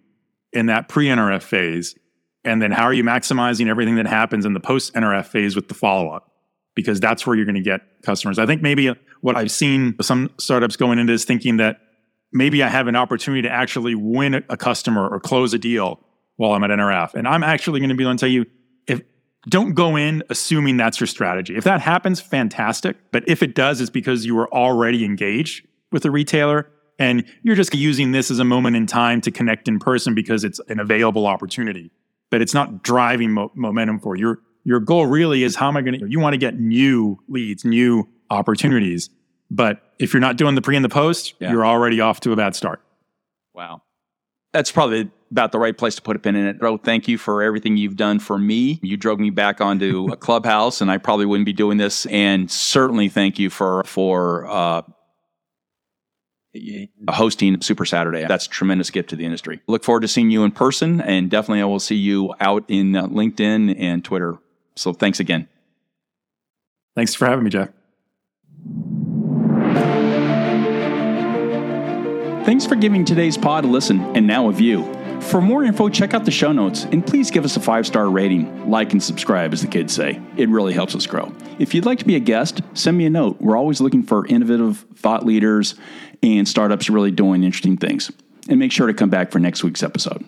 in 0.54 0.68
that 0.68 0.90
pre 0.90 1.08
NRF 1.08 1.44
phase? 1.44 1.96
And 2.44 2.62
then 2.62 2.72
how 2.72 2.84
are 2.84 2.94
you 2.94 3.04
maximizing 3.04 3.68
everything 3.68 3.96
that 3.96 4.08
happens 4.08 4.46
in 4.46 4.54
the 4.54 4.60
post 4.60 4.94
NRF 4.94 5.26
phase 5.26 5.56
with 5.56 5.68
the 5.68 5.74
follow 5.74 6.10
up? 6.10 6.32
Because 6.76 7.00
that's 7.00 7.28
where 7.28 7.36
you're 7.36 7.46
going 7.46 7.56
to 7.56 7.62
get 7.62 7.82
customers. 8.04 8.40
I 8.40 8.46
think 8.46 8.62
maybe 8.62 8.90
uh, 8.90 8.96
what 9.22 9.36
I've 9.36 9.52
seen 9.52 9.96
some 10.02 10.32
startups 10.38 10.76
going 10.76 11.00
into 11.00 11.12
is 11.12 11.26
thinking 11.26 11.58
that 11.58 11.82
maybe 12.32 12.64
I 12.64 12.68
have 12.70 12.88
an 12.88 12.96
opportunity 12.96 13.42
to 13.42 13.50
actually 13.50 13.96
win 13.96 14.36
a 14.36 14.58
customer 14.58 15.08
or 15.08 15.20
close 15.20 15.54
a 15.54 15.58
deal 15.58 16.00
while 16.38 16.54
I'm 16.54 16.64
at 16.64 16.70
NRF. 16.70 17.16
And 17.16 17.28
I'm 17.28 17.44
actually 17.44 17.80
going 17.80 17.90
to 17.90 17.96
be 17.96 18.04
able 18.04 18.14
to 18.14 18.20
tell 18.20 18.30
you 18.30 18.46
if 18.88 19.02
don't 19.50 19.74
go 19.74 19.96
in 19.96 20.24
assuming 20.30 20.78
that's 20.78 21.00
your 21.00 21.08
strategy. 21.08 21.56
If 21.56 21.64
that 21.64 21.82
happens, 21.82 22.22
fantastic. 22.22 22.96
But 23.12 23.28
if 23.28 23.44
it 23.44 23.56
does, 23.56 23.82
it's 23.82 23.90
because 23.90 24.26
you 24.26 24.36
were 24.36 24.52
already 24.54 25.04
engaged 25.04 25.68
with 25.92 26.04
the 26.04 26.12
retailer 26.12 26.70
and 27.00 27.26
you're 27.44 27.56
just 27.56 27.74
using 27.74 28.12
this 28.12 28.32
as 28.32 28.40
a 28.40 28.44
moment 28.44 28.76
in 28.76 28.88
time 28.88 29.22
to 29.22 29.32
connect 29.32 29.68
in 29.68 29.80
person 29.80 30.16
because 30.16 30.44
it's 30.44 30.60
an 30.68 30.80
available 30.80 31.28
opportunity. 31.28 31.92
But 32.30 32.42
it's 32.42 32.54
not 32.54 32.84
driving 32.84 33.32
mo- 33.32 33.52
momentum 33.56 34.00
for 34.00 34.16
you. 34.16 34.22
Your, 34.22 34.40
your 34.64 34.80
goal 34.80 35.06
really 35.06 35.44
is 35.44 35.56
how 35.56 35.68
am 35.68 35.78
I 35.78 35.82
going 35.82 36.00
to, 36.00 36.08
you 36.10 36.20
want 36.20 36.34
to 36.34 36.38
get 36.38 36.60
new 36.60 37.20
leads, 37.30 37.64
new 37.64 38.08
opportunities. 38.30 39.10
But 39.50 39.82
if 40.00 40.14
you're 40.14 40.22
not 40.22 40.38
doing 40.38 40.56
the 40.56 40.62
pre 40.62 40.76
and 40.76 40.84
the 40.84 40.90
post, 40.90 41.36
yeah. 41.40 41.52
you're 41.52 41.66
already 41.66 42.02
off 42.02 42.20
to 42.22 42.32
a 42.32 42.36
bad 42.36 42.56
start. 42.56 42.82
Wow. 43.54 43.82
That's 44.52 44.72
probably 44.72 45.10
about 45.32 45.52
the 45.52 45.60
right 45.60 45.78
place 45.78 45.96
to 45.96 46.02
put 46.02 46.16
a 46.16 46.20
pin 46.20 46.36
in 46.36 46.48
it. 46.48 46.60
Bro, 46.60 46.78
thank 46.80 47.08
you 47.08 47.18
for 47.18 47.44
everything 47.44 47.78
you've 47.78 47.96
done 47.96 48.20
for 48.20 48.38
me. 48.38 48.80
You 48.82 48.98
drove 48.98 49.20
me 49.20 49.30
back 49.30 49.62
onto 49.62 50.08
a 50.12 50.18
clubhouse, 50.18 50.82
and 50.82 50.90
I 50.90 50.98
probably 50.98 51.26
wouldn't 51.26 51.46
be 51.46 51.54
doing 51.54 51.78
this. 51.78 52.06
And 52.08 52.50
certainly, 52.50 53.10
thank 53.10 53.40
you 53.40 53.50
for 53.50 53.84
for 53.84 54.48
uh, 54.48 54.82
hosting 57.10 57.62
Super 57.62 57.86
Saturday. 57.86 58.26
That's 58.28 58.46
a 58.46 58.50
tremendous 58.50 58.90
gift 58.90 59.10
to 59.10 59.16
the 59.16 59.26
industry. 59.26 59.62
Look 59.68 59.84
forward 59.84 60.02
to 60.02 60.08
seeing 60.08 60.32
you 60.32 60.44
in 60.44 60.52
person, 60.52 61.02
and 61.02 61.30
definitely 61.30 61.62
I 61.62 61.66
will 61.66 61.80
see 61.80 61.96
you 61.96 62.34
out 62.40 62.64
in 62.68 62.96
uh, 62.96 63.08
LinkedIn 63.08 63.76
and 63.80 64.04
Twitter. 64.04 64.38
So 64.76 64.94
thanks 64.94 65.20
again. 65.20 65.48
Thanks 66.96 67.14
for 67.14 67.26
having 67.28 67.44
me, 67.44 67.50
Jeff. 67.50 67.70
Thanks 72.46 72.66
for 72.66 72.76
giving 72.76 73.04
today's 73.04 73.38
pod 73.38 73.66
a 73.66 73.68
listen 73.68 74.00
and 74.16 74.26
now 74.26 74.48
a 74.48 74.54
view. 74.54 74.97
For 75.22 75.42
more 75.42 75.64
info, 75.64 75.90
check 75.90 76.14
out 76.14 76.26
the 76.26 76.32
show 76.32 76.52
notes 76.52 76.86
and 76.86 77.06
please 77.06 77.32
give 77.32 77.44
us 77.44 77.58
a 77.58 77.60
five 77.60 77.86
star 77.86 78.10
rating. 78.10 78.70
Like 78.70 78.94
and 78.94 79.04
subscribe, 79.04 79.54
as 79.54 79.62
the 79.62 79.68
kids 79.68 79.94
say. 79.94 80.22
It 80.38 80.50
really 80.50 80.74
helps 80.74 80.96
us 80.96 81.06
grow. 81.06 81.34
If 81.60 81.74
you'd 81.74 81.86
like 81.86 82.00
to 82.00 82.06
be 82.06 82.16
a 82.16 82.20
guest, 82.20 82.62
send 82.74 82.98
me 82.98 83.06
a 83.06 83.10
note. 83.10 83.42
We're 83.42 83.58
always 83.58 83.82
looking 83.82 84.04
for 84.04 84.26
innovative 84.28 84.86
thought 84.96 85.26
leaders 85.26 85.76
and 86.24 86.48
startups 86.48 86.90
really 86.90 87.12
doing 87.12 87.44
interesting 87.44 87.78
things. 87.78 88.12
And 88.50 88.60
make 88.60 88.72
sure 88.72 88.88
to 88.88 88.94
come 88.94 89.10
back 89.10 89.32
for 89.32 89.40
next 89.40 89.64
week's 89.64 89.84
episode. 89.84 90.26